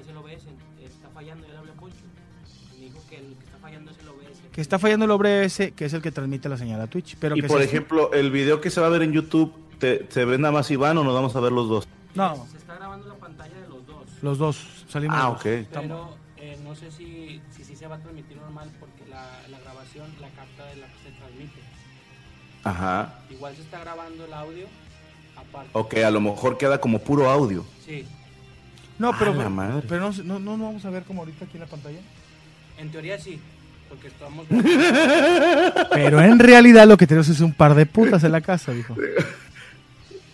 es 0.00 0.08
el 0.08 0.16
OBS. 0.16 0.44
Está 0.82 1.08
fallando, 1.14 1.46
ya 1.46 1.52
le 1.52 1.58
hablé 1.58 1.72
a 1.72 1.74
Poncho. 1.74 1.96
Me 2.78 2.84
dijo 2.84 2.98
que 3.10 3.16
el 3.16 3.34
que 3.36 3.44
está 3.44 3.58
fallando 3.58 3.90
es 3.90 3.98
el 3.98 4.08
OBS. 4.08 4.38
Que 4.52 4.60
está 4.60 4.78
fallando 4.78 5.04
el 5.04 5.10
OBS, 5.10 5.72
que 5.74 5.84
es 5.84 5.92
el 5.92 6.02
que 6.02 6.12
transmite 6.12 6.48
la 6.48 6.56
señal 6.56 6.80
a 6.80 6.86
Twitch. 6.86 7.16
Pero 7.18 7.36
y 7.36 7.42
que 7.42 7.48
por 7.48 7.60
ejemplo, 7.62 8.12
el 8.12 8.30
video 8.30 8.60
que 8.60 8.70
se 8.70 8.80
va 8.80 8.86
a 8.86 8.90
ver 8.90 9.02
en 9.02 9.12
YouTube, 9.12 9.52
te- 9.78 10.06
¿se 10.10 10.24
ve 10.24 10.38
nada 10.38 10.52
más 10.52 10.70
Iván 10.70 10.96
o 10.98 11.04
nos 11.04 11.14
vamos 11.14 11.34
a 11.36 11.40
ver 11.40 11.52
los 11.52 11.68
dos? 11.68 11.88
No, 12.14 12.46
Se 12.50 12.56
está 12.56 12.74
grabando 12.76 13.06
la 13.08 13.14
pantalla 13.14 13.54
de 13.60 13.68
los 13.68 13.86
dos. 13.86 14.04
los 14.22 14.38
dos 14.38 14.84
salimos. 14.88 15.16
Ah, 15.18 15.28
ok. 15.30 15.44
Estamos- 15.46 15.82
Pero 15.88 16.16
eh, 16.38 16.58
no 16.64 16.74
sé 16.74 16.90
si, 16.90 17.40
si, 17.50 17.64
sí 17.64 17.76
se 17.76 17.86
va 17.86 17.96
a 17.96 17.98
transmitir 18.00 18.36
normal 18.36 18.70
porque 18.80 19.06
la, 19.10 19.24
la 19.50 19.58
grabación 19.60 20.06
la 20.20 20.28
capta 20.30 20.64
de 20.66 20.76
la 20.76 20.86
que 20.86 20.98
se 21.10 21.16
transmite. 21.18 21.60
Ajá. 22.64 23.20
Igual 23.30 23.54
se 23.54 23.62
está 23.62 23.80
grabando 23.80 24.24
el 24.24 24.32
audio. 24.32 24.66
Ok, 25.72 25.94
a 25.98 26.10
lo 26.10 26.20
mejor 26.20 26.56
queda 26.58 26.80
como 26.80 26.98
puro 27.00 27.28
audio. 27.30 27.64
Sí, 27.84 28.04
No, 28.98 29.12
pero, 29.18 29.32
Ah, 29.32 29.34
la 29.44 29.48
madre. 29.48 29.86
pero 29.88 30.10
no, 30.24 30.38
no, 30.38 30.56
no, 30.56 30.64
vamos 30.66 30.84
a 30.84 30.90
ver 30.90 31.02
como 31.04 31.20
ahorita 31.22 31.44
aquí 31.44 31.54
en 31.56 31.60
la 31.60 31.66
pantalla. 31.66 31.98
en 32.78 32.90
teoría 32.90 33.18
sí. 33.18 33.38
Porque 33.88 34.08
estamos. 34.08 34.44
Pero 35.94 36.20
en 36.20 36.38
realidad 36.38 36.86
lo 36.86 36.98
que 36.98 37.06
tenemos 37.06 37.28
es 37.30 37.40
un 37.40 37.54
par 37.54 37.74
de 37.74 37.86
putas 37.86 38.22
en 38.22 38.32
la 38.32 38.42
casa, 38.42 38.72
dijo. 38.72 38.94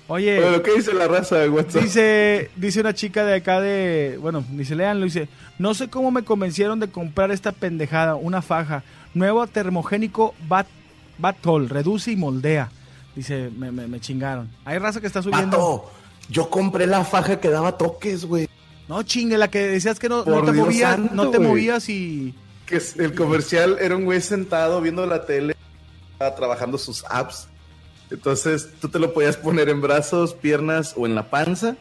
Oye, 0.08 0.40
Bueno, 0.40 0.60
¿qué 0.62 0.74
dice 0.74 0.92
la 0.92 1.06
raza 1.08 1.36
de 1.38 1.48
WhatsApp? 1.48 1.82
dice, 1.82 2.50
dice 2.56 2.80
una 2.80 2.92
chica 2.94 3.24
de 3.24 3.36
acá 3.36 3.60
de, 3.60 4.18
bueno, 4.20 4.44
dice, 4.50 4.74
leanlo, 4.74 5.04
dice, 5.04 5.28
no 5.58 5.72
sé 5.72 5.88
cómo 5.88 6.10
me 6.10 6.24
convencieron 6.24 6.78
de 6.80 6.88
comprar 6.88 7.30
esta 7.30 7.52
pendejada, 7.52 8.16
una 8.16 8.42
faja, 8.42 8.82
nuevo 9.14 9.46
termogénico 9.46 10.34
Bat, 10.48 10.66
Batol, 11.18 11.68
reduce 11.70 12.10
y 12.10 12.16
moldea. 12.16 12.70
Dice, 13.14 13.50
me, 13.56 13.70
me, 13.70 13.86
me 13.86 14.00
chingaron. 14.00 14.50
Hay 14.64 14.78
raza 14.78 15.00
que 15.00 15.06
está 15.06 15.22
subiendo. 15.22 15.56
Pato, 15.56 15.90
yo 16.28 16.50
compré 16.50 16.86
la 16.86 17.04
faja 17.04 17.40
que 17.40 17.48
daba 17.48 17.76
toques, 17.76 18.24
güey. 18.24 18.48
No, 18.88 19.02
chingue, 19.02 19.38
la 19.38 19.48
que 19.48 19.66
decías 19.66 19.98
que 19.98 20.08
no, 20.08 20.24
no 20.24 20.44
te 20.44 20.52
Dios 20.52 20.66
movías, 20.66 20.96
santo, 20.96 21.14
no 21.14 21.30
te 21.30 21.38
movías 21.38 21.88
y... 21.88 22.34
Que 22.66 22.80
el 22.98 23.14
comercial 23.14 23.76
era 23.80 23.96
un 23.96 24.04
güey 24.04 24.20
sentado 24.20 24.80
viendo 24.80 25.06
la 25.06 25.26
tele, 25.26 25.54
trabajando 26.18 26.78
sus 26.78 27.04
apps. 27.08 27.48
Entonces 28.10 28.70
tú 28.80 28.88
te 28.88 28.98
lo 28.98 29.12
podías 29.12 29.36
poner 29.36 29.68
en 29.68 29.80
brazos, 29.80 30.34
piernas 30.34 30.94
o 30.96 31.06
en 31.06 31.14
la 31.14 31.30
panza 31.30 31.76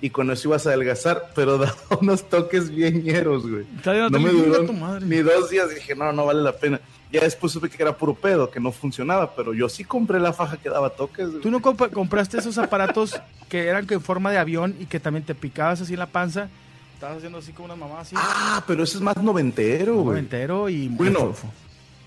y 0.00 0.10
con 0.10 0.30
eso 0.30 0.48
ibas 0.48 0.66
a 0.66 0.70
adelgazar, 0.70 1.30
pero 1.34 1.58
daba 1.58 1.74
unos 2.00 2.28
toques 2.28 2.70
bien 2.70 3.02
ñeros, 3.02 3.48
güey. 3.48 3.66
No 4.10 4.18
me 4.18 4.30
duró 4.30 4.64
tu 4.64 4.72
madre. 4.72 5.04
ni 5.06 5.18
dos 5.18 5.50
días, 5.50 5.74
dije, 5.74 5.94
no, 5.94 6.12
no 6.12 6.26
vale 6.26 6.42
la 6.42 6.52
pena. 6.52 6.80
Ya 7.10 7.20
después 7.22 7.52
supe 7.52 7.70
que 7.70 7.82
era 7.82 7.96
puro 7.96 8.14
pedo, 8.14 8.50
que 8.50 8.60
no 8.60 8.70
funcionaba, 8.70 9.34
pero 9.34 9.54
yo 9.54 9.68
sí 9.68 9.82
compré 9.84 10.20
la 10.20 10.32
faja 10.32 10.56
que 10.58 10.68
daba 10.68 10.90
toques. 10.90 11.28
güey. 11.30 11.40
¿Tú 11.40 11.50
no 11.50 11.60
compraste 11.62 12.38
esos 12.38 12.58
aparatos 12.58 13.18
que 13.48 13.66
eran 13.66 13.86
en 13.88 14.00
forma 14.02 14.30
de 14.30 14.38
avión 14.38 14.74
y 14.78 14.84
que 14.86 15.00
también 15.00 15.24
te 15.24 15.34
picabas 15.34 15.80
así 15.80 15.94
en 15.94 16.00
la 16.00 16.06
panza? 16.06 16.48
Estabas 16.94 17.18
haciendo 17.18 17.38
así 17.38 17.52
como 17.52 17.66
una 17.66 17.76
mamá 17.76 18.00
así. 18.00 18.14
Ah, 18.18 18.62
pero 18.66 18.82
eso 18.82 18.98
es 18.98 19.02
más 19.02 19.16
noventero, 19.22 20.02
güey. 20.02 20.18
entero 20.18 20.68
y 20.68 20.88
Bueno, 20.88 21.32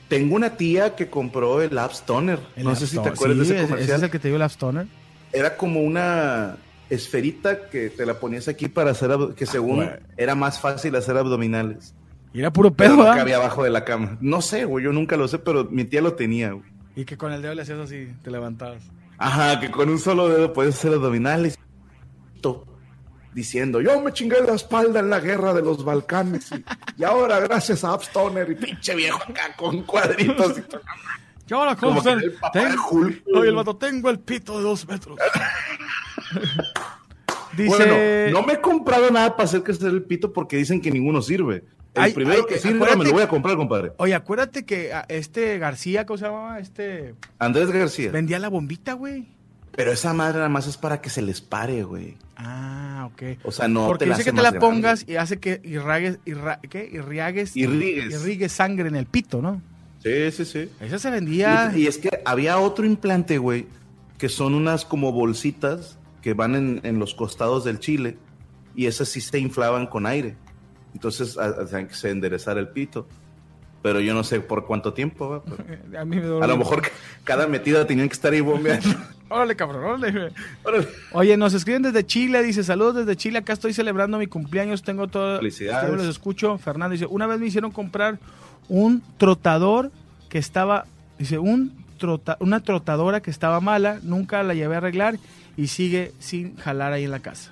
Tengo 0.07 0.35
una 0.35 0.57
tía 0.57 0.95
que 0.95 1.09
compró 1.09 1.61
el 1.61 1.77
App 1.77 1.93
Stoner. 1.93 2.37
El 2.57 2.65
no 2.65 2.71
App 2.71 2.75
sé 2.77 2.87
si 2.87 2.97
te 2.99 3.07
acuerdas 3.09 3.37
Sí, 3.47 3.53
de 3.53 3.55
ese 3.55 3.55
ese- 3.63 3.67
comercial. 3.69 3.97
es 3.97 4.03
el 4.03 4.09
que 4.11 4.19
te 4.19 4.27
dio 4.27 4.35
el 4.35 4.41
App 4.43 4.51
Stoner. 4.51 4.85
Era 5.31 5.55
como 5.55 5.79
una 5.81 6.57
esferita 6.89 7.69
que 7.69 7.89
te 7.89 8.05
la 8.05 8.15
ponías 8.19 8.49
aquí 8.49 8.67
para 8.67 8.91
hacer 8.91 9.11
que 9.35 9.45
según 9.45 9.77
güey. 9.77 9.89
era 10.17 10.35
más 10.35 10.59
fácil 10.59 10.93
hacer 10.97 11.15
abdominales. 11.17 11.93
Y 12.33 12.39
era 12.39 12.51
puro 12.51 12.73
pedo, 12.73 12.95
no 12.95 13.03
¿verdad? 13.03 13.17
cabía 13.17 13.35
abajo 13.37 13.63
de 13.63 13.69
la 13.69 13.83
cama. 13.83 14.17
No 14.21 14.41
sé, 14.41 14.65
güey, 14.65 14.85
yo 14.85 14.93
nunca 14.93 15.17
lo 15.17 15.27
sé, 15.27 15.39
pero 15.39 15.65
mi 15.65 15.83
tía 15.83 16.01
lo 16.01 16.13
tenía, 16.13 16.51
güey. 16.51 16.65
Y 16.95 17.05
que 17.05 17.17
con 17.17 17.31
el 17.31 17.41
dedo 17.41 17.53
le 17.53 17.61
hacías 17.61 17.79
así, 17.79 18.07
te 18.23 18.31
levantabas. 18.31 18.83
Ajá, 19.17 19.59
que 19.59 19.69
con 19.69 19.89
un 19.89 19.99
solo 19.99 20.29
dedo 20.29 20.53
puedes 20.53 20.75
hacer 20.75 20.93
abdominales. 20.93 21.57
Diciendo, 23.33 23.79
yo 23.79 24.01
me 24.01 24.11
chingué 24.11 24.41
la 24.41 24.55
espalda 24.55 24.99
en 24.99 25.09
la 25.09 25.21
guerra 25.21 25.53
de 25.53 25.61
los 25.61 25.85
Balcanes. 25.85 26.51
Y, 26.51 26.65
y 27.01 27.03
ahora, 27.05 27.39
gracias 27.39 27.81
a 27.85 27.93
App 27.93 28.01
Stoner 28.01 28.49
y 28.51 28.55
pinche 28.55 28.93
viejo 28.93 29.23
acá 29.23 29.55
con 29.55 29.83
cuadritos. 29.83 30.57
Y 30.57 30.61
todo. 30.63 30.81
¿Qué 31.47 31.53
ahora, 31.53 31.75
que 31.75 31.85
el 31.85 32.75
Hulk. 32.91 33.23
Oye, 33.33 33.49
el 33.49 33.55
vato, 33.55 33.77
tengo 33.77 34.09
el 34.09 34.19
pito 34.19 34.57
de 34.57 34.63
dos 34.63 34.85
metros. 34.85 35.17
Dice... 37.57 37.67
Bueno, 37.69 38.39
no 38.39 38.45
me 38.45 38.53
he 38.53 38.61
comprado 38.61 39.09
nada 39.11 39.35
para 39.35 39.45
hacer 39.45 39.63
que 39.63 39.73
sea 39.73 39.89
el 39.89 40.03
pito 40.03 40.33
porque 40.33 40.57
dicen 40.57 40.81
que 40.81 40.91
ninguno 40.91 41.21
sirve. 41.21 41.63
El 41.93 42.03
Ay, 42.03 42.13
primero 42.13 42.39
ay, 42.39 42.45
que 42.47 42.55
acuérdate- 42.69 42.97
me 42.97 43.03
lo 43.05 43.11
voy 43.11 43.21
a 43.23 43.27
comprar, 43.27 43.55
compadre. 43.57 43.91
Oye, 43.97 44.13
acuérdate 44.15 44.63
que 44.65 44.93
ah, 44.93 45.05
este 45.09 45.57
García, 45.57 46.05
¿cómo 46.05 46.17
se 46.17 46.25
llamaba? 46.25 46.59
Este... 46.59 47.15
Andrés 47.37 47.69
García. 47.69 48.11
Vendía 48.11 48.39
la 48.39 48.47
bombita, 48.49 48.93
güey. 48.93 49.25
Pero 49.75 49.91
esa 49.91 50.13
madre 50.13 50.37
nada 50.37 50.49
más 50.49 50.67
es 50.67 50.77
para 50.77 51.01
que 51.01 51.09
se 51.09 51.21
les 51.21 51.41
pare, 51.41 51.83
güey. 51.83 52.17
Ah, 52.37 53.09
ok. 53.11 53.39
O 53.43 53.51
sea, 53.51 53.67
no 53.67 53.87
Porque 53.87 54.05
te 54.05 54.09
la 54.09 54.17
dice 54.17 54.29
que 54.29 54.35
te 54.35 54.41
la 54.41 54.51
grande. 54.51 54.59
pongas 54.59 55.05
y 55.07 55.15
hace 55.17 55.39
que 55.39 55.61
irragues, 55.63 56.19
irra- 56.25 56.59
¿qué? 56.69 56.89
Irriagues, 56.91 57.55
Irrigues. 57.57 58.13
irrigues 58.13 58.51
sangre 58.53 58.87
en 58.87 58.95
el 58.95 59.05
pito, 59.05 59.41
¿no? 59.41 59.61
Sí, 60.03 60.31
sí, 60.31 60.45
sí. 60.45 60.69
Esa 60.79 60.97
se 60.97 61.09
vendía. 61.11 61.71
Y, 61.75 61.83
y 61.83 61.87
es 61.87 61.97
que 61.97 62.21
había 62.25 62.57
otro 62.57 62.85
implante, 62.85 63.37
güey, 63.37 63.67
que 64.17 64.29
son 64.29 64.55
unas 64.55 64.83
como 64.85 65.11
bolsitas 65.11 65.97
que 66.21 66.33
van 66.33 66.55
en, 66.55 66.81
en 66.83 66.99
los 66.99 67.13
costados 67.15 67.63
del 67.63 67.79
chile 67.79 68.17
y 68.75 68.85
esas 68.87 69.09
sí 69.09 69.21
se 69.21 69.39
inflaban 69.39 69.87
con 69.87 70.05
aire. 70.05 70.35
Entonces 70.93 71.37
hacían 71.37 71.87
que 71.87 71.93
se 71.95 72.09
enderezara 72.09 72.59
el 72.59 72.67
pito. 72.69 73.07
Pero 73.81 73.99
yo 73.99 74.13
no 74.13 74.23
sé 74.23 74.41
por 74.41 74.65
cuánto 74.67 74.93
tiempo. 74.93 75.43
Pero 75.45 75.99
A 75.99 76.05
mí 76.05 76.17
me 76.17 76.43
a 76.43 76.47
lo 76.47 76.57
mejor 76.57 76.83
cada 77.23 77.47
metida 77.47 77.85
tenían 77.87 78.07
que 78.09 78.13
estar 78.13 78.31
ahí 78.33 78.41
bombeando. 78.41 78.87
Órale, 79.29 79.55
cabrón, 79.55 79.85
órale. 79.85 80.31
Órale. 80.63 80.87
Oye, 81.13 81.37
nos 81.37 81.53
escriben 81.53 81.81
desde 81.81 82.05
Chile, 82.05 82.43
dice, 82.43 82.63
saludos 82.65 82.95
desde 82.95 83.15
Chile, 83.15 83.37
acá 83.39 83.53
estoy 83.53 83.71
celebrando 83.73 84.17
mi 84.17 84.27
cumpleaños, 84.27 84.83
tengo 84.83 85.07
todo... 85.07 85.37
Felicidades. 85.37 85.89
Yo 85.89 85.95
los 85.95 86.05
escucho. 86.05 86.57
Fernando 86.57 86.91
dice, 86.91 87.05
una 87.05 87.27
vez 87.27 87.39
me 87.39 87.47
hicieron 87.47 87.71
comprar 87.71 88.19
un 88.67 89.01
trotador 89.17 89.89
que 90.27 90.37
estaba, 90.37 90.85
dice, 91.17 91.39
un 91.39 91.71
trota- 91.97 92.35
una 92.41 92.59
trotadora 92.59 93.21
que 93.21 93.31
estaba 93.31 93.61
mala, 93.61 93.99
nunca 94.03 94.43
la 94.43 94.53
llevé 94.53 94.75
a 94.75 94.79
arreglar 94.79 95.17
y 95.55 95.67
sigue 95.67 96.11
sin 96.19 96.57
jalar 96.57 96.91
ahí 96.91 97.05
en 97.05 97.11
la 97.11 97.19
casa. 97.21 97.51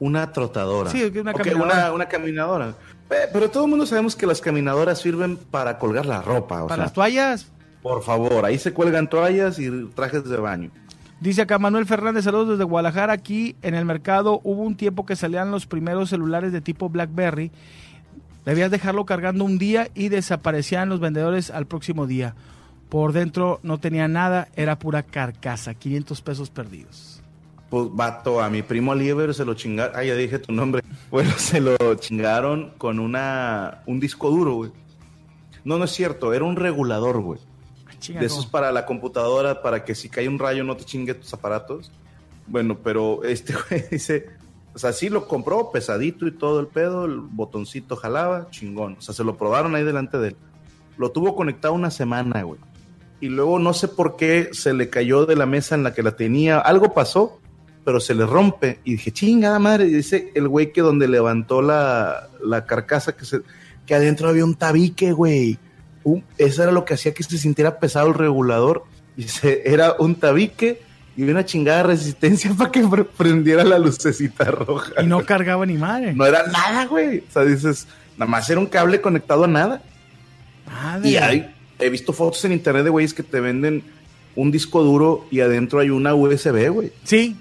Una 0.00 0.32
trotadora. 0.32 0.90
Sí, 0.90 1.04
una 1.04 1.32
caminadora. 1.32 1.74
una, 1.74 1.92
una 1.92 2.08
caminadora. 2.08 2.74
Pe- 3.08 3.28
Pero 3.32 3.48
todo 3.50 3.64
el 3.64 3.70
mundo 3.70 3.86
sabemos 3.86 4.16
que 4.16 4.26
las 4.26 4.40
caminadoras 4.40 5.00
sirven 5.00 5.36
para 5.36 5.78
colgar 5.78 6.06
la 6.06 6.20
ropa. 6.22 6.64
O 6.64 6.66
Para 6.66 6.76
sea, 6.76 6.84
las 6.86 6.92
toallas. 6.92 7.52
por 7.82 8.02
favor, 8.02 8.44
ahí 8.44 8.58
se 8.58 8.72
cuelgan 8.72 9.08
toallas 9.08 9.58
y 9.58 9.70
trajes 9.94 10.24
de 10.24 10.36
baño. 10.36 10.70
Dice 11.20 11.42
acá 11.42 11.58
Manuel 11.58 11.84
Fernández, 11.86 12.24
saludos 12.24 12.48
desde 12.50 12.64
Guadalajara. 12.64 13.12
Aquí 13.12 13.54
en 13.62 13.74
el 13.74 13.84
mercado 13.84 14.40
hubo 14.42 14.62
un 14.62 14.74
tiempo 14.74 15.04
que 15.04 15.16
salían 15.16 15.50
los 15.50 15.66
primeros 15.66 16.08
celulares 16.08 16.50
de 16.52 16.62
tipo 16.62 16.88
BlackBerry. 16.88 17.50
Debías 18.46 18.70
dejarlo 18.70 19.04
cargando 19.04 19.44
un 19.44 19.58
día 19.58 19.88
y 19.94 20.08
desaparecían 20.08 20.88
los 20.88 20.98
vendedores 20.98 21.50
al 21.50 21.66
próximo 21.66 22.06
día. 22.06 22.34
Por 22.88 23.12
dentro 23.12 23.60
no 23.62 23.78
tenía 23.78 24.08
nada, 24.08 24.48
era 24.56 24.78
pura 24.78 25.02
carcasa, 25.02 25.74
500 25.74 26.22
pesos 26.22 26.48
perdidos. 26.50 27.09
Pues 27.70 27.86
vato, 27.92 28.42
a 28.42 28.50
mi 28.50 28.62
primo 28.62 28.94
Lieber 28.94 29.32
se 29.32 29.44
lo 29.44 29.54
chingaron. 29.54 29.94
Ah, 29.96 30.02
ya 30.02 30.14
dije 30.14 30.38
tu 30.38 30.52
nombre. 30.52 30.82
Bueno, 31.10 31.32
se 31.38 31.60
lo 31.60 31.76
chingaron 31.96 32.72
con 32.78 33.00
una 33.00 33.82
un 33.86 33.98
disco 33.98 34.30
duro, 34.30 34.54
güey. 34.54 34.70
No, 35.64 35.76
no 35.76 35.84
es 35.84 35.90
cierto, 35.90 36.32
era 36.32 36.44
un 36.44 36.54
regulador, 36.54 37.20
güey. 37.20 37.40
Ah, 37.86 38.20
De 38.20 38.26
esos 38.26 38.46
para 38.46 38.70
la 38.70 38.86
computadora, 38.86 39.60
para 39.60 39.84
que 39.84 39.96
si 39.96 40.08
cae 40.08 40.28
un 40.28 40.38
rayo 40.38 40.62
no 40.62 40.76
te 40.76 40.84
chingue 40.84 41.14
tus 41.14 41.32
aparatos. 41.34 41.90
Bueno, 42.46 42.78
pero 42.82 43.24
este 43.24 43.54
güey 43.68 43.84
dice, 43.90 44.26
o 44.74 44.78
sea, 44.78 44.92
sí 44.92 45.08
lo 45.08 45.26
compró 45.26 45.70
pesadito 45.72 46.26
y 46.26 46.32
todo 46.32 46.60
el 46.60 46.68
pedo, 46.68 47.04
el 47.06 47.18
botoncito 47.18 47.96
jalaba, 47.96 48.48
chingón. 48.50 48.96
O 48.98 49.00
sea, 49.00 49.14
se 49.14 49.24
lo 49.24 49.36
probaron 49.36 49.74
ahí 49.74 49.82
delante 49.82 50.18
de 50.18 50.28
él. 50.28 50.36
Lo 50.96 51.10
tuvo 51.10 51.34
conectado 51.34 51.74
una 51.74 51.90
semana, 51.90 52.42
güey. 52.42 52.60
Y 53.20 53.28
luego 53.28 53.58
no 53.58 53.74
sé 53.74 53.88
por 53.88 54.16
qué 54.16 54.50
se 54.52 54.72
le 54.72 54.88
cayó 54.88 55.26
de 55.26 55.36
la 55.36 55.46
mesa 55.46 55.74
en 55.74 55.82
la 55.82 55.92
que 55.92 56.02
la 56.02 56.16
tenía. 56.16 56.58
Algo 56.58 56.94
pasó, 56.94 57.40
pero 57.84 58.00
se 58.00 58.14
le 58.14 58.26
rompe. 58.26 58.78
Y 58.84 58.92
dije, 58.92 59.10
chingada 59.12 59.58
madre. 59.58 59.86
Y 59.86 59.90
dice 59.94 60.30
el 60.34 60.48
güey 60.48 60.72
que 60.72 60.80
donde 60.82 61.08
levantó 61.08 61.62
la, 61.62 62.28
la 62.44 62.66
carcasa, 62.66 63.16
que, 63.16 63.24
se, 63.24 63.40
que 63.86 63.94
adentro 63.94 64.28
había 64.28 64.44
un 64.44 64.54
tabique, 64.54 65.12
güey. 65.12 65.58
Un- 66.04 66.24
eso 66.38 66.62
era 66.62 66.72
lo 66.72 66.84
que 66.84 66.94
hacía 66.94 67.12
que 67.14 67.22
se 67.22 67.38
sintiera 67.38 67.78
pesado 67.78 68.08
el 68.08 68.14
regulador. 68.14 68.84
Y 69.16 69.24
se, 69.24 69.62
era 69.70 69.94
un 69.98 70.14
tabique 70.14 70.80
y 71.16 71.22
una 71.24 71.44
chingada 71.44 71.82
resistencia 71.82 72.52
para 72.58 72.70
que 72.70 72.86
pre- 72.86 73.04
prendiera 73.04 73.64
la 73.64 73.78
lucecita 73.78 74.44
roja. 74.44 75.02
Y 75.02 75.06
no 75.06 75.24
cargaba 75.26 75.66
ni 75.66 75.74
madre. 75.74 76.12
No 76.14 76.24
era 76.26 76.46
nada, 76.46 76.86
güey. 76.86 77.18
O 77.28 77.32
sea, 77.32 77.44
dices, 77.44 77.86
nada 78.16 78.30
más 78.30 78.48
era 78.50 78.60
un 78.60 78.66
cable 78.66 79.00
conectado 79.00 79.44
a 79.44 79.48
nada. 79.48 79.82
Madre. 80.66 81.08
Y 81.08 81.16
hay, 81.16 81.54
he 81.78 81.90
visto 81.90 82.12
fotos 82.12 82.44
en 82.44 82.52
internet 82.52 82.84
de 82.84 82.90
güeyes 82.90 83.12
que 83.14 83.22
te 83.22 83.40
venden 83.40 83.82
un 84.36 84.50
disco 84.52 84.82
duro 84.84 85.26
y 85.30 85.40
adentro 85.40 85.80
hay 85.80 85.90
una 85.90 86.14
USB, 86.14 86.68
güey. 86.70 86.92
Sí, 87.04 87.36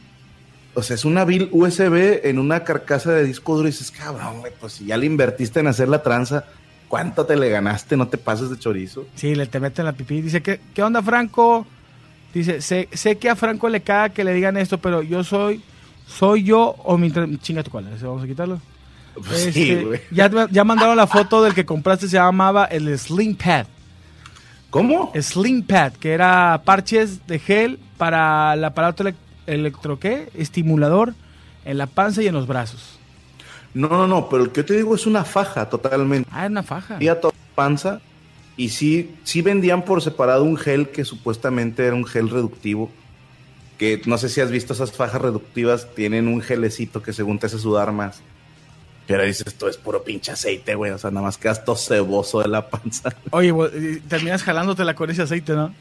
O 0.76 0.84
sea, 0.84 0.96
es 0.96 1.04
una 1.06 1.26
bill 1.26 1.50
USB 1.52 2.22
en 2.26 2.40
una 2.40 2.64
carcasa 2.64 3.12
de 3.12 3.24
disco 3.26 3.56
duro 3.56 3.68
y 3.68 3.72
dices, 3.72 3.92
cabrón, 3.92 4.40
güey, 4.40 4.54
pues 4.60 4.74
si 4.74 4.86
ya 4.86 4.98
le 4.98 5.06
invertiste 5.08 5.60
en 5.60 5.68
hacer 5.68 5.90
la 5.90 6.04
tranza, 6.04 6.46
¿cuánto 6.88 7.26
te 7.26 7.36
le 7.36 7.50
ganaste? 7.50 7.98
No 7.98 8.08
te 8.08 8.18
pases 8.18 8.50
de 8.50 8.58
chorizo. 8.60 9.06
sí, 9.16 9.36
le 9.36 9.46
te 9.48 9.60
meten 9.60 9.86
la 9.86 9.94
pipí. 9.94 10.22
Dice, 10.22 10.42
¿qué, 10.42 10.60
qué 10.74 10.84
onda, 10.84 11.02
Franco? 11.02 11.66
Dice, 12.34 12.62
sé, 12.62 12.88
sé 12.94 13.18
que 13.18 13.30
a 13.30 13.36
Franco 13.36 13.68
le 13.70 13.82
caga 13.82 14.10
que 14.10 14.24
le 14.24 14.34
digan 14.34 14.56
esto, 14.58 14.78
pero 14.78 15.02
yo 15.02 15.24
soy, 15.24 15.62
soy 16.08 16.44
yo 16.44 16.76
o 16.84 16.98
mi... 16.98 17.12
Chinga 17.40 17.64
tu 17.64 17.72
cola, 17.72 17.90
¿ese 17.94 18.06
vamos 18.06 18.24
a 18.24 18.28
quitarlo. 18.28 18.62
Pues 19.16 19.52
sí, 19.54 19.72
Este, 19.72 19.84
güey. 19.84 20.02
ya, 20.12 20.30
ya 20.52 20.64
mandaron 20.64 20.96
la 20.96 21.08
foto 21.08 21.44
del 21.44 21.56
que 21.56 21.66
compraste, 21.66 22.08
se 22.08 22.18
llamaba 22.18 22.66
el 22.66 22.98
Slim 22.98 23.36
Pad. 23.36 23.66
¿Cómo? 24.70 25.12
Slim 25.20 25.64
Pad, 25.64 25.94
que 25.94 26.12
era 26.14 26.62
parches 26.64 27.26
de 27.26 27.40
gel 27.40 27.80
para 27.98 28.54
el 28.54 28.64
aparato 28.64 29.04
elec- 29.04 29.16
electro, 29.54 30.00
¿qué? 30.00 30.30
Estimulador 30.34 31.14
en 31.66 31.78
la 31.78 31.88
panza 31.88 32.22
y 32.22 32.28
en 32.28 32.34
los 32.34 32.48
brazos. 32.48 33.00
No, 33.74 33.88
no, 33.90 34.08
no, 34.08 34.30
pero 34.30 34.44
el 34.44 34.52
que 34.52 34.62
yo 34.62 34.66
te 34.66 34.78
digo 34.78 34.96
es 34.96 35.06
una 35.06 35.24
faja 35.24 35.70
totalmente. 35.70 36.30
Ah, 36.32 36.46
es 36.46 36.52
una 36.52 36.64
faja. 36.64 36.98
Y 37.00 37.08
a 37.08 37.20
toda 37.20 37.34
panza. 37.56 38.02
Y 38.58 38.70
sí, 38.70 39.16
sí 39.24 39.42
vendían 39.42 39.86
por 39.86 40.02
separado 40.02 40.44
un 40.44 40.58
gel 40.58 40.90
que 40.90 41.06
supuestamente 41.06 41.86
era 41.86 41.96
un 41.96 42.06
gel 42.06 42.30
reductivo. 42.30 42.90
Que 43.78 44.02
no 44.06 44.18
sé 44.18 44.28
si 44.28 44.42
has 44.42 44.52
visto 44.52 44.74
esas 44.74 44.92
fajas 44.92 45.22
reductivas, 45.22 45.88
tienen 45.96 46.28
un 46.28 46.42
gelecito 46.42 47.02
que 47.02 47.14
según 47.14 47.40
te 47.40 47.46
hace 47.46 47.60
sudar 47.60 47.92
más. 47.94 48.22
Pero 49.08 49.24
dices, 49.24 49.48
esto 49.48 49.68
es 49.70 49.78
puro 49.78 50.04
pinche 50.04 50.32
aceite, 50.32 50.76
güey. 50.76 50.92
O 50.92 50.98
sea, 50.98 51.10
nada 51.10 51.26
más 51.26 51.38
quedas 51.38 51.64
todo 51.64 51.76
ceboso 51.76 52.42
de 52.42 52.48
la 52.48 52.70
panza. 52.70 53.16
Oye, 53.32 53.54
terminas 54.08 54.44
jalándotela 54.44 54.94
con 54.94 55.10
ese 55.10 55.22
aceite, 55.22 55.54
¿no? 55.54 55.74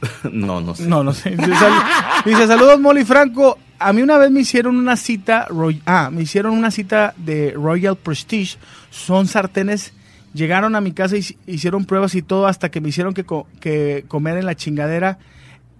no, 0.32 0.60
no 0.60 0.74
sé. 0.74 0.86
No, 0.86 1.02
no 1.04 1.12
sé. 1.12 1.30
Dice, 1.30 1.54
sal- 1.54 1.82
dice, 2.24 2.46
saludos, 2.46 2.80
Molly 2.80 3.04
Franco. 3.04 3.58
A 3.78 3.92
mí 3.92 4.00
una 4.02 4.16
vez 4.18 4.30
me 4.30 4.40
hicieron 4.40 4.76
una 4.76 4.96
cita, 4.96 5.46
Roy- 5.50 5.82
ah, 5.86 6.10
me 6.10 6.22
hicieron 6.22 6.52
una 6.54 6.70
cita 6.70 7.14
de 7.16 7.52
Royal 7.54 7.96
Prestige. 7.96 8.56
Son 8.90 9.26
sartenes. 9.26 9.92
Llegaron 10.34 10.74
a 10.76 10.80
mi 10.80 10.92
casa 10.92 11.16
y 11.16 11.20
hic- 11.20 11.36
hicieron 11.46 11.84
pruebas 11.84 12.14
y 12.14 12.22
todo 12.22 12.46
hasta 12.46 12.70
que 12.70 12.80
me 12.80 12.88
hicieron 12.90 13.14
que, 13.14 13.24
co- 13.24 13.46
que 13.60 14.04
comer 14.08 14.36
en 14.38 14.46
la 14.46 14.54
chingadera. 14.54 15.18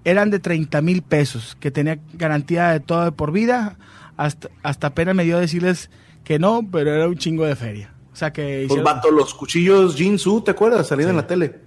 Eran 0.05 0.31
de 0.31 0.39
30 0.39 0.81
mil 0.83 1.03
pesos, 1.03 1.57
que 1.59 1.71
tenía 1.71 1.99
garantía 2.15 2.69
de 2.69 2.81
todo 2.81 3.05
de 3.05 3.13
por 3.13 3.33
vida. 3.33 3.77
Hasta, 4.17 4.49
hasta 4.63 4.95
pena 4.95 5.13
me 5.15 5.25
dio 5.25 5.39
decirles 5.39 5.91
que 6.25 6.39
no, 6.39 6.67
pero 6.71 6.95
era 6.95 7.09
un 7.09 7.17
chingo 7.17 7.45
de 7.45 7.57
feria. 7.57 7.93
O 8.13 8.17
sea 8.17 8.33
que 8.33 8.43
Pues 8.69 8.79
hicieron- 8.79 8.85
vato, 8.85 9.11
los 9.11 9.35
cuchillos 9.35 9.95
Jinsu, 9.97 10.41
¿te 10.43 10.53
acuerdas? 10.53 10.87
Salían 10.87 11.11
en 11.11 11.17
la 11.17 11.27
tele. 11.27 11.61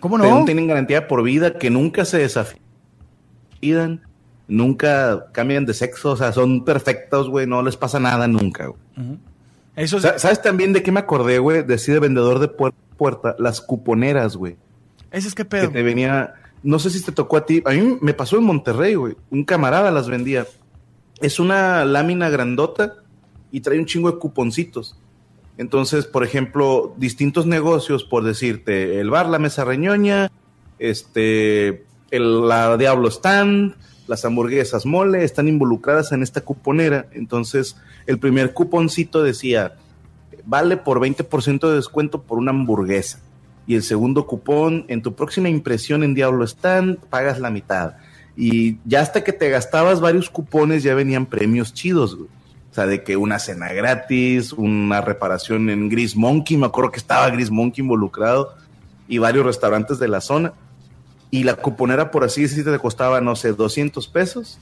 ¿Cómo 0.00 0.16
Pero 0.18 0.40
no? 0.40 0.44
tienen 0.44 0.66
garantía 0.66 1.06
por 1.06 1.22
vida 1.22 1.58
que 1.58 1.70
nunca 1.70 2.04
se 2.04 2.18
desafían, 2.18 4.00
nunca 4.48 5.26
cambian 5.32 5.66
de 5.66 5.74
sexo, 5.74 6.12
o 6.12 6.16
sea, 6.16 6.32
son 6.32 6.64
perfectos, 6.64 7.28
güey, 7.28 7.46
no 7.46 7.62
les 7.62 7.76
pasa 7.76 8.00
nada 8.00 8.26
nunca, 8.26 8.66
güey. 8.66 8.80
Eso 9.76 9.96
es- 9.98 10.02
Sa- 10.02 10.18
¿Sabes 10.18 10.42
también 10.42 10.72
de 10.72 10.82
qué 10.82 10.90
me 10.92 11.00
acordé, 11.00 11.38
güey? 11.38 11.62
De 11.62 11.74
así 11.74 11.92
de 11.92 12.00
vendedor 12.00 12.38
de 12.38 12.48
puerta 12.48 12.76
a 12.92 12.96
puerta, 12.96 13.36
las 13.38 13.60
cuponeras, 13.60 14.36
güey. 14.36 14.56
ese 15.10 15.28
es 15.28 15.34
que 15.34 15.42
Que 15.44 15.48
pedo. 15.48 15.70
te 15.70 15.82
venía, 15.82 16.34
no 16.62 16.78
sé 16.78 16.90
si 16.90 17.02
te 17.02 17.12
tocó 17.12 17.36
a 17.38 17.46
ti, 17.46 17.62
a 17.64 17.70
mí 17.70 17.98
me 18.00 18.14
pasó 18.14 18.36
en 18.38 18.44
Monterrey, 18.44 18.94
güey. 18.94 19.16
Un 19.30 19.44
camarada 19.44 19.90
las 19.90 20.08
vendía. 20.08 20.46
Es 21.20 21.40
una 21.40 21.84
lámina 21.84 22.28
grandota 22.30 22.94
y 23.50 23.60
trae 23.60 23.78
un 23.78 23.86
chingo 23.86 24.10
de 24.10 24.18
cuponcitos. 24.18 24.98
Entonces, 25.60 26.06
por 26.06 26.24
ejemplo, 26.24 26.94
distintos 26.96 27.44
negocios, 27.44 28.02
por 28.02 28.24
decirte, 28.24 28.98
el 28.98 29.10
bar 29.10 29.28
La 29.28 29.38
Mesa 29.38 29.62
Reñoña, 29.62 30.32
este, 30.78 31.84
el, 32.10 32.48
la 32.48 32.78
Diablo 32.78 33.10
Stand, 33.10 33.74
las 34.06 34.24
hamburguesas 34.24 34.86
mole, 34.86 35.22
están 35.22 35.48
involucradas 35.48 36.12
en 36.12 36.22
esta 36.22 36.40
cuponera. 36.40 37.10
Entonces, 37.12 37.76
el 38.06 38.18
primer 38.18 38.54
cuponcito 38.54 39.22
decía, 39.22 39.74
vale 40.46 40.78
por 40.78 40.98
20% 40.98 41.68
de 41.68 41.76
descuento 41.76 42.22
por 42.22 42.38
una 42.38 42.52
hamburguesa. 42.52 43.20
Y 43.66 43.74
el 43.74 43.82
segundo 43.82 44.26
cupón, 44.26 44.86
en 44.88 45.02
tu 45.02 45.14
próxima 45.14 45.50
impresión 45.50 46.02
en 46.02 46.14
Diablo 46.14 46.46
Stand, 46.46 47.00
pagas 47.10 47.38
la 47.38 47.50
mitad. 47.50 47.96
Y 48.34 48.78
ya 48.86 49.02
hasta 49.02 49.22
que 49.22 49.34
te 49.34 49.50
gastabas 49.50 50.00
varios 50.00 50.30
cupones, 50.30 50.82
ya 50.82 50.94
venían 50.94 51.26
premios 51.26 51.74
chidos, 51.74 52.16
güey. 52.16 52.39
O 52.70 52.74
sea, 52.74 52.86
de 52.86 53.02
que 53.02 53.16
una 53.16 53.38
cena 53.38 53.72
gratis, 53.72 54.52
una 54.52 55.00
reparación 55.00 55.70
en 55.70 55.88
Gris 55.88 56.16
Monkey, 56.16 56.56
me 56.56 56.66
acuerdo 56.66 56.92
que 56.92 56.98
estaba 56.98 57.28
Gris 57.30 57.50
Monkey 57.50 57.82
involucrado, 57.82 58.54
y 59.08 59.18
varios 59.18 59.44
restaurantes 59.44 59.98
de 59.98 60.08
la 60.08 60.20
zona. 60.20 60.52
Y 61.32 61.42
la 61.42 61.56
cuponera, 61.56 62.10
por 62.10 62.24
así 62.24 62.42
decirte, 62.42 62.70
te 62.70 62.78
costaba, 62.78 63.20
no 63.20 63.34
sé, 63.36 63.52
200 63.52 64.06
pesos. 64.08 64.58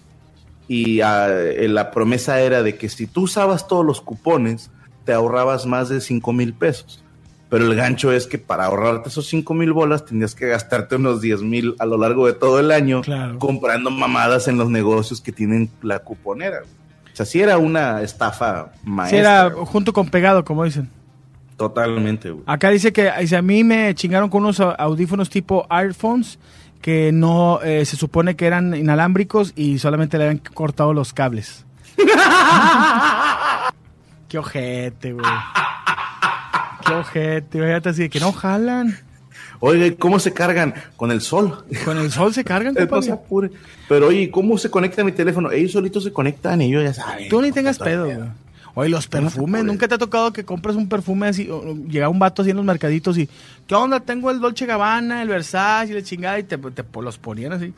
Y 0.69 1.03
ah, 1.03 1.29
eh, 1.31 1.69
la 1.69 1.91
promesa 1.91 2.41
era 2.41 2.63
de 2.63 2.77
que 2.77 2.89
si 2.89 3.07
tú 3.07 3.23
usabas 3.23 3.69
todos 3.69 3.85
los 3.85 4.01
cupones, 4.01 4.71
te 5.05 5.13
ahorrabas 5.13 5.67
más 5.67 5.89
de 5.89 6.01
5 6.01 6.33
mil 6.33 6.55
pesos. 6.55 7.03
Pero 7.51 7.65
el 7.65 7.75
gancho 7.75 8.13
es 8.13 8.27
que 8.27 8.37
para 8.39 8.67
ahorrarte 8.67 9.09
esos 9.09 9.27
5 9.27 9.55
mil 9.55 9.73
bolas 9.73 10.05
tenías 10.05 10.35
que 10.35 10.49
gastarte 10.49 10.97
unos 10.97 11.23
10 11.23 11.43
mil 11.43 11.75
a 11.79 11.87
lo 11.87 11.97
largo 11.97 12.27
de 12.27 12.35
todo 12.35 12.59
el 12.61 12.71
año 12.71 13.01
Claro. 13.01 13.39
comprando 13.39 13.91
mamadas 13.91 14.49
en 14.49 14.59
los 14.59 14.69
negocios 14.69 15.21
que 15.23 15.33
tienen 15.33 15.71
la 15.81 16.01
cuponera. 16.01 16.61
güey. 16.61 16.71
O 17.19 17.21
sea, 17.25 17.27
sí 17.27 17.41
era 17.41 17.59
una 17.59 18.01
estafa 18.03 18.71
Sí, 18.75 18.81
maestra. 18.85 19.19
era 19.19 19.49
güey. 19.49 19.67
junto 19.67 19.93
con 19.93 20.09
pegado, 20.09 20.45
como 20.45 20.63
dicen. 20.63 20.89
Totalmente, 21.57 22.31
güey. 22.31 22.45
Acá 22.47 22.71
dice 22.71 22.93
que 22.93 23.11
dice, 23.19 23.37
a 23.37 23.43
mí 23.43 23.65
me 23.65 23.93
chingaron 23.97 24.31
con 24.31 24.45
unos 24.45 24.61
audífonos 24.61 25.29
tipo 25.29 25.67
iPhones 25.69 26.39
que 26.81 27.11
no 27.11 27.59
eh, 27.65 27.85
se 27.87 27.97
supone 27.97 28.37
que 28.37 28.47
eran 28.47 28.73
inalámbricos 28.73 29.53
y 29.57 29.81
solamente 29.81 30.17
le 30.17 30.27
habían 30.29 30.39
cortado 30.39 30.95
los 30.95 31.13
cables. 31.13 31.67
Qué 34.29 34.39
ojete, 34.39 35.13
güey. 35.15 35.27
Qué 36.87 36.93
ojete, 36.93 37.61
fíjate 37.61 37.89
así 37.89 38.03
de 38.03 38.11
que 38.11 38.21
no 38.21 38.31
jalan. 38.33 38.97
¿Y 39.63 39.91
¿cómo 39.93 40.19
se 40.19 40.33
cargan? 40.33 40.75
Con 40.97 41.11
el 41.11 41.21
sol. 41.21 41.65
Con 41.85 41.99
el 41.99 42.11
sol 42.11 42.33
se 42.35 42.45
cargan, 42.45 42.75
no 42.91 43.03
se 43.03 43.13
apure. 43.13 43.51
Pero 43.89 44.09
oye, 44.09 44.31
¿cómo 44.31 44.57
se 44.59 44.71
conecta 44.71 45.03
mi 45.05 45.13
teléfono? 45.13 45.51
Ellos 45.51 45.73
solitos 45.73 46.05
se 46.05 46.13
conectan 46.13 46.61
y 46.63 46.67
ellos 46.67 46.85
ya 46.85 46.95
saben. 46.95 47.29
Tú 47.29 47.41
ni 47.43 47.51
tengas 47.53 47.79
pedo, 47.79 48.05
güey. 48.07 48.19
Oye, 48.75 48.91
los 48.91 49.09
perfumes, 49.09 49.65
nunca 49.65 49.89
te 49.89 49.97
ha 49.97 49.99
tocado 49.99 50.33
que 50.33 50.45
compres 50.45 50.77
un 50.77 50.89
perfume 50.89 51.27
así, 51.27 51.51
o- 51.51 51.75
llega 51.89 52.09
un 52.09 52.21
vato 52.21 52.43
así 52.43 52.53
en 52.53 52.57
los 52.59 52.65
mercaditos 52.65 53.19
y, 53.19 53.29
¿qué 53.67 53.75
onda? 53.75 53.99
Tengo 53.99 54.31
el 54.31 54.39
Dolce 54.39 54.67
Gabbana, 54.67 55.21
el 55.23 55.29
Versace 55.29 55.91
y 55.91 55.95
la 55.97 56.03
chingada, 56.03 56.39
y 56.39 56.45
te, 56.45 56.57
te- 56.57 56.85
los 57.03 57.19
ponían 57.19 57.55
así. 57.55 57.73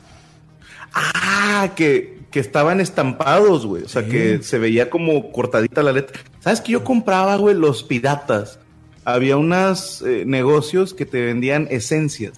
Ah, 0.93 1.71
que, 1.75 2.19
que 2.29 2.39
estaban 2.39 2.81
estampados, 2.81 3.65
güey. 3.65 3.83
O 3.83 3.89
sea, 3.89 4.05
que 4.05 4.43
se 4.43 4.59
veía 4.59 4.89
como 4.89 5.31
cortadita 5.31 5.81
la 5.81 5.91
letra. 5.93 6.19
¿Sabes 6.39 6.61
que 6.61 6.73
yo 6.73 6.83
compraba, 6.83 7.35
güey, 7.37 7.55
los 7.55 7.81
piratas? 7.83 8.59
Había 9.03 9.37
unos 9.37 10.03
negocios 10.25 10.93
que 10.93 11.05
te 11.05 11.25
vendían 11.25 11.67
esencias. 11.71 12.33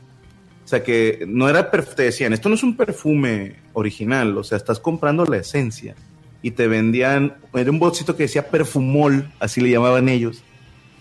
O 0.64 0.68
sea, 0.68 0.84
que 0.84 1.26
no 1.28 1.50
era, 1.50 1.70
te 1.70 2.04
decían, 2.04 2.32
esto 2.32 2.48
no 2.50 2.56
es 2.56 2.64
un 2.64 2.78
perfume 2.78 3.58
original, 3.74 4.38
o 4.38 4.44
sea, 4.44 4.58
estás 4.58 4.80
comprando 4.80 5.26
la 5.26 5.38
esencia. 5.38 5.96
Y 6.42 6.52
te 6.52 6.68
vendían, 6.68 7.36
era 7.54 7.70
un 7.70 7.80
bolsito 7.80 8.16
que 8.16 8.24
decía 8.24 8.50
perfumol, 8.50 9.30
así 9.40 9.62
le 9.62 9.72
llamaban 9.72 10.08
ellos. 10.10 10.44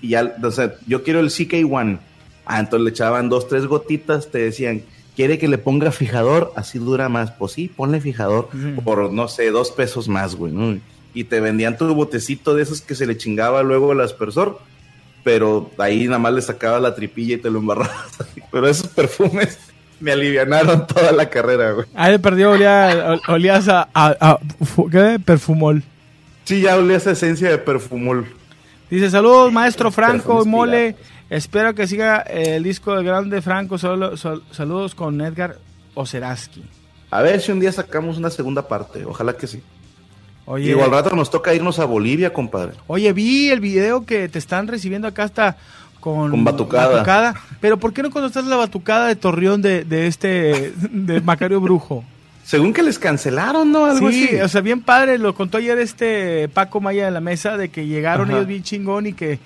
Y 0.00 0.08
ya, 0.08 0.36
o 0.42 0.50
sea, 0.50 0.74
yo 0.86 1.04
quiero 1.04 1.20
el 1.20 1.30
CK1. 1.30 1.98
Ah, 2.44 2.58
entonces 2.58 2.84
le 2.84 2.90
echaban 2.90 3.28
dos, 3.28 3.46
tres 3.46 3.66
gotitas, 3.66 4.30
te 4.30 4.38
decían, 4.38 4.82
quiere 5.14 5.38
que 5.38 5.46
le 5.46 5.58
ponga 5.58 5.92
fijador, 5.92 6.52
así 6.56 6.78
dura 6.78 7.08
más. 7.08 7.30
Pues 7.30 7.52
sí, 7.52 7.68
ponle 7.68 8.00
fijador 8.00 8.48
por, 8.84 9.12
no 9.12 9.28
sé, 9.28 9.50
dos 9.50 9.70
pesos 9.70 10.08
más, 10.08 10.34
güey, 10.34 10.52
¿no? 10.52 10.78
Y 11.14 11.24
te 11.24 11.40
vendían 11.40 11.78
tu 11.78 11.92
botecito 11.94 12.54
de 12.54 12.64
esos 12.64 12.80
que 12.80 12.94
se 12.94 13.06
le 13.06 13.16
chingaba 13.16 13.62
luego 13.62 13.92
el 13.92 14.00
aspersor, 14.00 14.60
pero 15.24 15.70
ahí 15.78 16.04
nada 16.06 16.18
más 16.18 16.32
le 16.32 16.42
sacaba 16.42 16.80
la 16.80 16.94
tripilla 16.94 17.34
y 17.36 17.38
te 17.38 17.50
lo 17.50 17.58
embarrabas. 17.60 17.92
Pero 18.50 18.68
esos 18.68 18.88
perfumes 18.88 19.58
me 20.00 20.12
alivianaron 20.12 20.86
toda 20.86 21.12
la 21.12 21.30
carrera, 21.30 21.72
güey. 21.72 21.86
Ahí 21.94 22.18
perdió, 22.18 22.50
olía, 22.50 23.12
ol- 23.12 23.22
olías 23.28 23.68
a, 23.68 23.88
a- 23.94 24.16
a- 24.20 24.38
¿qué? 24.90 25.18
perfumol. 25.24 25.82
Sí, 26.44 26.60
ya 26.62 26.76
olía 26.76 26.96
esa 26.96 27.12
esencia 27.12 27.48
de 27.50 27.58
perfumol. 27.58 28.26
Dice, 28.90 29.10
saludos 29.10 29.52
maestro 29.52 29.90
Franco 29.90 30.44
Mole. 30.44 30.96
Espero 31.30 31.74
que 31.74 31.86
siga 31.86 32.18
el 32.20 32.62
disco 32.62 32.94
del 32.94 33.04
grande 33.06 33.40
Franco. 33.40 33.78
Solo- 33.78 34.16
sol- 34.18 34.42
saludos 34.50 34.94
con 34.94 35.18
Edgar 35.20 35.56
Oceraski. 35.94 36.62
A 37.10 37.22
ver 37.22 37.40
si 37.40 37.52
un 37.52 37.60
día 37.60 37.72
sacamos 37.72 38.18
una 38.18 38.28
segunda 38.30 38.66
parte, 38.68 39.04
ojalá 39.04 39.34
que 39.34 39.46
sí. 39.46 39.62
Oye, 40.46 40.74
rato 40.86 41.14
nos 41.14 41.30
toca 41.30 41.54
irnos 41.54 41.78
a 41.78 41.84
Bolivia, 41.84 42.32
compadre. 42.32 42.72
oye, 42.86 43.12
vi 43.12 43.50
el 43.50 43.60
video 43.60 44.04
que 44.04 44.28
te 44.28 44.38
están 44.38 44.66
recibiendo 44.66 45.06
acá 45.06 45.24
hasta 45.24 45.56
con, 46.00 46.30
Con 46.32 46.44
batucada. 46.44 47.34
Pero 47.60 47.78
¿por 47.78 47.92
qué 47.92 48.02
no 48.02 48.10
contestaste 48.10 48.50
la 48.50 48.56
batucada 48.56 49.06
de 49.06 49.14
Torreón 49.16 49.62
de, 49.62 49.84
de 49.84 50.08
este, 50.08 50.72
de 50.90 51.20
Macario 51.20 51.60
Brujo? 51.60 52.04
Según 52.44 52.72
que 52.72 52.82
les 52.82 52.98
cancelaron, 52.98 53.70
¿no? 53.70 53.86
Algo 53.86 54.10
sí, 54.10 54.24
así. 54.24 54.40
o 54.40 54.48
sea, 54.48 54.60
bien 54.62 54.82
padre, 54.82 55.16
lo 55.18 55.32
contó 55.34 55.58
ayer 55.58 55.78
este 55.78 56.48
Paco 56.48 56.80
Maya 56.80 57.04
de 57.04 57.12
la 57.12 57.20
mesa, 57.20 57.56
de 57.56 57.68
que 57.68 57.86
llegaron 57.86 58.28
Ajá. 58.28 58.38
ellos 58.38 58.48
bien 58.48 58.64
chingón 58.64 59.06
y 59.06 59.12
que, 59.12 59.38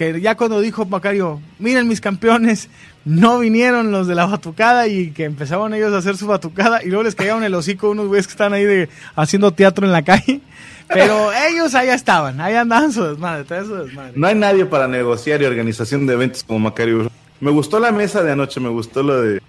que 0.00 0.18
ya 0.18 0.34
cuando 0.34 0.62
dijo 0.62 0.86
Macario, 0.86 1.42
miren 1.58 1.86
mis 1.86 2.00
campeones, 2.00 2.70
no 3.04 3.38
vinieron 3.38 3.92
los 3.92 4.06
de 4.06 4.14
la 4.14 4.24
batucada 4.24 4.86
y 4.86 5.10
que 5.10 5.24
empezaban 5.24 5.74
ellos 5.74 5.92
a 5.92 5.98
hacer 5.98 6.16
su 6.16 6.26
batucada 6.26 6.82
y 6.82 6.86
luego 6.86 7.02
les 7.02 7.14
caían 7.14 7.44
el 7.44 7.54
hocico 7.54 7.90
unos 7.90 8.06
güeyes 8.06 8.26
que 8.26 8.30
están 8.30 8.54
ahí 8.54 8.64
de, 8.64 8.88
haciendo 9.14 9.52
teatro 9.52 9.84
en 9.84 9.92
la 9.92 10.00
calle. 10.00 10.40
Pero 10.88 11.30
ellos 11.50 11.74
allá 11.74 11.92
estaban, 11.92 12.40
ahí 12.40 12.54
andaban 12.54 12.94
su 12.94 13.04
desmadre, 13.04 13.44
todo 13.44 13.62
su 13.66 13.74
desmadre. 13.74 14.12
No 14.16 14.26
hay 14.26 14.36
nadie 14.36 14.64
para 14.64 14.88
negociar 14.88 15.42
y 15.42 15.44
organización 15.44 16.06
de 16.06 16.14
eventos 16.14 16.44
como 16.44 16.60
Macario. 16.60 17.10
Me 17.38 17.50
gustó 17.50 17.78
la 17.78 17.92
mesa 17.92 18.22
de 18.22 18.32
anoche, 18.32 18.58
me 18.58 18.70
gustó 18.70 19.02
lo 19.02 19.20
de... 19.20 19.42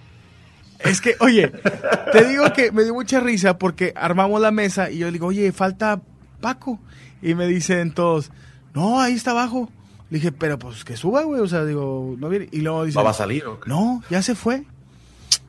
Es 0.80 1.00
que, 1.00 1.16
oye, 1.20 1.50
te 2.12 2.26
digo 2.26 2.52
que 2.52 2.72
me 2.72 2.84
dio 2.84 2.92
mucha 2.92 3.20
risa 3.20 3.56
porque 3.56 3.94
armamos 3.96 4.38
la 4.38 4.50
mesa 4.50 4.90
y 4.90 4.98
yo 4.98 5.06
le 5.06 5.12
digo, 5.12 5.28
oye, 5.28 5.50
falta 5.50 6.02
Paco. 6.42 6.78
Y 7.22 7.34
me 7.34 7.46
dicen 7.46 7.92
todos, 7.92 8.30
no, 8.74 9.00
ahí 9.00 9.14
está 9.14 9.30
abajo. 9.30 9.70
Le 10.12 10.18
dije, 10.18 10.30
pero 10.30 10.58
pues 10.58 10.84
que 10.84 10.94
suba, 10.94 11.22
güey. 11.22 11.40
O 11.40 11.46
sea, 11.46 11.64
digo, 11.64 12.16
no 12.18 12.28
viene. 12.28 12.46
Y 12.52 12.60
luego 12.60 12.84
dice, 12.84 13.00
¿Va 13.00 13.08
a 13.08 13.14
salir 13.14 13.46
o 13.46 13.58
qué? 13.58 13.70
no, 13.70 14.02
ya 14.10 14.20
se 14.20 14.34
fue. 14.34 14.64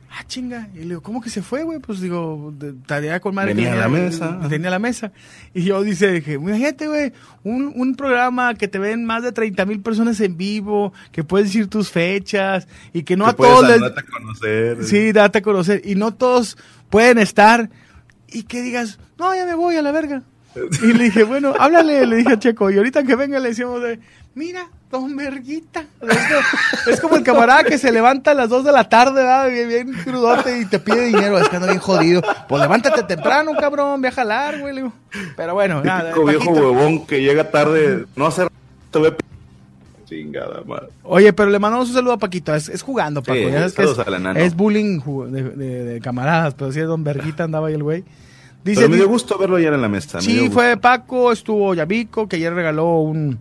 Ah, 0.08 0.24
chinga. 0.26 0.70
Y 0.72 0.78
le 0.78 0.84
digo, 0.84 1.02
¿cómo 1.02 1.20
que 1.20 1.28
se 1.28 1.42
fue, 1.42 1.64
güey? 1.64 1.80
Pues 1.80 2.00
digo, 2.00 2.50
tarea 2.86 3.20
con 3.20 3.34
madre. 3.34 3.52
Venía 3.52 3.74
a 3.74 3.76
la 3.76 3.90
mesa. 3.90 4.40
Tenía 4.48 4.70
la 4.70 4.78
mesa. 4.78 5.12
Y 5.52 5.64
yo 5.64 5.82
dice, 5.82 6.10
dije, 6.12 6.32
imagínate, 6.34 6.88
güey, 6.88 7.12
un, 7.42 7.74
un 7.76 7.94
programa 7.94 8.54
que 8.54 8.66
te 8.66 8.78
ven 8.78 9.04
más 9.04 9.22
de 9.22 9.32
30 9.32 9.66
mil 9.66 9.82
personas 9.82 10.18
en 10.20 10.38
vivo, 10.38 10.94
que 11.12 11.24
puedes 11.24 11.48
decir 11.48 11.68
tus 11.68 11.90
fechas 11.90 12.66
y 12.94 13.02
que 13.02 13.18
no 13.18 13.26
Que 13.26 13.32
a 13.32 13.36
puedes 13.36 13.54
todos 13.54 13.68
les, 13.68 13.76
andarte 13.76 14.00
a 14.00 14.04
conocer. 14.04 14.84
Sí, 14.84 15.12
date 15.12 15.38
a 15.40 15.42
conocer. 15.42 15.82
Y 15.84 15.94
no 15.94 16.14
todos 16.14 16.56
pueden 16.88 17.18
estar. 17.18 17.68
Y 18.28 18.44
que 18.44 18.62
digas, 18.62 18.98
no, 19.18 19.34
ya 19.34 19.44
me 19.44 19.54
voy 19.54 19.76
a 19.76 19.82
la 19.82 19.92
verga. 19.92 20.22
Y 20.82 20.92
le 20.94 21.04
dije, 21.04 21.24
bueno, 21.24 21.52
háblale, 21.58 22.06
le 22.06 22.16
dije 22.16 22.32
a 22.32 22.38
Checo. 22.38 22.70
Y 22.70 22.78
ahorita 22.78 23.02
que 23.02 23.16
venga 23.16 23.40
le 23.40 23.48
decimos 23.50 23.82
de, 23.82 23.98
mira, 24.34 24.68
don 24.90 25.16
Verguita. 25.16 25.84
Es 26.86 27.00
como, 27.00 27.16
el 27.16 27.22
camarada 27.22 27.64
que 27.64 27.78
se 27.78 27.90
levanta 27.92 28.32
a 28.32 28.34
las 28.34 28.48
2 28.48 28.64
de 28.64 28.72
la 28.72 28.88
tarde, 28.88 29.14
¿verdad? 29.22 29.48
Bien, 29.50 29.68
bien 29.68 29.92
crudote 30.04 30.60
y 30.60 30.66
te 30.66 30.78
pide 30.78 31.06
dinero. 31.06 31.38
Es 31.38 31.48
que 31.48 31.56
ando 31.56 31.68
bien 31.68 31.80
jodido. 31.80 32.22
Pues 32.48 32.62
levántate 32.62 33.02
temprano, 33.04 33.52
cabrón, 33.58 34.00
ve 34.00 34.08
a 34.08 34.12
jalar, 34.12 34.60
güey. 34.60 34.84
Pero 35.36 35.54
bueno, 35.54 35.82
nada. 35.82 36.10
Típico 36.12 36.26
viejo 36.26 36.50
huevón 36.50 37.06
que 37.06 37.22
llega 37.22 37.50
tarde, 37.50 38.04
no 38.16 38.26
hace 38.26 38.46
te 38.90 39.00
p- 39.12 39.24
Chingada 40.06 40.62
madre. 40.66 40.88
Oye, 41.02 41.32
pero 41.32 41.50
le 41.50 41.58
mandamos 41.58 41.88
un 41.88 41.94
saludo 41.94 42.12
a 42.12 42.18
Paquito. 42.18 42.54
Es, 42.54 42.68
es 42.68 42.82
jugando, 42.82 43.22
Paco. 43.22 43.38
Sí, 43.38 43.44
ya 43.46 43.68
sabes 43.68 43.72
que 43.72 43.82
es, 43.84 44.44
es 44.46 44.54
bullying 44.54 45.00
de, 45.30 45.42
de- 45.42 45.84
de 45.84 46.00
camaradas. 46.00 46.54
Pero 46.54 46.70
sí, 46.72 46.80
Don 46.80 47.02
Verguita 47.02 47.44
andaba 47.44 47.68
ahí 47.68 47.74
el 47.74 47.82
güey. 47.82 48.04
Dice, 48.62 48.80
Pero 48.82 48.90
me 48.90 48.96
dio 48.96 49.08
gusto 49.08 49.36
verlo 49.38 49.56
ayer 49.56 49.72
en 49.74 49.82
la 49.82 49.88
mesa. 49.88 50.20
Sí, 50.20 50.48
fue 50.50 50.76
Paco, 50.78 51.32
estuvo 51.32 51.74
Yavico, 51.74 52.28
que 52.28 52.36
ayer 52.36 52.52
regaló 52.54 53.00
un, 53.00 53.38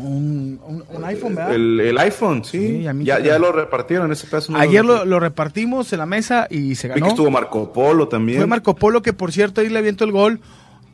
un, 0.00 0.60
un- 0.66 0.84
un 0.88 1.04
iPhone, 1.04 1.34
¿verdad? 1.34 1.54
El, 1.54 1.80
el 1.80 1.98
iPhone, 1.98 2.44
sí. 2.44 2.82
Ya, 3.02 3.18
ya 3.20 3.38
lo 3.38 3.52
repartieron 3.52 4.10
ese 4.12 4.26
pedazo. 4.26 4.52
no 4.52 4.58
Ayer 4.58 4.84
lo, 4.84 5.20
repartimos 5.20 5.92
en 5.92 5.98
la 5.98 6.06
mesa 6.06 6.46
y 6.50 6.74
se 6.74 6.88
Vi 6.88 6.94
que 6.94 7.00
ganó. 7.00 7.10
estuvo 7.12 7.30
Marco 7.30 7.72
Polo 7.72 8.08
también. 8.08 8.38
Fue 8.38 8.46
Marco 8.46 8.74
Polo, 8.76 9.02
que 9.02 9.12
por 9.12 9.32
cierto 9.32 9.60
ahí 9.60 9.68
le 9.68 9.78
aviento 9.78 10.04
el 10.04 10.12
gol. 10.12 10.40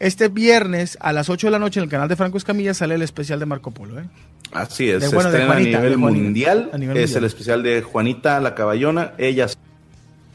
Este 0.00 0.28
viernes 0.28 0.98
a 1.00 1.12
las 1.12 1.30
8 1.30 1.46
de 1.46 1.50
la 1.52 1.58
noche 1.60 1.78
en 1.78 1.84
el 1.84 1.90
canal 1.90 2.08
de 2.08 2.16
Franco 2.16 2.36
Escamilla 2.36 2.74
sale 2.74 2.96
el 2.96 3.02
especial 3.02 3.38
de 3.38 3.46
Marco 3.46 3.70
Polo. 3.70 4.00
¿eh? 4.00 4.04
Así 4.52 4.90
es, 4.90 5.00
De- 5.02 5.08
se 5.08 5.14
bueno, 5.14 5.30
de 5.30 5.36
estrena 5.38 5.54
Juanita, 5.54 5.78
a 5.78 5.80
nivel 5.82 5.98
mundial. 5.98 6.70
a 6.72 6.78
nivel 6.78 6.96
es 6.96 7.14
el 7.14 7.24
especial 7.24 7.62
de 7.62 7.80
Juanita 7.82 8.40
la 8.40 8.54
Caballona. 8.54 9.12
Ellas. 9.18 9.56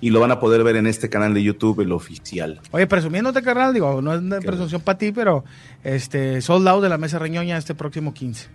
Y 0.02 0.12
lo 0.12 0.22
van 0.22 0.32
a 0.32 0.40
poder 0.40 0.64
ver 0.64 0.78
en 0.78 0.88
este 0.88 1.10
canal 1.10 1.34
de 1.34 1.44
YouTube, 1.44 1.82
el 1.82 1.92
oficial. 1.92 2.62
Oye, 2.72 2.88
presumiéndote, 2.88 3.42
carnal, 3.42 3.74
digo, 3.74 4.02
no 4.02 4.14
es 4.14 4.22
una 4.22 4.40
presunción 4.40 4.80
para 4.80 4.98
ti, 4.98 5.12
pero 5.12 5.44
este, 5.84 6.42
sold 6.42 6.66
out 6.70 6.82
de 6.82 6.88
la 6.88 6.98
mesa 6.98 7.20
reñoña 7.20 7.58
este 7.58 7.76
próximo 7.76 8.14
15. 8.14 8.48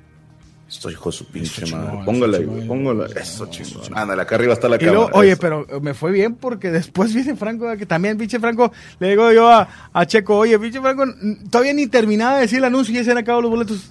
Esto 0.69 0.91
hijo 0.91 1.11
de 1.11 1.17
su 1.17 1.27
pinche 1.27 1.67
madre. 1.67 1.91
chingón, 2.05 2.05
güey, 2.47 2.67
póngale. 2.67 3.21
eso 3.21 3.47
chingón. 3.47 3.97
Ándale, 3.97 4.23
acá 4.23 4.35
arriba 4.37 4.55
está 4.55 4.69
la 4.69 4.77
Y 4.77 4.87
oye, 4.89 5.33
Eso. 5.33 5.41
pero 5.41 5.67
me 5.81 5.95
fue 5.95 6.11
bien 6.11 6.35
porque 6.37 6.71
después 6.73 7.15
viene 7.15 7.37
Franco, 7.37 7.77
que 7.77 7.87
también, 7.87 8.17
pinche 8.17 8.41
Franco, 8.41 8.73
le 8.99 9.11
digo 9.11 9.31
yo 9.33 9.49
a, 9.49 9.69
a 9.93 10.07
Checo, 10.07 10.39
oye, 10.39 10.59
pinche 10.59 10.81
Franco, 10.81 11.05
todavía 11.51 11.75
ni 11.75 11.87
terminaba 11.87 12.37
de 12.37 12.43
decir 12.43 12.59
el 12.59 12.65
anuncio 12.65 12.93
y 12.93 12.97
ya 12.97 13.05
se 13.05 13.11
han 13.13 13.19
acabado 13.19 13.43
los 13.43 13.51
boletos. 13.51 13.91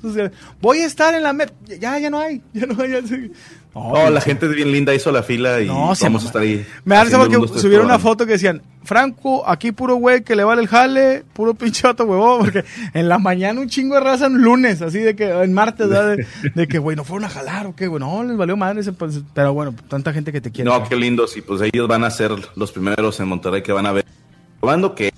Voy 0.62 0.80
a 0.80 0.86
estar 0.86 1.14
en 1.14 1.24
la 1.24 1.32
meta. 1.34 1.54
Ya, 1.80 1.98
ya 2.00 2.10
no 2.10 2.20
hay, 2.20 2.42
ya 2.54 2.66
no 2.66 2.82
hay. 2.82 2.92
Ya 2.92 3.02
No, 3.76 4.10
la 4.10 4.22
gente 4.22 4.48
bien 4.48 4.72
linda, 4.72 4.94
hizo 4.94 5.12
la 5.12 5.24
fila 5.24 5.60
y 5.60 5.66
No, 5.66 5.94
vamos 6.00 6.24
a 6.24 6.28
estar 6.28 6.42
ahí. 6.44 6.66
Me 6.86 6.96
da 6.96 7.06
porque 7.18 7.38
tres, 7.38 7.62
subieron 7.62 7.88
una 7.88 7.98
foto 7.98 8.26
que 8.26 8.34
decían, 8.34 8.62
Franco, 8.84 9.48
aquí 9.48 9.72
puro 9.72 9.96
güey 9.96 10.24
que 10.24 10.36
le 10.36 10.44
vale 10.44 10.62
el 10.62 10.68
jale, 10.68 11.24
puro 11.34 11.54
pinche 11.56 11.88
vato 11.88 12.06
huevón, 12.06 12.40
porque 12.42 12.64
en 12.94 13.10
la 13.10 13.18
mañana 13.18 13.60
un 13.60 13.70
chingo 13.70 13.96
de 13.96 14.02
raza 14.02 14.28
en 14.28 14.42
lunes, 14.44 14.82
así 14.84 15.00
de 15.00 15.16
que, 15.16 15.28
en 15.28 15.54
martes, 15.54 15.90
de 15.90 16.68
que, 16.68 16.78
güey, 16.78 16.96
no 16.96 17.04
fueron 17.04 17.26
a 17.26 17.30
jalar 17.30 17.66
o 17.66 17.76
qué, 17.76 17.88
güey, 17.88 18.00
no, 18.00 18.24
les 18.24 18.38
valió 18.38 18.56
madre 18.56 18.82
ese, 18.82 18.94
pues, 18.94 19.22
pero 19.34 19.54
bueno, 19.54 19.74
tanta 19.88 20.14
gente 20.14 20.32
que 20.32 20.42
te 20.42 20.52
quiere. 20.52 20.70
No, 20.70 20.88
qué 20.88 20.96
lindos. 20.96 21.36
Y 21.36 21.42
pues 21.42 21.62
ellos 21.62 21.88
van 21.88 22.04
a 22.04 22.12
ser 22.12 22.32
los 22.56 22.72
primeros 22.72 23.20
en 23.20 23.28
Monterrey 23.28 23.64
que 23.64 23.72
van 23.72 23.88
a 23.88 23.92
ver. 23.92 24.06
Probando 24.60 24.94
que 24.94 25.12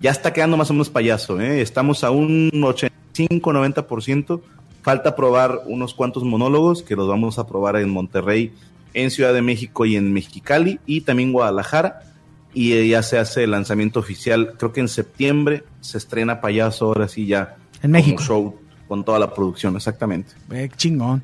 ya 0.00 0.10
está 0.10 0.32
quedando 0.32 0.56
más 0.56 0.68
o 0.70 0.72
menos 0.72 0.90
payaso, 0.90 1.40
¿eh? 1.40 1.60
Estamos 1.60 2.02
a 2.02 2.10
un 2.10 2.50
85-90%. 2.50 4.40
Falta 4.82 5.14
probar 5.14 5.60
unos 5.66 5.94
cuantos 5.94 6.24
monólogos 6.24 6.82
que 6.82 6.96
los 6.96 7.08
vamos 7.08 7.38
a 7.38 7.46
probar 7.46 7.76
en 7.76 7.90
Monterrey, 7.90 8.52
en 8.94 9.10
Ciudad 9.10 9.34
de 9.34 9.42
México 9.42 9.84
y 9.84 9.96
en 9.96 10.12
Mexicali 10.12 10.80
y 10.86 11.02
también 11.02 11.32
Guadalajara. 11.32 12.02
Y 12.52 12.72
eh, 12.72 12.88
ya 12.88 13.02
se 13.02 13.18
hace 13.18 13.44
el 13.44 13.52
lanzamiento 13.52 14.00
oficial, 14.00 14.54
creo 14.58 14.72
que 14.72 14.80
en 14.80 14.88
septiembre 14.88 15.64
se 15.80 15.98
estrena 15.98 16.40
payaso, 16.40 16.86
ahora 16.86 17.06
sí 17.06 17.26
ya. 17.26 17.56
En 17.82 17.92
México. 17.92 18.16
Como 18.16 18.26
show 18.26 18.60
con 18.88 19.04
toda 19.04 19.20
la 19.20 19.32
producción, 19.32 19.76
exactamente. 19.76 20.32
Eh, 20.50 20.68
chingón. 20.76 21.22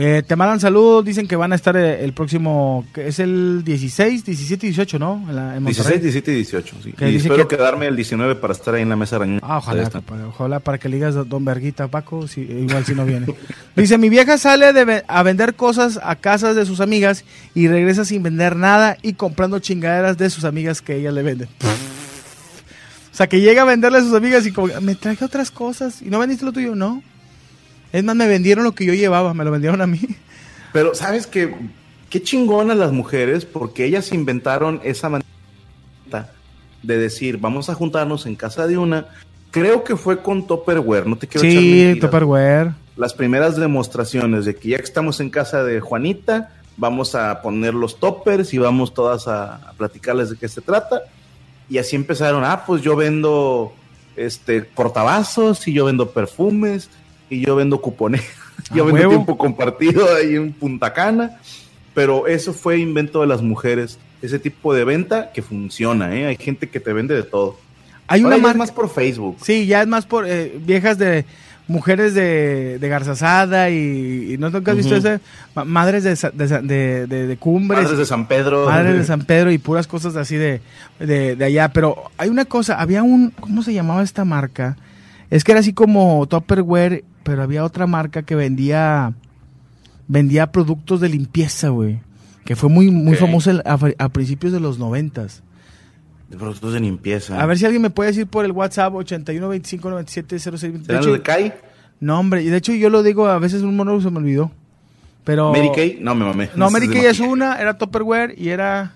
Eh, 0.00 0.22
te 0.24 0.36
mandan 0.36 0.60
saludos, 0.60 1.04
dicen 1.04 1.26
que 1.26 1.34
van 1.34 1.50
a 1.52 1.56
estar 1.56 1.76
eh, 1.76 2.04
el 2.04 2.12
próximo, 2.12 2.86
que 2.94 3.08
es 3.08 3.18
el 3.18 3.64
16, 3.64 4.24
17 4.24 4.66
y 4.66 4.68
18, 4.70 4.98
¿no? 5.00 5.24
En, 5.28 5.34
la, 5.34 5.56
en 5.56 5.62
Monterrey. 5.64 5.98
16, 5.98 6.02
17 6.02 6.32
y 6.32 6.34
18, 6.36 6.76
sí. 6.84 6.92
Que 6.92 7.10
Y 7.10 7.16
espero 7.16 7.48
que- 7.48 7.56
quedarme 7.56 7.88
el 7.88 7.96
19 7.96 8.36
para 8.36 8.52
estar 8.52 8.74
ahí 8.74 8.82
en 8.82 8.90
la 8.90 8.96
mesa 8.96 9.18
rañoña. 9.18 9.40
Ah, 9.42 9.58
ojalá, 9.58 9.90
compadre, 9.90 10.24
ojalá 10.24 10.60
para 10.60 10.78
que 10.78 10.88
le 10.88 10.96
digas 10.96 11.16
Don 11.28 11.44
Verguita, 11.44 11.88
Paco, 11.88 12.28
si, 12.28 12.42
igual 12.42 12.84
si 12.84 12.94
no 12.94 13.04
viene. 13.04 13.26
Dice, 13.76 13.98
mi 13.98 14.08
vieja 14.08 14.38
sale 14.38 14.72
de 14.72 15.04
a 15.08 15.22
vender 15.24 15.54
cosas 15.56 15.98
a 16.02 16.14
casas 16.14 16.54
de 16.54 16.64
sus 16.64 16.80
amigas 16.80 17.24
y 17.54 17.66
regresa 17.66 18.04
sin 18.04 18.22
vender 18.22 18.54
nada 18.54 18.96
y 19.02 19.14
comprando 19.14 19.58
chingaderas 19.58 20.16
de 20.16 20.30
sus 20.30 20.44
amigas 20.44 20.80
que 20.80 20.94
ella 20.94 21.10
le 21.10 21.22
vende. 21.24 21.44
o 23.12 23.14
sea, 23.18 23.26
que 23.26 23.40
llega 23.40 23.62
a 23.62 23.64
venderle 23.64 23.98
a 23.98 24.02
sus 24.02 24.14
amigas 24.14 24.46
y 24.46 24.52
como, 24.52 24.68
me 24.80 24.94
traje 24.94 25.24
otras 25.24 25.50
cosas 25.50 26.02
y 26.02 26.06
no 26.10 26.20
vendiste 26.20 26.44
lo 26.44 26.52
tuyo, 26.52 26.76
no. 26.76 27.02
Es 27.92 28.04
más, 28.04 28.16
me 28.16 28.26
vendieron 28.26 28.64
lo 28.64 28.72
que 28.72 28.84
yo 28.84 28.94
llevaba, 28.94 29.34
me 29.34 29.44
lo 29.44 29.50
vendieron 29.50 29.80
a 29.80 29.86
mí. 29.86 30.00
Pero, 30.72 30.94
¿sabes 30.94 31.26
qué? 31.26 31.54
Qué 32.10 32.22
chingonas 32.22 32.76
las 32.76 32.92
mujeres, 32.92 33.44
porque 33.44 33.84
ellas 33.84 34.12
inventaron 34.12 34.80
esa 34.84 35.08
manera 35.08 35.26
de 36.82 36.98
decir, 36.98 37.38
vamos 37.38 37.68
a 37.68 37.74
juntarnos 37.74 38.26
en 38.26 38.36
casa 38.36 38.66
de 38.66 38.78
una. 38.78 39.06
Creo 39.50 39.84
que 39.84 39.96
fue 39.96 40.22
con 40.22 40.46
Topperware, 40.46 41.06
no 41.06 41.16
te 41.16 41.26
quiero 41.26 41.48
Sí, 41.48 41.56
mentiras. 41.56 42.00
Tupperware. 42.00 42.72
Las 42.96 43.14
primeras 43.14 43.56
demostraciones 43.56 44.44
de 44.44 44.54
que 44.54 44.70
ya 44.70 44.78
que 44.78 44.84
estamos 44.84 45.20
en 45.20 45.30
casa 45.30 45.64
de 45.64 45.80
Juanita, 45.80 46.50
vamos 46.76 47.14
a 47.14 47.42
poner 47.42 47.74
los 47.74 47.98
toppers 47.98 48.52
y 48.54 48.58
vamos 48.58 48.94
todas 48.94 49.28
a, 49.28 49.56
a 49.56 49.72
platicarles 49.72 50.30
de 50.30 50.36
qué 50.36 50.48
se 50.48 50.60
trata. 50.60 51.02
Y 51.68 51.78
así 51.78 51.96
empezaron, 51.96 52.44
ah, 52.44 52.64
pues 52.66 52.82
yo 52.82 52.96
vendo 52.96 53.72
este 54.16 54.62
portavasos 54.62 55.66
y 55.68 55.72
yo 55.72 55.84
vendo 55.84 56.10
perfumes 56.10 56.88
y 57.30 57.40
yo 57.44 57.56
vendo 57.56 57.80
cupones, 57.80 58.22
yo 58.74 58.84
vendo 58.84 59.00
huevo. 59.00 59.10
tiempo 59.12 59.38
compartido 59.38 60.14
ahí 60.14 60.34
en 60.36 60.52
Punta 60.52 60.92
Cana. 60.92 61.38
Pero 61.94 62.26
eso 62.28 62.52
fue 62.52 62.78
invento 62.78 63.20
de 63.22 63.26
las 63.26 63.42
mujeres, 63.42 63.98
ese 64.22 64.38
tipo 64.38 64.72
de 64.72 64.84
venta 64.84 65.32
que 65.32 65.42
funciona, 65.42 66.14
¿eh? 66.14 66.26
Hay 66.26 66.36
gente 66.36 66.68
que 66.68 66.78
te 66.78 66.92
vende 66.92 67.14
de 67.14 67.24
todo. 67.24 67.58
Hay 68.06 68.22
Ahora 68.22 68.36
una 68.36 68.42
marca. 68.42 68.58
más 68.58 68.70
por 68.72 68.88
Facebook. 68.88 69.36
Sí, 69.42 69.66
ya 69.66 69.82
es 69.82 69.88
más 69.88 70.06
por 70.06 70.24
eh, 70.28 70.58
viejas 70.64 70.96
de 70.96 71.24
mujeres 71.66 72.14
de, 72.14 72.78
de 72.78 72.88
garzazada 72.88 73.68
y, 73.68 74.32
y 74.34 74.38
no 74.38 74.48
nunca 74.48 74.70
has 74.70 74.76
visto 74.78 74.94
ese 74.96 75.20
Ma- 75.54 75.64
madres 75.64 76.02
de, 76.04 77.06
de, 77.06 77.26
de, 77.26 77.36
cumbres, 77.36 77.82
Madres 77.82 77.98
de 77.98 78.06
San 78.06 78.26
Pedro. 78.28 78.64
madres 78.66 78.96
de 78.96 79.04
San 79.04 79.24
Pedro 79.24 79.50
y 79.50 79.58
puras 79.58 79.86
cosas 79.86 80.14
así 80.16 80.36
de, 80.36 80.60
de, 81.00 81.34
de 81.36 81.44
allá. 81.44 81.70
Pero 81.72 82.04
hay 82.16 82.28
una 82.30 82.44
cosa, 82.44 82.80
había 82.80 83.02
un, 83.02 83.30
¿cómo 83.40 83.62
se 83.62 83.74
llamaba 83.74 84.02
esta 84.02 84.24
marca? 84.24 84.76
Es 85.30 85.42
que 85.44 85.50
era 85.52 85.60
así 85.60 85.72
como 85.74 86.26
Tupperware, 86.26 87.04
pero 87.28 87.42
había 87.42 87.62
otra 87.64 87.86
marca 87.86 88.22
que 88.22 88.34
vendía 88.34 89.12
vendía 90.06 90.50
productos 90.50 91.00
de 91.00 91.10
limpieza, 91.10 91.68
güey. 91.68 92.00
Que 92.46 92.56
fue 92.56 92.70
muy, 92.70 92.90
muy 92.90 93.12
Ok. 93.14 93.20
famosa 93.20 93.62
a, 93.66 93.78
a 93.98 94.08
principios 94.08 94.52
de 94.54 94.60
los 94.60 94.78
noventas. 94.78 95.42
De 96.30 96.38
productos 96.38 96.72
de 96.72 96.80
limpieza. 96.80 97.38
A 97.40 97.44
ver 97.44 97.58
si 97.58 97.66
alguien 97.66 97.82
me 97.82 97.90
puede 97.90 98.08
decir 98.10 98.26
por 98.26 98.46
el 98.46 98.52
WhatsApp 98.52 98.94
81 98.94 99.46
25 99.48 99.90
97 99.90 100.38
06 100.38 100.60
¿Serán 100.60 100.82
de 100.82 100.92
los 100.94 101.02
hecho, 101.06 101.12
de 101.12 101.22
Kai? 101.22 101.52
No, 102.00 102.18
hombre, 102.18 102.42
y 102.42 102.46
de 102.46 102.56
hecho 102.56 102.72
yo 102.72 102.88
lo 102.88 103.02
digo, 103.02 103.26
a 103.26 103.38
veces 103.38 103.62
un 103.62 103.76
mono 103.76 104.00
se 104.00 104.10
me 104.10 104.18
olvidó. 104.18 104.50
Pero 105.24 105.52
Mary 105.52 105.70
Kay? 105.74 105.98
No, 106.00 106.14
me 106.14 106.24
mamé. 106.24 106.48
No, 106.56 106.70
Mary 106.70 106.88
Kay 106.92 107.04
es 107.04 107.20
una, 107.20 107.56
era 107.56 107.76
Tupperware 107.76 108.34
y 108.38 108.48
era 108.48 108.94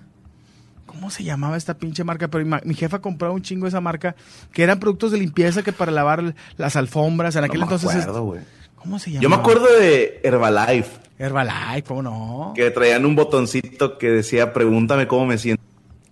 ¿Cómo 1.02 1.10
se 1.10 1.24
llamaba 1.24 1.56
esta 1.56 1.74
pinche 1.74 2.04
marca? 2.04 2.28
Pero 2.28 2.46
mi, 2.46 2.56
mi 2.62 2.74
jefa 2.74 3.00
compraba 3.00 3.34
un 3.34 3.42
chingo 3.42 3.66
esa 3.66 3.80
marca, 3.80 4.14
que 4.52 4.62
eran 4.62 4.78
productos 4.78 5.10
de 5.10 5.18
limpieza 5.18 5.64
que 5.64 5.72
para 5.72 5.90
lavar 5.90 6.36
las 6.56 6.76
alfombras, 6.76 7.34
en 7.34 7.42
aquel 7.42 7.58
No 7.58 7.66
me 7.66 7.72
entonces 7.74 8.02
acuerdo. 8.04 8.36
¿Cómo 8.76 9.00
se 9.00 9.10
llama? 9.10 9.20
Yo 9.20 9.28
me 9.28 9.34
acuerdo 9.34 9.66
de 9.80 10.20
Herbalife, 10.22 10.90
Herbalife, 11.18 11.82
¿cómo 11.82 12.02
no? 12.02 12.52
que 12.54 12.70
traían 12.70 13.04
un 13.04 13.16
botoncito 13.16 13.98
que 13.98 14.10
decía 14.10 14.52
pregúntame 14.52 15.08
cómo 15.08 15.26
me 15.26 15.38
siento. 15.38 15.60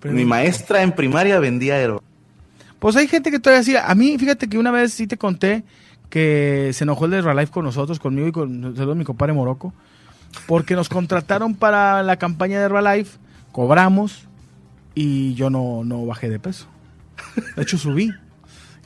Pero- 0.01 0.13
Mi 0.13 0.25
maestra 0.25 0.83
en 0.83 0.91
primaria 0.91 1.39
vendía 1.39 1.79
Herbalife. 1.79 2.05
Pues 2.81 2.97
hay 2.97 3.07
gente 3.07 3.31
que 3.31 3.39
todavía 3.39 3.63
sí. 3.63 3.77
A 3.77 3.95
mí, 3.95 4.19
fíjate 4.19 4.49
que 4.49 4.59
una 4.59 4.73
vez 4.73 4.93
sí 4.93 5.07
te 5.07 5.17
conté 5.17 5.63
que 6.09 6.71
se 6.73 6.83
enojó 6.83 7.05
el 7.05 7.13
de 7.13 7.19
Herbalife 7.19 7.53
con 7.53 7.65
nosotros, 7.65 8.01
conmigo 8.01 8.27
y 8.27 8.33
con 8.33 8.75
saludos 8.75 8.97
mi 8.97 9.05
compadre 9.05 9.35
Morocco, 9.35 9.73
porque 10.49 10.75
nos 10.75 10.89
contrataron 10.89 11.55
para 11.55 12.03
la 12.03 12.17
campaña 12.17 12.59
de 12.59 12.65
Herbalife, 12.65 13.19
cobramos 13.53 14.27
y 15.01 15.35
yo 15.35 15.49
no, 15.49 15.83
no 15.83 16.05
bajé 16.05 16.29
de 16.29 16.39
peso. 16.39 16.67
De 17.57 17.63
hecho, 17.63 17.79
subí. 17.79 18.13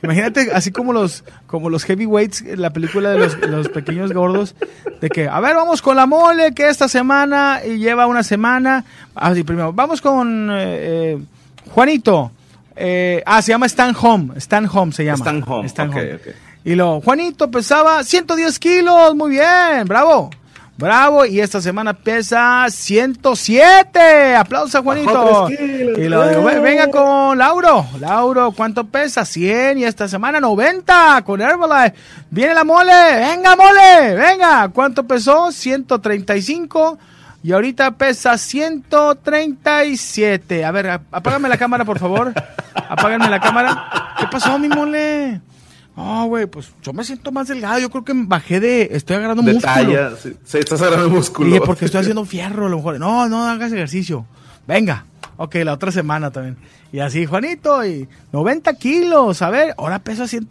Imagínate, 0.01 0.49
así 0.53 0.71
como 0.71 0.93
los, 0.93 1.25
como 1.45 1.69
los 1.69 1.83
heavyweights, 1.83 2.57
la 2.57 2.71
película 2.71 3.09
de 3.09 3.19
los, 3.19 3.37
los 3.49 3.67
pequeños 3.67 4.13
gordos, 4.13 4.55
de 5.01 5.09
que, 5.09 5.27
a 5.27 5.39
ver, 5.41 5.55
vamos 5.55 5.81
con 5.81 5.97
la 5.97 6.05
mole, 6.05 6.53
que 6.53 6.69
esta 6.69 6.87
semana, 6.87 7.59
y 7.65 7.79
lleva 7.79 8.07
una 8.07 8.23
semana. 8.23 8.85
Así, 9.13 9.43
primero, 9.43 9.73
vamos 9.73 9.99
con 9.99 10.49
eh, 10.51 10.55
eh, 11.15 11.19
Juanito. 11.71 12.31
Eh, 12.77 13.21
ah, 13.25 13.41
se 13.41 13.51
llama 13.51 13.65
Stan 13.65 13.93
Home. 13.99 14.37
Stan 14.37 14.69
Home 14.71 14.93
se 14.93 15.03
llama. 15.03 15.17
Stan 15.17 15.43
Home, 15.45 15.65
Stan 15.65 15.89
Home. 15.89 16.19
Y 16.63 16.75
lo, 16.75 17.01
Juanito 17.01 17.51
pesaba 17.51 18.03
110 18.03 18.57
kilos, 18.59 19.15
muy 19.15 19.31
bien, 19.31 19.85
bravo. 19.85 20.29
Bravo, 20.77 21.25
y 21.25 21.39
esta 21.39 21.61
semana 21.61 21.93
pesa 21.93 22.65
107. 22.69 24.35
Aplausos 24.35 24.75
a 24.75 24.81
Juanito. 24.81 25.47
Y 25.49 26.09
lo 26.09 26.27
digo, 26.27 26.43
"Ve- 26.43 26.59
venga 26.59 26.91
con 26.91 27.37
Lauro. 27.37 27.85
Lauro, 27.99 28.51
¿cuánto 28.51 28.83
pesa? 28.85 29.23
100. 29.23 29.77
Y 29.77 29.85
esta 29.85 30.07
semana 30.09 30.41
90 30.41 31.21
con 31.25 31.39
Herbalife. 31.41 31.95
Viene 32.29 32.53
la 32.53 32.65
mole. 32.65 32.91
Venga, 33.15 33.55
mole. 33.55 34.15
Venga. 34.15 34.67
¿Cuánto 34.69 35.05
pesó? 35.07 35.49
135. 35.51 36.97
Y 37.41 37.53
ahorita 37.53 37.91
pesa 37.91 38.37
137. 38.37 40.65
A 40.65 40.71
ver, 40.71 40.89
ap- 40.89 41.03
apágame 41.11 41.47
la 41.47 41.57
cámara, 41.57 41.85
por 41.85 41.99
favor. 41.99 42.33
Apágame 42.89 43.29
la 43.29 43.39
cámara. 43.39 44.13
¿Qué 44.19 44.27
pasó, 44.27 44.59
mi 44.59 44.67
mole? 44.67 45.39
No, 45.95 46.25
güey, 46.27 46.45
pues 46.45 46.71
yo 46.81 46.91
me 46.91 47.03
siento 47.03 47.31
más 47.31 47.47
delgado. 47.47 47.79
Yo 47.79 47.89
creo 47.89 48.03
que 48.03 48.13
bajé 48.15 48.59
de. 48.59 48.89
Estoy 48.91 49.15
agarrando 49.15 49.43
De 49.43 49.53
músculo. 49.53 49.73
talla. 49.73 50.11
Sí, 50.21 50.33
sí, 50.43 50.57
estás 50.57 50.81
agarrando 50.81 51.09
músculo. 51.09 51.47
Dije, 51.49 51.61
porque 51.65 51.85
estoy 51.85 52.01
haciendo 52.01 52.25
fierro, 52.25 52.65
a 52.65 52.69
lo 52.69 52.77
mejor. 52.77 52.99
No, 52.99 53.29
no 53.29 53.45
hagas 53.47 53.71
ejercicio. 53.71 54.25
Venga. 54.67 55.05
Ok, 55.37 55.55
la 55.63 55.73
otra 55.73 55.91
semana 55.91 56.31
también. 56.31 56.57
Y 56.91 56.99
así, 56.99 57.25
Juanito, 57.25 57.85
y 57.85 58.07
90 58.31 58.73
kilos. 58.75 59.41
A 59.41 59.49
ver, 59.49 59.73
ahora 59.77 59.99
pesa, 59.99 60.27
100, 60.27 60.47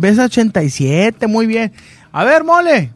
pesa 0.00 0.24
87, 0.24 1.26
muy 1.26 1.46
bien. 1.46 1.72
A 2.12 2.24
ver, 2.24 2.44
mole. 2.44 2.90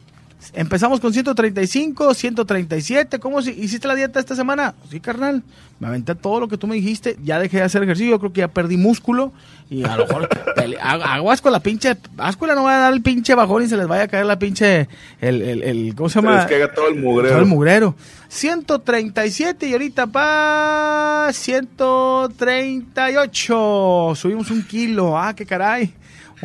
Empezamos 0.53 0.99
con 0.99 1.13
135, 1.13 2.13
137. 2.13 3.19
¿Cómo 3.19 3.41
si, 3.41 3.51
hiciste 3.51 3.87
la 3.87 3.95
dieta 3.95 4.19
esta 4.19 4.35
semana? 4.35 4.75
Sí, 4.91 4.99
carnal. 4.99 5.41
Me 5.79 5.87
aventé 5.87 6.13
todo 6.15 6.39
lo 6.39 6.47
que 6.47 6.57
tú 6.57 6.67
me 6.67 6.75
dijiste. 6.75 7.17
Ya 7.23 7.39
dejé 7.39 7.57
de 7.57 7.63
hacer 7.63 7.81
ejercicio. 7.83 8.11
Yo 8.11 8.19
creo 8.19 8.33
que 8.33 8.39
ya 8.41 8.47
perdí 8.47 8.77
músculo. 8.77 9.31
Y 9.69 9.83
a 9.83 9.95
lo 9.97 10.05
mejor 10.07 10.29
aguas 10.81 11.41
con 11.41 11.51
la 11.51 11.59
pinche. 11.61 11.97
No 12.17 12.63
va 12.63 12.75
a 12.75 12.79
dar 12.79 12.93
el 12.93 13.01
pinche 13.01 13.35
bajón 13.35 13.63
y 13.63 13.67
se 13.67 13.75
les 13.77 13.87
vaya 13.87 14.03
a 14.03 14.07
caer 14.07 14.25
la 14.25 14.37
pinche. 14.39 14.87
El, 15.21 15.41
el, 15.41 15.63
el- 15.63 15.95
¿Cómo 15.95 16.09
se 16.09 16.19
Se 16.19 16.25
llama? 16.25 16.37
les 16.37 16.45
caiga 16.45 16.71
todo 16.73 16.87
el 16.89 16.95
mugrero. 17.01 17.29
Todo 17.33 17.39
el 17.41 17.47
mugrero. 17.47 17.95
137 18.29 19.67
y 19.67 19.73
ahorita 19.73 20.07
pa 20.07 21.29
138. 21.31 24.13
Subimos 24.15 24.49
un 24.51 24.63
kilo. 24.63 25.17
Ah, 25.17 25.33
qué 25.35 25.45
caray. 25.45 25.93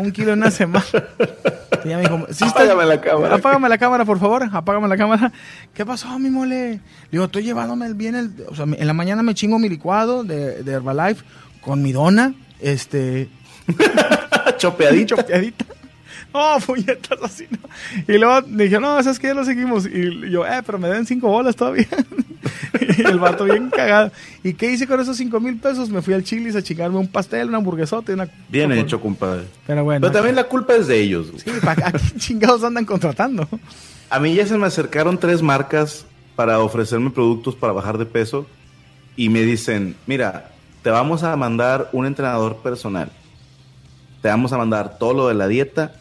Un 0.01 0.13
kilo 0.13 0.33
en 0.33 0.39
una 0.41 0.51
semana. 0.51 0.85
Y 1.85 1.91
ya 1.91 1.97
me 1.97 2.03
dijo, 2.03 2.27
"Sí 2.31 2.45
está- 2.45 2.63
Apágame 2.63 2.87
la 2.87 3.01
cámara. 3.01 3.35
Apágame 3.37 3.69
la 3.69 3.79
cámara, 3.79 4.05
por 4.05 4.19
favor. 4.19 4.43
Apágame 4.53 4.89
la 4.89 4.97
cámara. 4.97 5.33
¿Qué 5.73 5.87
pasó, 5.87 6.19
mi 6.19 6.29
mole? 6.29 6.73
Le 6.73 6.81
digo, 7.13 7.25
estoy 7.27 7.45
llevándome 7.45 7.87
el 7.87 7.95
bien. 7.95 8.17
El, 8.17 8.33
o 8.49 8.55
sea, 8.57 8.65
en 8.65 8.85
la 8.87 8.93
mañana 8.95 9.23
me 9.23 9.33
chingo 9.33 9.61
mi 9.61 9.69
licuado 9.69 10.25
de, 10.25 10.65
de 10.65 10.73
Herbalife 10.73 11.25
con 11.61 11.81
mi 11.81 11.93
dona. 11.93 12.35
Este, 12.61 13.29
Chopeadito. 14.57 15.15
chopeadita. 15.23 15.65
No, 16.33 16.59
puñetas 16.67 17.19
así, 17.23 17.47
no. 17.51 17.59
Y 18.13 18.19
luego 18.19 18.43
dije, 18.43 18.79
no, 18.81 19.03
¿sabes 19.03 19.19
qué? 19.19 19.29
Ya 19.29 19.35
lo 19.35 19.45
seguimos. 19.45 19.87
Y 19.87 20.31
yo, 20.31 20.47
eh, 20.47 20.63
pero 20.65 20.79
me 20.79 20.89
den 20.89 21.07
cinco 21.07 21.29
bolas 21.29 21.57
todavía. 21.57 21.87
y 22.99 23.03
el 23.03 23.19
vato 23.19 23.45
bien 23.45 23.71
cagado. 23.71 24.13
¿Y 24.43 24.55
qué 24.55 24.71
hice 24.71 24.87
con 24.87 25.01
esos 25.01 25.17
cinco 25.17 25.41
mil 25.41 25.57
pesos? 25.59 25.89
Me 25.91 26.03
fui 26.03 26.15
al 26.15 26.25
Chili's 26.25 26.57
a 26.57 26.63
chingarme 26.63 26.99
un 26.99 27.09
pastel, 27.09 27.49
una 27.49 27.59
hamburguesota 27.59 28.13
y 28.13 28.15
una... 28.15 28.29
Bien 28.49 28.73
hecho, 28.73 29.01
compadre. 29.01 29.45
Pero 29.67 29.85
bueno. 29.85 30.01
Pero 30.01 30.13
también 30.13 30.37
la 30.37 30.45
culpa 30.45 30.75
es 30.75 30.87
de 30.87 31.01
ellos. 31.01 31.31
güey. 31.31 31.43
Sí, 31.43 31.51
¿para 31.65 31.89
¿a 31.89 31.93
qué 31.93 31.99
chingados 32.19 32.63
andan 32.65 32.85
contratando? 32.85 33.49
A 34.11 34.21
mí 34.21 34.35
ya 34.35 34.47
se 34.47 34.57
me 34.57 34.67
acercaron 34.67 35.19
tres 35.19 35.43
marcas 35.43 36.07
para 36.39 36.61
ofrecerme 36.61 37.11
productos 37.11 37.57
para 37.57 37.73
bajar 37.73 37.99
de 37.99 38.07
peso 38.07 38.47
y 39.17 39.29
me 39.29 39.43
dicen, 39.43 39.97
mira, 40.07 40.53
te 40.83 40.91
vamos 40.91 41.25
a 41.25 41.35
mandar 41.35 41.91
un 41.93 42.07
entrenador 42.07 42.59
personal, 42.59 43.11
te 44.23 44.29
vamos 44.29 44.53
a 44.53 44.59
mandar 44.59 44.99
todo 44.99 45.13
lo 45.15 45.29
de 45.29 45.35
la 45.35 45.49
dieta, 45.49 45.95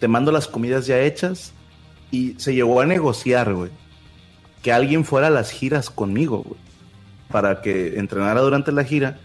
te 0.00 0.08
mando 0.08 0.32
las 0.32 0.48
comidas 0.48 0.86
ya 0.86 0.98
hechas 1.00 1.52
y 2.10 2.34
se 2.38 2.54
llegó 2.54 2.80
a 2.80 2.86
negociar, 2.86 3.54
güey, 3.54 3.70
que 4.62 4.72
alguien 4.72 5.04
fuera 5.04 5.28
a 5.28 5.30
las 5.30 5.50
giras 5.52 5.90
conmigo, 5.90 6.38
güey, 6.44 6.60
para 7.30 7.62
que 7.62 7.98
entrenara 7.98 8.40
durante 8.40 8.72
la 8.72 8.82
gira 8.84 9.18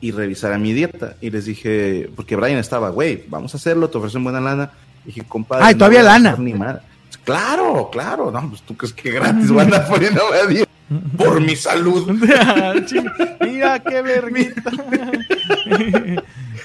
y 0.00 0.10
revisara 0.10 0.58
mi 0.58 0.72
dieta. 0.74 1.14
Y 1.22 1.30
les 1.30 1.46
dije, 1.46 2.10
porque 2.14 2.36
Brian 2.36 2.58
estaba, 2.58 2.90
güey, 2.90 3.24
vamos 3.28 3.54
a 3.54 3.56
hacerlo, 3.56 3.88
te 3.88 3.96
ofrecen 3.98 4.22
buena 4.24 4.40
lana. 4.40 4.70
Y 5.04 5.06
dije, 5.08 5.22
compadre. 5.26 5.64
Ay, 5.64 5.74
todavía 5.74 6.02
lana. 6.02 6.36
Ni 6.38 6.52
madre. 6.52 6.80
Claro, 7.24 7.88
claro. 7.90 8.30
No, 8.30 8.48
pues 8.50 8.62
tú 8.62 8.76
crees 8.76 8.92
que 8.92 9.10
gratis 9.10 9.50
van 9.50 9.72
a 9.72 9.84
poniéndome 9.88 10.36
a 10.36 10.46
dieta 10.46 10.70
por 11.16 11.40
mi 11.40 11.56
salud. 11.56 12.06
Ching- 12.86 13.36
Mira 13.40 13.78
qué 13.82 14.02
verguita. 14.02 14.70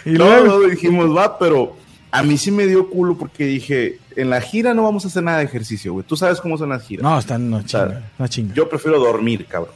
y 0.06 0.12
No, 0.12 0.26
luego... 0.26 0.46
no, 0.46 0.60
dijimos, 0.68 1.16
va, 1.16 1.38
pero 1.40 1.78
a 2.12 2.24
mí 2.24 2.38
sí 2.38 2.52
me 2.52 2.68
dio 2.68 2.90
culo 2.90 3.18
porque 3.18 3.46
dije, 3.46 4.00
en 4.16 4.30
la 4.30 4.42
gira 4.42 4.74
no 4.74 4.84
vamos 4.84 5.06
a 5.06 5.08
hacer 5.08 5.24
nada 5.24 5.38
de 5.40 5.46
ejercicio, 5.46 5.94
güey. 5.94 6.06
Tú 6.06 6.16
sabes 6.18 6.42
cómo 6.42 6.58
son 6.58 6.70
las 6.70 6.84
giras. 6.84 7.04
No, 7.04 7.18
están, 7.18 7.50
no 7.50 7.66
sea, 7.68 7.88
chinga, 7.88 8.02
no 8.20 8.28
chinga. 8.28 8.54
Yo 8.54 8.68
prefiero 8.70 9.00
dormir, 9.00 9.46
cabrón. 9.46 9.74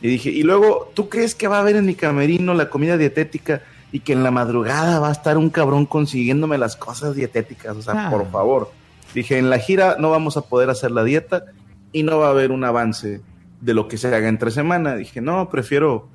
Y 0.00 0.08
dije, 0.08 0.30
y 0.30 0.42
luego, 0.42 0.90
¿tú 0.94 1.08
crees 1.08 1.34
que 1.34 1.48
va 1.48 1.58
a 1.58 1.60
haber 1.60 1.76
en 1.76 1.86
mi 1.86 1.94
camerino 1.94 2.54
la 2.54 2.70
comida 2.70 2.96
dietética 2.96 3.62
y 3.92 4.00
que 4.00 4.12
en 4.12 4.22
la 4.22 4.30
madrugada 4.30 4.98
va 5.00 5.08
a 5.08 5.12
estar 5.12 5.36
un 5.38 5.50
cabrón 5.50 5.86
consiguiéndome 5.86 6.58
las 6.58 6.76
cosas 6.76 7.14
dietéticas? 7.14 7.76
O 7.76 7.82
sea, 7.82 8.06
Ah. 8.06 8.10
por 8.10 8.30
favor. 8.30 8.72
Dije, 9.14 9.38
en 9.38 9.50
la 9.50 9.58
gira 9.58 9.96
no 9.98 10.10
vamos 10.10 10.36
a 10.36 10.42
poder 10.42 10.70
hacer 10.70 10.90
la 10.90 11.04
dieta 11.04 11.44
y 11.92 12.02
no 12.02 12.18
va 12.18 12.28
a 12.28 12.30
haber 12.30 12.50
un 12.50 12.64
avance 12.64 13.20
de 13.60 13.74
lo 13.74 13.86
que 13.86 13.96
se 13.98 14.08
haga 14.08 14.28
entre 14.28 14.50
semana. 14.50 14.96
Dije, 14.96 15.20
no, 15.20 15.48
prefiero 15.50 16.08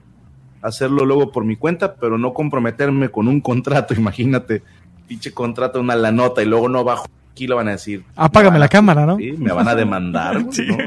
hacerlo 0.62 1.06
luego 1.06 1.32
por 1.32 1.46
mi 1.46 1.56
cuenta, 1.56 1.96
pero 1.96 2.18
no 2.18 2.34
comprometerme 2.34 3.10
con 3.10 3.28
un 3.28 3.40
contrato, 3.42 3.94
imagínate, 3.98 4.64
pinche 5.08 5.32
contrato, 5.34 5.80
una 5.80 5.96
la 5.96 6.12
nota 6.12 6.42
y 6.44 6.46
luego 6.46 6.68
no 6.70 6.84
bajo 6.84 7.06
aquí 7.32 7.46
lo 7.48 7.56
van 7.56 7.68
a 7.68 7.72
decir. 7.72 8.04
Apágame 8.16 8.56
Me 8.56 8.60
la 8.60 8.68
cámara, 8.68 9.06
¿no? 9.06 9.18
Sí, 9.18 9.34
me 9.38 9.52
van 9.54 9.68
a 9.68 9.76
demandar. 9.76 10.46
Sí. 10.52 10.66
¿no? 10.68 10.78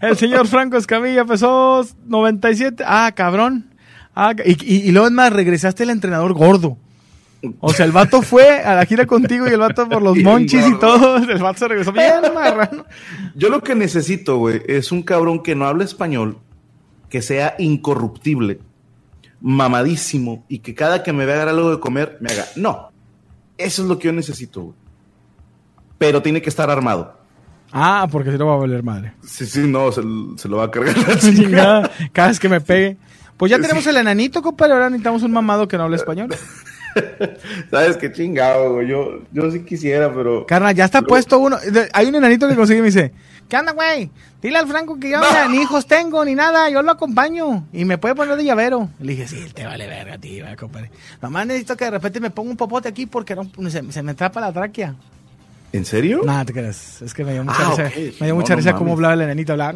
El 0.00 0.16
señor 0.16 0.46
Franco 0.48 0.76
Escamilla 0.76 1.24
pesó 1.24 1.86
97. 2.06 2.82
Ah, 2.86 3.12
cabrón. 3.14 3.66
Ah, 4.14 4.34
y, 4.44 4.50
y- 4.64 4.88
y 4.88 4.92
luego 4.92 5.06
es 5.06 5.12
más, 5.12 5.32
regresaste 5.32 5.84
el 5.84 5.90
entrenador 5.90 6.32
gordo. 6.34 6.76
O 7.60 7.72
sea, 7.72 7.86
el 7.86 7.92
vato 7.92 8.22
fue 8.22 8.60
a 8.62 8.74
la 8.76 8.84
gira 8.84 9.04
contigo 9.06 9.46
y 9.48 9.50
el 9.50 9.58
vato 9.58 9.88
por 9.88 10.00
los 10.02 10.16
monchis 10.22 10.64
y 10.66 10.78
todo. 10.78 11.16
El 11.16 11.42
vato 11.42 11.58
se 11.60 11.68
regresó 11.68 11.92
bien 11.92 12.20
marrano. 12.34 12.84
Yo 13.34 13.48
lo 13.48 13.62
que 13.62 13.74
necesito, 13.74 14.36
güey, 14.36 14.60
es 14.68 14.92
un 14.92 15.02
cabrón 15.02 15.42
que 15.42 15.54
no 15.56 15.66
hable 15.66 15.84
español, 15.84 16.38
que 17.08 17.20
sea 17.22 17.54
incorruptible, 17.58 18.60
mamadísimo 19.40 20.44
y 20.48 20.58
que 20.60 20.74
cada 20.74 21.02
que 21.02 21.12
me 21.12 21.26
vea 21.26 21.36
dar 21.38 21.48
algo 21.48 21.70
de 21.70 21.80
comer 21.80 22.18
me 22.20 22.30
haga. 22.32 22.44
No, 22.56 22.91
eso 23.64 23.82
es 23.82 23.88
lo 23.88 23.98
que 23.98 24.06
yo 24.06 24.12
necesito, 24.12 24.62
güey. 24.62 24.74
Pero 25.98 26.22
tiene 26.22 26.42
que 26.42 26.48
estar 26.48 26.70
armado. 26.70 27.16
Ah, 27.72 28.06
porque 28.10 28.30
si 28.30 28.38
no 28.38 28.46
va 28.46 28.54
a 28.54 28.58
valer 28.58 28.82
madre. 28.82 29.14
Sí, 29.24 29.46
sí, 29.46 29.60
no, 29.60 29.90
se, 29.92 30.02
se 30.36 30.48
lo 30.48 30.58
va 30.58 30.64
a 30.64 30.70
cargar 30.70 30.96
la 30.96 31.18
chingada. 31.18 31.90
Cada 32.12 32.28
vez 32.28 32.38
que 32.38 32.48
me 32.48 32.60
pegue. 32.60 32.98
Pues 33.36 33.50
ya 33.50 33.58
tenemos 33.58 33.86
el 33.86 33.96
enanito, 33.96 34.42
compadre. 34.42 34.74
Ahora 34.74 34.90
necesitamos 34.90 35.22
un 35.22 35.32
mamado 35.32 35.66
que 35.66 35.76
no 35.78 35.84
hable 35.84 35.96
español. 35.96 36.28
Sabes 37.70 37.96
qué 37.96 38.12
chingado, 38.12 38.74
güey. 38.74 38.88
Yo, 38.88 39.20
yo 39.32 39.50
sí 39.50 39.64
quisiera, 39.64 40.12
pero. 40.12 40.46
Carnal, 40.46 40.74
ya 40.74 40.84
está 40.84 41.02
puesto 41.02 41.38
uno. 41.38 41.56
Hay 41.92 42.06
un 42.06 42.14
enanito 42.14 42.46
que 42.46 42.54
consigue 42.54 42.80
y 42.80 42.82
me 42.82 42.88
dice: 42.88 43.12
¿Qué 43.52 43.58
onda, 43.58 43.72
güey? 43.72 44.08
Dile 44.40 44.56
al 44.56 44.66
Franco 44.66 44.98
que 44.98 45.10
yo 45.10 45.20
ni 45.50 45.58
hijos 45.58 45.86
tengo 45.86 46.24
ni 46.24 46.34
nada, 46.34 46.70
yo 46.70 46.80
lo 46.80 46.90
acompaño. 46.92 47.66
Y 47.70 47.84
me 47.84 47.98
puede 47.98 48.14
poner 48.14 48.34
de 48.38 48.44
llavero. 48.44 48.88
Le 48.98 49.12
dije: 49.12 49.28
Sí, 49.28 49.44
te 49.52 49.66
vale 49.66 49.86
verga, 49.86 50.16
tío, 50.16 50.46
compadre. 50.58 50.90
Nomás 51.20 51.46
necesito 51.46 51.76
que 51.76 51.84
de 51.84 51.90
repente 51.90 52.18
me 52.18 52.30
ponga 52.30 52.48
un 52.50 52.56
popote 52.56 52.88
aquí 52.88 53.04
porque 53.04 53.34
no, 53.36 53.70
se, 53.70 53.92
se 53.92 54.02
me 54.02 54.14
trapa 54.14 54.40
la 54.40 54.54
tráquea. 54.54 54.94
¿En 55.70 55.84
serio? 55.84 56.22
Nada, 56.24 56.46
te 56.46 56.54
creas. 56.54 57.02
Es 57.02 57.12
que 57.12 57.26
me 57.26 57.34
dio 57.34 57.44
mucha 57.44 57.58
Ah, 57.60 57.74
risa. 57.90 58.16
Me 58.20 58.26
dio 58.26 58.28
No, 58.28 58.34
mucha 58.36 58.54
no 58.54 58.56
risa 58.56 58.72
cómo 58.72 58.94
hablaba 58.94 59.12
el 59.12 59.20
enanito. 59.20 59.52
Hablaba. 59.52 59.74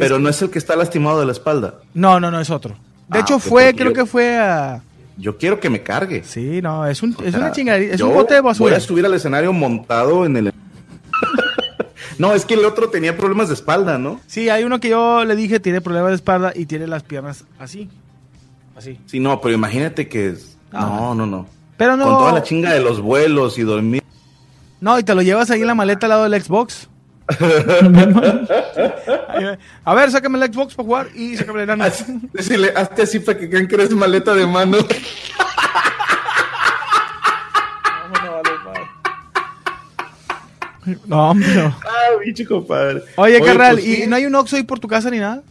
Pero 0.00 0.18
no 0.18 0.28
es 0.28 0.42
el 0.42 0.50
que 0.50 0.58
está 0.58 0.74
lastimado 0.74 1.20
de 1.20 1.26
la 1.26 1.32
espalda. 1.32 1.74
no, 1.94 2.18
no, 2.18 2.32
no, 2.32 2.40
es 2.40 2.50
otro. 2.50 2.74
De 3.08 3.18
Ah, 3.18 3.20
hecho, 3.20 3.38
fue, 3.38 3.72
creo 3.76 3.92
que 3.92 4.04
fue 4.04 4.36
a. 4.36 4.82
Yo 5.16 5.38
quiero 5.38 5.60
que 5.60 5.70
me 5.70 5.84
cargue. 5.84 6.24
Sí, 6.24 6.60
no, 6.60 6.84
es, 6.88 7.00
un, 7.04 7.14
O 7.16 7.22
es 7.22 7.34
una. 7.36 7.50
Es 7.50 8.00
un 8.00 8.12
bote 8.14 8.34
de 8.34 8.40
basura. 8.40 8.70
Voy 8.70 8.76
a 8.76 8.80
subir 8.80 9.06
al 9.06 9.14
escenario 9.14 9.52
montado 9.52 10.26
en 10.26 10.36
el. 10.38 10.52
No, 12.18 12.32
es 12.32 12.44
que 12.44 12.54
el 12.54 12.64
otro 12.64 12.88
tenía 12.90 13.16
problemas 13.16 13.48
de 13.48 13.54
espalda, 13.54 13.98
¿no? 13.98 14.20
Sí, 14.26 14.48
hay 14.48 14.64
uno 14.64 14.80
que 14.80 14.88
yo 14.90 15.24
le 15.24 15.36
dije 15.36 15.60
tiene 15.60 15.80
problemas 15.80 16.10
de 16.10 16.16
espalda 16.16 16.52
y 16.54 16.66
tiene 16.66 16.86
las 16.86 17.02
piernas 17.02 17.44
así. 17.58 17.88
Así. 18.76 18.98
Sí, 19.06 19.20
no, 19.20 19.40
pero 19.40 19.54
imagínate 19.54 20.08
que. 20.08 20.30
es- 20.30 20.56
Ah. 20.72 20.86
No, 20.86 21.14
no, 21.14 21.26
no. 21.26 21.46
Pero 21.76 21.96
no. 21.96 22.04
Con 22.04 22.18
toda 22.18 22.32
la 22.32 22.42
chinga 22.42 22.72
de 22.72 22.80
los 22.80 23.00
vuelos 23.00 23.58
y 23.58 23.62
dormir. 23.62 24.02
No, 24.80 24.98
y 24.98 25.04
te 25.04 25.14
lo 25.14 25.22
llevas 25.22 25.48
ahí 25.50 25.60
en 25.60 25.68
la 25.68 25.74
maleta 25.76 26.06
al 26.06 26.10
lado 26.10 26.28
del 26.28 26.42
Xbox. 26.42 26.88
A 29.84 29.94
ver, 29.94 30.10
sácame 30.10 30.38
el 30.44 30.52
Xbox 30.52 30.74
para 30.74 30.86
jugar 30.86 31.08
y 31.14 31.36
sácame 31.36 31.62
el 31.62 31.80
Decirle, 32.32 32.72
hazte 32.76 33.02
así 33.02 33.18
para 33.20 33.38
que 33.38 33.48
crean 33.48 33.66
que 33.68 33.76
eres 33.76 33.90
maleta 33.92 34.34
de 34.34 34.46
mano. 34.46 34.78
No, 41.06 41.30
hombre. 41.30 41.54
no. 41.54 41.66
ah, 41.66 42.18
bicho, 42.24 42.44
compadre. 42.46 43.02
Oye, 43.16 43.40
carnal, 43.40 43.76
pues 43.76 43.86
¿y 44.00 44.06
no 44.06 44.16
hay 44.16 44.26
un 44.26 44.34
Oxxo 44.34 44.56
ahí 44.56 44.62
por 44.62 44.80
tu 44.80 44.88
casa 44.88 45.10
ni 45.10 45.18
nada? 45.18 45.42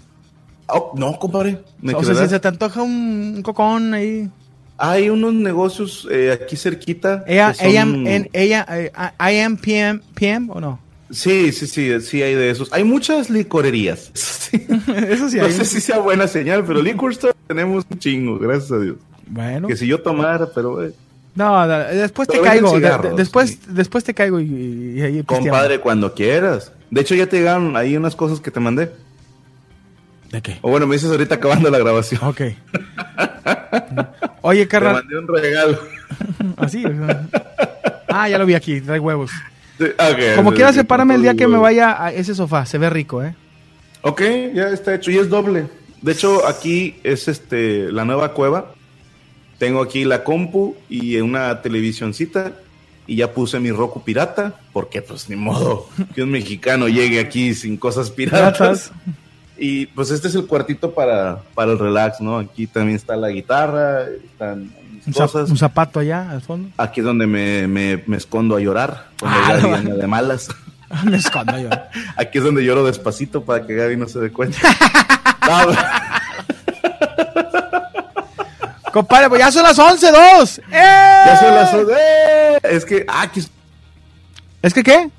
Oh, 0.67 0.93
no, 0.95 1.17
compadre. 1.19 1.59
¿Me 1.81 1.93
O 1.93 2.03
sea, 2.03 2.15
si 2.15 2.27
se 2.27 2.39
te 2.39 2.47
antoja 2.47 2.81
un, 2.81 3.33
un 3.37 3.41
cocón 3.43 3.93
ahí. 3.93 4.29
Hay 4.77 5.09
unos 5.09 5.33
negocios 5.33 6.07
eh, 6.09 6.31
aquí 6.31 6.55
cerquita. 6.55 7.23
Ella, 7.27 7.53
son- 7.53 7.67
ella, 7.67 7.81
en, 7.81 8.29
ella, 8.33 8.65
eh, 8.69 8.91
I 9.19 9.39
am 9.39 9.57
PM, 9.57 10.01
PM 10.15 10.47
o 10.51 10.59
no? 10.59 10.79
Sí, 11.11 11.51
sí, 11.51 11.67
sí, 11.67 12.01
sí 12.01 12.23
hay 12.23 12.33
de 12.33 12.49
esos. 12.49 12.73
Hay 12.73 12.83
muchas 12.83 13.29
licorerías. 13.29 14.11
Sí. 14.53 14.67
Eso 15.09 15.29
sí 15.29 15.37
no 15.37 15.45
hay. 15.45 15.51
sé 15.51 15.65
si 15.65 15.81
sea 15.81 15.97
buena 15.97 16.27
señal, 16.27 16.63
pero 16.63 16.79
liquor 16.79 17.11
store 17.11 17.33
tenemos 17.47 17.83
un 17.89 17.97
chingo, 17.97 18.37
gracias 18.37 18.71
a 18.71 18.77
Dios. 18.77 18.97
Bueno. 19.25 19.67
Que 19.67 19.75
si 19.75 19.87
yo 19.87 19.99
tomara, 20.01 20.47
pero 20.53 20.83
eh, 20.85 20.93
No, 21.35 21.65
no, 21.65 21.77
después 21.79 22.27
te 22.27 22.33
Pero 22.33 22.43
caigo. 22.43 22.67
de- 22.73 22.79
de- 22.79 22.85
cigarros, 22.87 23.15
después, 23.17 23.49
sí. 23.51 23.59
después 23.69 24.03
te 24.03 24.13
caigo 24.13 24.39
y, 24.39 24.43
y- 24.45 24.99
y 24.99 25.01
ahí 25.01 25.23
compadre, 25.23 25.79
cuando 25.79 26.13
quieras. 26.13 26.71
De 26.91 27.01
hecho, 27.01 27.15
ya 27.15 27.25
te 27.27 27.37
llegaron 27.37 27.75
ahí 27.75 27.97
unas 27.97 28.15
cosas 28.15 28.39
que 28.39 28.51
te 28.51 28.59
mandé. 28.59 28.91
¿De 30.31 30.41
qué? 30.41 30.59
O 30.61 30.69
bueno, 30.69 30.85
me 30.87 30.95
dices 30.95 31.09
ahorita 31.11 31.35
acabando 31.35 31.69
la 31.71 31.79
grabación. 31.79 32.21
Ok. 32.23 32.41
Oye, 34.41 34.61
Te 34.63 34.67
carnal. 34.67 34.93
mandé 34.95 35.17
un 35.17 35.27
regalo. 35.27 35.79
Así. 36.57 36.81
sea. 36.83 37.27
Ah, 38.09 38.29
ya 38.29 38.37
lo 38.37 38.45
vi 38.45 38.53
aquí, 38.53 38.81
trae 38.81 38.99
huevos. 38.99 39.31
Sí, 39.77 39.85
ok, 39.85 40.35
Como 40.35 40.53
quiera, 40.53 40.71
sepárame 40.71 41.15
el 41.15 41.23
día 41.23 41.33
que 41.35 41.47
me 41.47 41.57
vaya 41.57 42.03
a 42.03 42.11
ese 42.11 42.35
sofá. 42.35 42.65
Se 42.65 42.77
ve 42.77 42.89
rico, 42.89 43.23
¿eh? 43.23 43.35
Ok, 44.01 44.21
ya 44.53 44.69
está 44.69 44.93
hecho 44.95 45.09
y 45.11 45.17
es 45.17 45.29
doble. 45.29 45.65
De 46.01 46.11
hecho, 46.11 46.45
aquí 46.47 46.95
es 47.03 47.27
este 47.27 47.91
la 47.91 48.05
nueva 48.05 48.33
cueva. 48.33 48.73
Tengo 49.57 49.81
aquí 49.81 50.03
la 50.05 50.23
compu 50.23 50.75
y 50.89 51.17
una 51.17 51.61
televisioncita 51.61 52.53
y 53.07 53.17
ya 53.17 53.31
puse 53.31 53.59
mi 53.59 53.71
Roku 53.71 54.03
pirata 54.03 54.55
porque 54.71 55.01
pues 55.01 55.29
ni 55.29 55.35
modo 55.35 55.87
que 56.15 56.23
un 56.23 56.31
mexicano 56.31 56.87
llegue 56.87 57.19
aquí 57.19 57.53
sin 57.53 57.77
cosas 57.77 58.09
piratas. 58.09 58.91
Y 59.57 59.85
pues 59.87 60.09
este 60.11 60.27
es 60.29 60.35
el 60.35 60.47
cuartito 60.47 60.93
para, 60.93 61.39
para 61.53 61.71
el 61.73 61.79
relax, 61.79 62.19
¿no? 62.21 62.37
Aquí 62.39 62.65
también 62.67 62.95
está 62.95 63.15
la 63.15 63.29
guitarra, 63.29 64.03
están 64.25 64.73
mis 65.05 65.15
cosas. 65.15 65.49
un 65.49 65.57
zapato 65.57 65.99
allá 65.99 66.31
al 66.31 66.41
fondo. 66.41 66.69
Aquí 66.77 67.01
es 67.01 67.05
donde 67.05 67.27
me, 67.27 67.67
me- 67.67 68.03
me 68.07 68.17
escondo 68.17 68.55
a 68.55 68.59
llorar 68.59 69.09
cuando 69.19 69.39
Ah, 69.69 69.77
anda 69.77 69.95
de 69.95 70.07
malas. 70.07 70.49
Me 71.05 71.17
escondo 71.17 71.57
yo. 71.57 71.69
Aquí 72.17 72.37
es 72.37 72.43
donde 72.43 72.63
lloro 72.63 72.85
despacito 72.85 73.43
para 73.43 73.65
que 73.65 73.73
Gaby 73.73 73.97
no 73.97 74.07
se 74.07 74.19
dé 74.19 74.31
cuenta. 74.31 74.57
No, 75.45 75.73
Compadre, 78.93 79.27
pues 79.27 79.41
ya 79.41 79.51
son 79.51 79.63
las 79.63 79.77
11, 79.79 80.11
dos. 80.11 80.59
¡Eh! 80.59 80.63
ya 80.71 81.37
son 81.39 81.55
las 81.55 81.73
¡Eh! 81.97 82.59
Es 82.61 82.85
que 82.85 83.03
aquí, 83.07 83.43
¿Es 84.61 84.71
que 84.73 84.83
qué? 84.83 85.09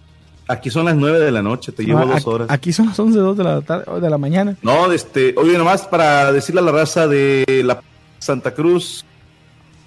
aquí 0.47 0.71
son 0.71 0.85
las 0.85 0.95
nueve 0.95 1.19
de 1.19 1.33
la 1.33 1.43
noche, 1.43 1.73
te 1.73 1.83
llevo 1.83 1.99
Ah, 1.99 2.05
dos 2.05 2.27
horas. 2.29 2.47
Aquí 2.51 2.73
son 2.73 2.87
las 2.87 2.99
11, 2.99 3.19
dos 3.19 3.37
de 3.37 3.43
la, 3.43 3.61
tarde, 3.63 4.01
de 4.01 4.11
la 4.11 4.17
mañana. 4.17 4.57
No, 4.63 4.93
este, 4.93 5.35
oye, 5.37 5.59
nomás 5.59 5.83
para 5.89 6.31
decirle 6.33 6.61
a 6.61 6.65
la 6.65 6.71
raza 6.71 7.09
de 7.09 7.63
la 7.65 7.81
Santa 8.21 8.55
Cruz 8.55 9.05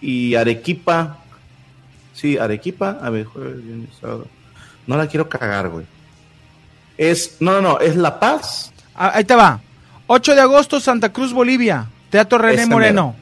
y 0.01 0.35
Arequipa. 0.35 1.19
Sí, 2.13 2.37
Arequipa. 2.37 2.97
A 3.01 3.09
ver, 3.09 3.23
jueves, 3.25 3.63
viernes, 3.63 3.89
sábado. 4.01 4.27
No 4.85 4.97
la 4.97 5.07
quiero 5.07 5.29
cagar, 5.29 5.69
güey. 5.69 5.85
Es, 6.97 7.37
no, 7.39 7.53
no, 7.53 7.61
no, 7.61 7.79
es 7.79 7.95
La 7.95 8.19
Paz. 8.19 8.73
Ah, 8.95 9.11
ahí 9.15 9.23
te 9.23 9.35
va. 9.35 9.61
8 10.07 10.35
de 10.35 10.41
agosto, 10.41 10.81
Santa 10.81 11.13
Cruz, 11.13 11.31
Bolivia. 11.31 11.87
Teatro 12.09 12.37
René 12.37 12.63
Ese 12.63 12.69
Moreno. 12.69 13.15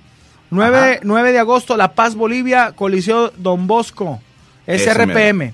9, 0.49 0.77
Ajá. 0.77 0.99
9 1.03 1.31
de 1.31 1.39
agosto, 1.39 1.77
La 1.77 1.93
Paz, 1.93 2.15
Bolivia. 2.15 2.73
Coliseo 2.75 3.31
Don 3.37 3.67
Bosco. 3.67 4.21
SRPM. 4.67 5.53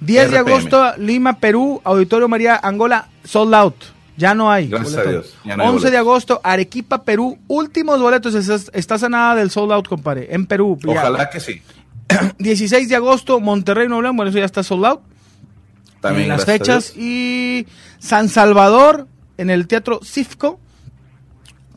10 0.00 0.30
de 0.30 0.38
agosto, 0.38 0.94
Lima, 0.98 1.38
Perú. 1.38 1.80
Auditorio 1.84 2.28
María 2.28 2.56
Angola. 2.56 3.08
Sold 3.24 3.54
out. 3.54 3.76
Ya 4.16 4.34
no 4.34 4.50
hay. 4.50 4.68
Gracias 4.68 4.92
boletos. 4.92 5.06
a 5.06 5.10
Dios, 5.10 5.36
ya 5.44 5.56
no 5.56 5.62
hay 5.62 5.68
11 5.70 5.90
de 5.90 5.96
agosto, 5.96 6.40
Arequipa, 6.44 7.02
Perú. 7.04 7.38
Últimos 7.48 8.00
boletos. 8.00 8.34
Estás, 8.34 8.70
estás 8.74 9.02
a 9.02 9.08
nada 9.08 9.34
del 9.36 9.50
sold 9.50 9.72
out, 9.72 9.88
compadre. 9.88 10.28
En 10.30 10.46
Perú. 10.46 10.78
Ya. 10.82 10.92
Ojalá 10.92 11.30
que 11.30 11.40
sí. 11.40 11.62
16 12.38 12.88
de 12.88 12.96
agosto, 12.96 13.40
Monterrey, 13.40 13.88
Nuevo 13.88 14.02
León. 14.02 14.16
Bueno, 14.16 14.30
eso 14.30 14.38
ya 14.38 14.44
está 14.44 14.62
sold 14.62 14.84
out. 14.84 15.00
También 16.00 16.24
en 16.24 16.36
las 16.36 16.44
fechas. 16.44 16.96
Y 16.96 17.66
San 17.98 18.28
Salvador, 18.28 19.06
en 19.38 19.50
el 19.50 19.66
Teatro 19.66 20.00
Cifco. 20.04 20.60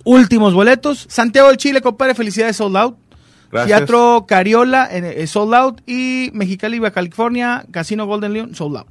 Últimos 0.05 0.53
boletos. 0.53 1.05
Santiago 1.09 1.49
del 1.49 1.57
Chile, 1.57 1.81
compadre, 1.81 2.15
felicidades, 2.15 2.55
sold 2.55 2.77
out. 2.77 2.97
Gracias. 3.51 3.79
Teatro 3.79 4.25
Cariola, 4.27 4.87
eh, 4.91 5.27
sold 5.27 5.53
out. 5.53 5.81
Y 5.85 6.29
Mexicali, 6.33 6.79
California, 6.91 7.65
Casino 7.71 8.05
Golden 8.05 8.31
Leon, 8.33 8.55
sold 8.55 8.77
out. 8.77 8.87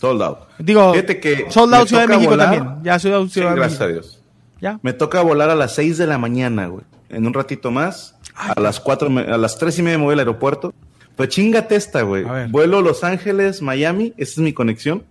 Sold 0.00 0.22
out. 0.22 0.38
Digo, 0.58 0.92
que 0.92 1.46
sold 1.48 1.74
out 1.74 1.88
Ciudad 1.88 2.02
de 2.02 2.08
México 2.08 2.30
volar. 2.30 2.54
también. 2.54 2.82
Ya 2.84 2.98
Ciudad, 2.98 3.22
Sí, 3.24 3.30
Ciudad 3.30 3.50
de 3.50 3.56
gracias 3.56 3.80
a. 3.80 3.86
Dios. 3.88 4.20
Ya. 4.60 4.78
Me 4.82 4.92
toca 4.92 5.20
volar 5.22 5.50
a 5.50 5.54
las 5.54 5.74
6 5.74 5.98
de 5.98 6.06
la 6.06 6.18
mañana, 6.18 6.66
güey. 6.66 6.84
En 7.08 7.26
un 7.26 7.34
ratito 7.34 7.70
más. 7.70 8.16
A 8.34 8.58
las 8.60 8.80
4, 8.80 9.08
a 9.18 9.36
las 9.36 9.58
3 9.58 9.78
y 9.78 9.82
media 9.82 9.98
me 9.98 10.04
voy 10.04 10.12
al 10.14 10.20
aeropuerto. 10.20 10.72
Pero 11.16 11.28
chingate 11.28 11.76
esta, 11.76 12.02
güey. 12.02 12.24
Vuelo 12.48 12.80
Los 12.80 13.04
Ángeles, 13.04 13.62
Miami. 13.62 14.14
Esa 14.16 14.32
es 14.32 14.38
mi 14.38 14.52
conexión. 14.52 15.04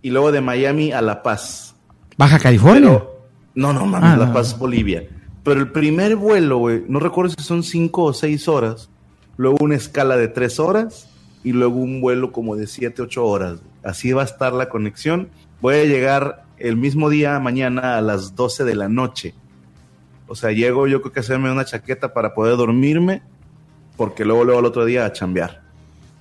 Y 0.00 0.10
luego 0.10 0.32
de 0.32 0.40
Miami 0.40 0.92
a 0.92 1.00
La 1.02 1.22
Paz. 1.22 1.74
Baja 2.16 2.38
California. 2.38 2.80
Pero, 2.90 3.11
no, 3.54 3.72
no 3.72 3.86
mames, 3.86 4.10
Ah, 4.10 4.16
La 4.16 4.26
no. 4.26 4.32
Paz, 4.32 4.58
Bolivia. 4.58 5.04
Pero 5.44 5.60
el 5.60 5.70
primer 5.72 6.16
vuelo, 6.16 6.58
güey, 6.58 6.84
no 6.88 7.00
recuerdo 7.00 7.34
si 7.36 7.42
son 7.44 7.62
5 7.62 8.04
o 8.04 8.12
6 8.12 8.48
horas. 8.48 8.88
Luego 9.36 9.56
una 9.60 9.74
escala 9.74 10.16
de 10.16 10.28
3 10.28 10.60
horas. 10.60 11.08
Y 11.44 11.50
luego 11.52 11.76
un 11.76 12.00
vuelo 12.00 12.30
como 12.30 12.54
de 12.54 12.68
7, 12.68 13.02
8 13.02 13.24
horas. 13.26 13.58
Así 13.82 14.12
va 14.12 14.22
a 14.22 14.24
estar 14.24 14.52
la 14.52 14.68
conexión. 14.68 15.28
Voy 15.60 15.74
a 15.74 15.84
llegar 15.84 16.44
el 16.58 16.76
mismo 16.76 17.10
día, 17.10 17.38
mañana, 17.40 17.98
a 17.98 18.00
las 18.00 18.36
12 18.36 18.62
de 18.62 18.76
la 18.76 18.88
noche. 18.88 19.34
O 20.28 20.36
sea, 20.36 20.52
llego 20.52 20.86
yo 20.86 21.02
creo 21.02 21.12
que 21.12 21.18
hacerme 21.20 21.50
una 21.50 21.64
chaqueta 21.64 22.14
para 22.14 22.32
poder 22.34 22.56
dormirme, 22.56 23.22
porque 23.96 24.24
luego, 24.24 24.44
luego 24.44 24.60
al 24.60 24.66
otro 24.66 24.84
día 24.84 25.04
a 25.04 25.12
chambear. 25.12 25.60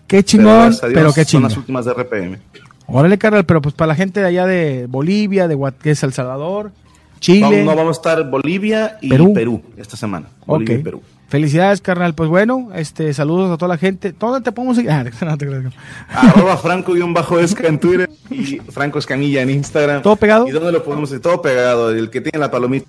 Qué 0.08 0.24
chingón, 0.24 0.72
Dios, 0.72 0.82
pero 0.82 1.14
qué 1.14 1.22
Son 1.24 1.26
chingón. 1.26 1.44
las 1.44 1.58
últimas 1.58 1.86
de 1.86 1.94
RPM. 1.94 2.38
Órale, 2.88 3.18
carnal, 3.20 3.46
pero 3.46 3.62
pues 3.62 3.76
para 3.76 3.90
la 3.90 3.96
gente 3.96 4.20
de 4.20 4.26
allá 4.26 4.46
de 4.48 4.88
Bolivia, 4.90 5.48
de 5.48 5.56
Guat- 5.56 5.78
que 5.78 5.92
es 5.92 6.02
El 6.04 6.12
Salvador, 6.14 6.72
Chile. 7.22 7.64
No, 7.64 7.76
vamos 7.76 7.98
a 7.98 8.00
estar 8.00 8.30
Bolivia 8.30 8.98
y 9.00 9.10
Perú. 9.10 9.34
Perú, 9.34 9.62
esta 9.78 9.96
semana. 9.96 10.28
Bolivia 10.46 10.80
y 10.80 10.84
Perú. 10.84 11.02
Felicidades, 11.30 11.80
carnal. 11.80 12.14
Pues 12.14 12.30
bueno, 12.30 12.72
este, 12.76 13.14
saludos 13.14 13.52
a 13.52 13.58
toda 13.58 13.70
la 13.70 13.78
gente. 13.78 14.14
¿Dónde 14.20 14.42
te 14.42 14.52
podemos 14.52 14.76
seguir? 14.78 14.92
Ah, 14.92 15.06
no 15.22 15.38
te 15.38 15.48
creas. 15.48 15.74
Arroba 16.10 16.58
Franco-Esca 16.58 17.68
en 17.68 17.80
Twitter 17.80 18.10
y 18.30 18.58
Franco 18.58 19.00
Escamilla 19.00 19.42
en 19.42 19.52
Instagram. 19.52 20.02
¿Todo 20.02 20.18
pegado? 20.18 20.48
¿Y 20.48 20.52
dónde 20.52 20.74
lo 20.74 20.84
podemos 20.84 21.10
hacer? 21.10 21.22
Todo 21.22 21.42
pegado. 21.42 21.92
El 21.92 22.10
que 22.10 22.20
tiene 22.20 22.40
la 22.40 22.52
palomita 22.52 22.88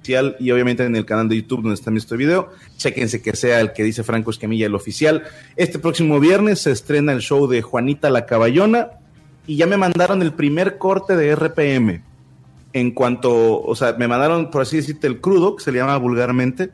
oficial 0.00 0.36
y 0.40 0.50
obviamente 0.50 0.84
en 0.84 0.96
el 0.96 1.04
canal 1.04 1.28
de 1.28 1.36
YouTube 1.36 1.62
donde 1.62 1.74
está 1.74 1.92
este 1.94 2.16
video. 2.16 2.48
Chequense 2.78 3.22
que 3.22 3.36
sea 3.36 3.60
el 3.60 3.72
que 3.72 3.84
dice 3.84 4.02
Franco 4.02 4.30
Escamilla, 4.30 4.66
el 4.66 4.74
oficial. 4.74 5.22
Este 5.54 5.78
próximo 5.78 6.18
viernes 6.18 6.62
se 6.62 6.72
estrena 6.72 7.12
el 7.12 7.20
show 7.20 7.46
de 7.46 7.60
Juanita 7.62 8.08
la 8.08 8.24
Caballona 8.24 8.88
y 9.46 9.56
ya 9.56 9.66
me 9.66 9.76
mandaron 9.76 10.22
el 10.22 10.32
primer 10.32 10.78
corte 10.78 11.14
de 11.14 11.36
RPM. 11.36 12.13
En 12.74 12.90
cuanto, 12.90 13.62
o 13.62 13.74
sea, 13.76 13.94
me 13.94 14.08
mandaron, 14.08 14.50
por 14.50 14.62
así 14.62 14.76
decirte, 14.78 15.06
el 15.06 15.20
crudo, 15.20 15.54
que 15.54 15.62
se 15.62 15.70
le 15.70 15.78
llama 15.78 15.96
vulgarmente. 15.96 16.70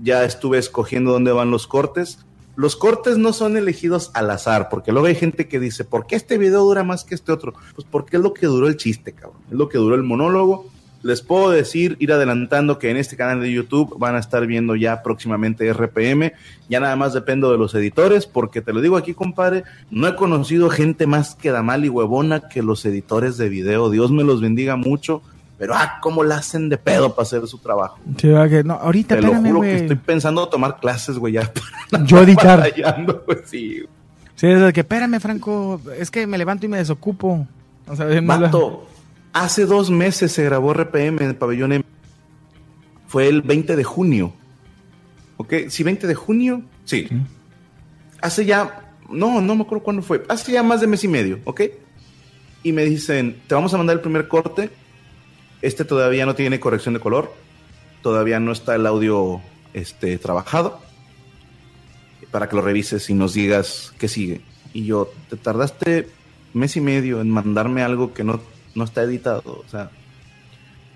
Ya 0.00 0.24
estuve 0.24 0.56
escogiendo 0.56 1.10
dónde 1.10 1.32
van 1.32 1.50
los 1.50 1.66
cortes. 1.66 2.20
Los 2.54 2.76
cortes 2.76 3.18
no 3.18 3.32
son 3.32 3.56
elegidos 3.56 4.12
al 4.14 4.30
azar, 4.30 4.68
porque 4.70 4.92
luego 4.92 5.08
hay 5.08 5.16
gente 5.16 5.48
que 5.48 5.58
dice, 5.58 5.84
¿por 5.84 6.06
qué 6.06 6.14
este 6.14 6.38
video 6.38 6.62
dura 6.62 6.84
más 6.84 7.02
que 7.02 7.16
este 7.16 7.32
otro? 7.32 7.54
Pues 7.74 7.86
porque 7.90 8.18
es 8.18 8.22
lo 8.22 8.32
que 8.32 8.46
duró 8.46 8.68
el 8.68 8.76
chiste, 8.76 9.12
cabrón. 9.12 9.42
Es 9.50 9.54
lo 9.54 9.68
que 9.68 9.78
duró 9.78 9.96
el 9.96 10.04
monólogo. 10.04 10.66
Les 11.06 11.22
puedo 11.22 11.50
decir, 11.50 11.96
ir 12.00 12.12
adelantando 12.12 12.78
que 12.78 12.90
en 12.90 12.96
este 12.96 13.16
canal 13.16 13.40
de 13.40 13.52
YouTube 13.52 13.96
van 13.98 14.16
a 14.16 14.18
estar 14.18 14.46
viendo 14.46 14.74
ya 14.76 15.02
próximamente 15.02 15.72
RPM. 15.72 16.32
Ya 16.68 16.80
nada 16.80 16.96
más 16.96 17.14
dependo 17.14 17.52
de 17.52 17.58
los 17.58 17.74
editores, 17.74 18.26
porque 18.26 18.60
te 18.60 18.72
lo 18.72 18.80
digo 18.80 18.96
aquí, 18.96 19.14
compadre, 19.14 19.64
no 19.90 20.08
he 20.08 20.16
conocido 20.16 20.68
gente 20.68 21.06
más 21.06 21.34
que 21.34 21.52
mal 21.52 21.84
y 21.84 21.88
huevona 21.88 22.48
que 22.48 22.62
los 22.62 22.84
editores 22.84 23.36
de 23.36 23.48
video. 23.48 23.88
Dios 23.90 24.10
me 24.10 24.24
los 24.24 24.40
bendiga 24.40 24.76
mucho. 24.76 25.22
Pero, 25.58 25.72
ah, 25.74 25.98
cómo 26.02 26.22
la 26.22 26.36
hacen 26.36 26.68
de 26.68 26.76
pedo 26.76 27.14
para 27.14 27.22
hacer 27.22 27.46
su 27.46 27.58
trabajo. 27.58 27.98
Sí, 28.18 28.28
no, 28.64 28.74
ahorita, 28.74 29.16
Te 29.16 29.22
lo 29.22 29.34
juro 29.36 29.62
que 29.62 29.76
estoy 29.76 29.96
pensando 29.96 30.46
tomar 30.48 30.78
clases, 30.78 31.16
güey, 31.16 31.32
ya 31.34 31.50
Yo 32.04 32.18
editar. 32.22 32.70
güey, 33.26 33.38
sí. 33.46 33.82
Sí, 34.34 34.48
es 34.48 34.72
que, 34.74 34.80
espérame, 34.80 35.18
Franco, 35.18 35.80
es 35.98 36.10
que 36.10 36.26
me 36.26 36.36
levanto 36.36 36.66
y 36.66 36.68
me 36.68 36.76
desocupo. 36.76 37.46
O 37.88 37.96
sea, 37.96 38.20
Mato, 38.20 38.86
hace 39.42 39.66
dos 39.66 39.90
meses 39.90 40.32
se 40.32 40.44
grabó 40.44 40.72
RPM 40.72 41.22
en 41.22 41.28
el 41.28 41.36
pabellón 41.36 41.72
M. 41.72 41.84
Fue 43.06 43.28
el 43.28 43.42
20 43.42 43.76
de 43.76 43.84
junio. 43.84 44.32
¿Ok? 45.36 45.54
Sí, 45.68 45.82
20 45.82 46.06
de 46.06 46.14
junio. 46.14 46.62
Sí. 46.84 47.08
Hace 48.22 48.46
ya, 48.46 48.94
no, 49.10 49.42
no 49.42 49.54
me 49.54 49.62
acuerdo 49.62 49.84
cuándo 49.84 50.02
fue. 50.02 50.24
Hace 50.28 50.52
ya 50.52 50.62
más 50.62 50.80
de 50.80 50.86
mes 50.86 51.04
y 51.04 51.08
medio, 51.08 51.40
¿ok? 51.44 51.62
Y 52.62 52.72
me 52.72 52.84
dicen, 52.84 53.42
te 53.46 53.54
vamos 53.54 53.74
a 53.74 53.76
mandar 53.76 53.96
el 53.96 54.00
primer 54.00 54.26
corte. 54.26 54.70
Este 55.60 55.84
todavía 55.84 56.24
no 56.24 56.34
tiene 56.34 56.58
corrección 56.58 56.94
de 56.94 57.00
color. 57.00 57.32
Todavía 58.02 58.40
no 58.40 58.52
está 58.52 58.74
el 58.74 58.86
audio 58.86 59.42
este, 59.74 60.16
trabajado. 60.16 60.80
Para 62.30 62.48
que 62.48 62.56
lo 62.56 62.62
revises 62.62 63.10
y 63.10 63.14
nos 63.14 63.34
digas 63.34 63.92
qué 63.98 64.08
sigue. 64.08 64.40
Y 64.72 64.86
yo, 64.86 65.12
te 65.28 65.36
tardaste 65.36 66.08
mes 66.54 66.74
y 66.76 66.80
medio 66.80 67.20
en 67.20 67.30
mandarme 67.30 67.82
algo 67.82 68.14
que 68.14 68.24
no, 68.24 68.40
no 68.76 68.84
está 68.84 69.02
editado. 69.02 69.42
O 69.44 69.64
sea, 69.68 69.90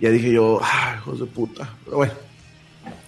ya 0.01 0.11
dije 0.11 0.33
yo, 0.33 0.61
ah, 0.63 0.95
hijos 0.99 1.19
de 1.21 1.27
puta. 1.27 1.69
Pero 1.85 1.97
bueno. 1.99 2.13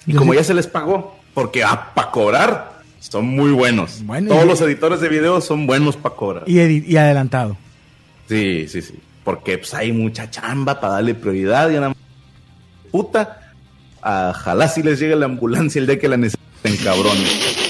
Y 0.07 0.15
como 0.15 0.33
sí- 0.33 0.39
ya 0.39 0.45
se 0.45 0.55
les 0.55 0.67
pagó, 0.67 1.17
porque 1.35 1.63
ah, 1.63 1.93
para 1.95 2.11
cobrar 2.11 2.83
son 2.99 3.27
muy 3.27 3.53
buenos. 3.53 4.05
Bueno, 4.05 4.29
Todos 4.29 4.45
y- 4.45 4.49
los 4.49 4.61
editores 4.63 5.01
de 5.01 5.09
video 5.09 5.41
son 5.41 5.67
buenos 5.67 5.97
para 5.97 6.15
cobrar. 6.17 6.45
y, 6.49 6.59
y 6.61 6.97
adelantado. 6.97 7.57
Sí, 8.29 8.67
sí, 8.69 8.83
sí. 8.83 8.95
Porque 9.25 9.59
pues 9.59 9.73
hay 9.75 9.93
mucha 9.93 10.29
chamba 10.31 10.81
para 10.81 10.95
darle 10.95 11.15
prioridad 11.15 11.71
y 11.71 11.79
más. 11.79 11.95
Puta, 12.91 13.53
ojalá 14.03 14.69
si 14.69 14.83
les 14.83 14.99
llegue 14.99 15.15
la 15.17 15.27
ambulancia 15.27 15.79
el 15.81 15.87
día 15.87 15.99
que 15.99 16.09
la 16.09 16.17
necesiten, 16.17 16.77
cabrones. 16.85 17.62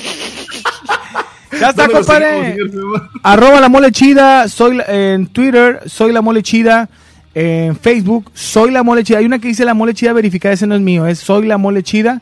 Ya 1.63 1.71
está, 1.71 1.83
¿Dónde 1.83 1.95
lo 1.95 2.05
compadre. 2.07 2.57
Arroba 3.23 3.61
la 3.61 3.69
mole 3.69 3.91
chida, 3.93 4.49
soy 4.49 4.77
la- 4.77 4.85
en 4.85 5.27
Twitter, 5.27 5.81
soy 5.87 6.13
la 6.13 6.21
mole 6.23 6.43
chida, 6.43 6.89
en 7.35 7.77
Facebook, 7.77 8.31
soy 8.35 8.71
la 8.71 8.83
mole 8.83 9.05
chida. 9.05 9.19
Hay 9.19 9.25
una 9.25 9.39
que 9.39 9.49
dice 9.49 9.65
la 9.65 9.75
mole 9.75 9.95
chida 9.95 10.13
verificada, 10.13 10.53
ese 10.55 10.67
no 10.67 10.75
es 10.75 10.81
mío, 10.81 11.07
es 11.07 11.19
soy 11.19 11.47
la 11.47 11.59
mole 11.59 11.83
chida. 11.83 12.21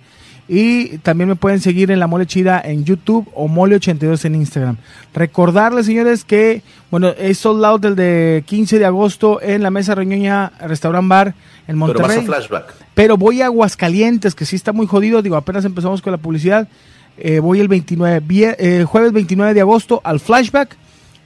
Y 0.53 0.99
también 0.99 1.29
me 1.29 1.37
pueden 1.37 1.61
seguir 1.61 1.93
en 1.93 2.01
la 2.01 2.09
mole 2.09 2.27
chida 2.27 2.61
en 2.65 2.85
YouTube 2.85 3.29
o 3.37 3.47
mole82 3.49 4.25
en 4.25 4.35
Instagram. 4.35 4.79
Recordarles, 5.15 5.87
señores, 5.87 6.25
que, 6.25 6.63
bueno, 6.91 7.11
es 7.17 7.39
sold 7.39 7.65
out 7.65 7.85
el 7.85 7.95
de 7.95 8.43
15 8.47 8.81
de 8.81 8.85
agosto 8.85 9.41
en 9.41 9.63
la 9.63 9.71
Mesa 9.71 9.95
Reñoña 9.95 10.51
Restaurant 10.67 11.07
Bar 11.09 11.29
en 11.29 11.35
Pero 11.67 11.79
vas 11.79 11.79
Monterrey. 11.79 12.19
a 12.19 12.23
flashback. 12.23 12.75
Pero 12.95 13.17
voy 13.17 13.43
a 13.43 13.47
Aguascalientes, 13.47 14.35
que 14.35 14.45
sí 14.45 14.57
está 14.57 14.73
muy 14.73 14.89
jodido. 14.89 15.23
Digo, 15.23 15.37
apenas 15.37 15.65
empezamos 15.65 16.03
con 16.03 16.11
la 16.11 16.19
publicidad. 16.19 16.67
Eh, 17.19 17.39
voy 17.41 17.61
el 17.61 17.69
29, 17.69 18.21
vie- 18.27 18.57
eh, 18.59 18.85
jueves 18.85 19.13
29 19.13 19.55
de 19.55 19.61
agosto 19.61 20.01
al 20.05 20.21
flashback. 20.21 20.77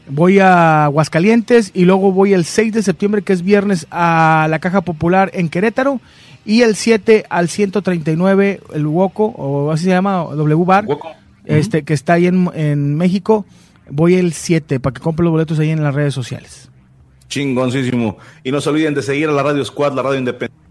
Voy 0.09 0.39
a 0.39 0.85
Aguascalientes 0.85 1.71
y 1.73 1.85
luego 1.85 2.13
voy 2.13 2.35
el 2.35 2.45
6 2.45 2.73
de 2.75 2.83
septiembre, 2.83 3.23
que 3.23 3.33
es 3.33 3.43
viernes, 3.43 3.87
a 3.91 4.47
la 4.51 4.59
Caja 4.59 4.83
Popular 4.83 5.31
en 5.35 5.49
Querétaro. 5.49 6.01
Y 6.45 6.61
el 6.61 6.75
7 6.77 7.25
al 7.31 7.49
139, 7.49 8.61
el 8.75 8.87
Woco, 8.87 9.25
o 9.27 9.71
así 9.71 9.85
se 9.85 9.91
llama, 9.91 10.25
W 10.35 10.65
Bar, 10.67 10.85
este, 11.47 11.85
que 11.85 11.95
está 11.95 12.15
ahí 12.15 12.27
en, 12.27 12.51
en 12.55 12.97
México. 12.97 13.47
Voy 13.89 14.15
el 14.15 14.33
7 14.35 14.79
para 14.81 14.93
que 14.93 15.01
compren 15.01 15.25
los 15.25 15.33
boletos 15.33 15.59
ahí 15.59 15.71
en 15.71 15.83
las 15.83 15.95
redes 15.95 16.13
sociales. 16.13 16.71
Chingoncísimo. 17.29 18.19
Y 18.43 18.53
no 18.53 18.61
se 18.61 18.69
olviden 18.71 18.95
de 18.95 19.03
seguir 19.03 19.29
a 19.29 19.33
la 19.33 19.43
Radio 19.43 19.65
Squad, 19.65 19.95
la 19.95 20.03
radio 20.03 20.19
independiente. 20.19 20.64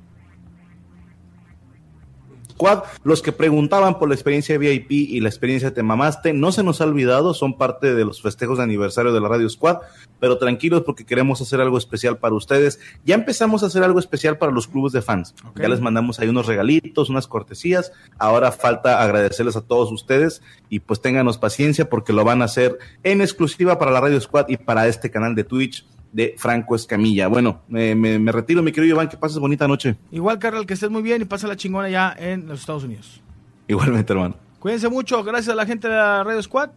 Squad, 2.54 2.84
los 3.04 3.22
que 3.22 3.32
preguntaban 3.32 3.98
por 3.98 4.08
la 4.10 4.16
experiencia 4.16 4.58
VIP 4.58 4.92
y 4.92 5.20
la 5.20 5.30
experiencia 5.30 5.70
de 5.70 5.76
Te 5.76 5.84
Mamaste, 5.84 6.34
no 6.34 6.52
se 6.52 6.64
nos 6.64 6.82
ha 6.82 6.86
olvidado, 6.86 7.34
son 7.34 7.58
parte 7.58 7.96
de 7.96 8.06
los 8.06 8.22
festejos 8.22 8.58
de 8.60 8.64
aniversario 8.64 9.12
de 9.12 9.20
la 9.20 9.28
Radio 9.28 9.50
Squad, 9.50 9.80
pero 10.20 10.38
tranquilos 10.38 10.84
porque 10.84 11.06
queremos 11.06 11.42
hacer 11.42 11.60
algo 11.60 11.78
especial 11.78 12.18
para 12.18 12.36
ustedes. 12.36 12.80
Ya 13.06 13.16
empezamos 13.16 13.64
a 13.64 13.66
hacer 13.66 13.84
algo 13.84 14.00
especial 14.00 14.38
para 14.38 14.52
los 14.52 14.68
clubes 14.68 14.94
de 14.94 15.02
fans. 15.02 15.34
Ya 15.56 15.68
les 15.68 15.82
mandamos 15.82 16.20
ahí 16.20 16.30
unos 16.30 16.46
regalitos, 16.46 17.10
unas 17.10 17.28
cortesías. 17.28 17.92
Ahora 18.18 18.52
falta 18.52 19.02
agradecerles 19.02 19.56
a 19.56 19.62
todos 19.62 19.92
ustedes 19.92 20.42
y 20.70 20.80
pues 20.80 21.02
ténganos 21.02 21.38
paciencia 21.38 21.90
porque 21.90 22.14
lo 22.14 22.24
van 22.24 22.42
a 22.42 22.46
hacer 22.46 22.78
en 23.04 23.22
exclusiva 23.22 23.80
para 23.80 23.92
la 23.92 24.02
Radio 24.02 24.22
Squad 24.22 24.48
y 24.50 24.58
para 24.58 24.88
este 24.88 25.12
canal 25.12 25.36
de 25.36 25.44
Twitch 25.44 25.86
de 26.14 26.36
Franco 26.38 26.76
Escamilla. 26.76 27.28
Bueno, 27.28 27.62
me, 27.68 27.94
me- 27.96 28.18
me 28.20 28.32
retiro, 28.32 28.64
mi 28.64 28.72
querido 28.72 28.96
Iván, 28.96 29.10
que 29.10 29.18
pases 29.18 29.38
bonita 29.40 29.68
noche. 29.68 29.96
Igual, 30.12 30.40
Carl, 30.40 30.66
que 30.66 30.76
estés 30.76 30.90
muy 30.90 31.02
bien 31.02 31.22
y 31.22 31.26
pasa 31.26 31.48
la 31.48 31.58
chingona 31.58 31.90
ya 31.90 32.16
en 32.18 32.48
los 32.48 32.62
Estados 32.62 32.84
Unidos. 32.86 33.22
Igualmente, 33.68 34.14
hermano. 34.14 34.36
Cuídense 34.60 34.88
mucho, 34.90 35.24
gracias 35.24 35.50
a 35.52 35.56
la 35.56 35.66
gente 35.66 35.90
de 35.90 35.96
la 35.96 36.24
Radio 36.24 36.42
Squad. 36.42 36.70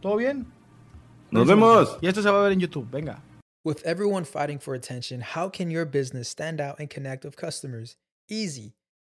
¿Todo 0.00 0.16
bien? 0.16 0.46
Nos 1.30 1.44
Cuídense 1.44 1.54
vemos. 1.54 1.78
mucho. 1.90 1.98
Y 2.02 2.06
esto 2.08 2.22
se 2.22 2.30
va 2.30 2.40
a 2.40 2.42
ver 2.42 2.52
en 2.52 2.60
YouTube, 2.60 2.88
venga. 2.90 3.22
With 3.64 3.78
everyone 3.84 4.24
fighting 4.24 4.60
for 4.60 4.74
attention, 4.76 5.20
how 5.20 5.50
can 5.50 5.70
your 5.70 5.84
business 5.84 6.28
stand 6.28 6.60
out 6.60 6.78
and 6.78 6.88
connect 6.88 7.24
with 7.24 7.34
customers? 7.34 7.98
Easy. 8.28 8.75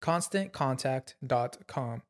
ConstantContact.com. 0.00 2.02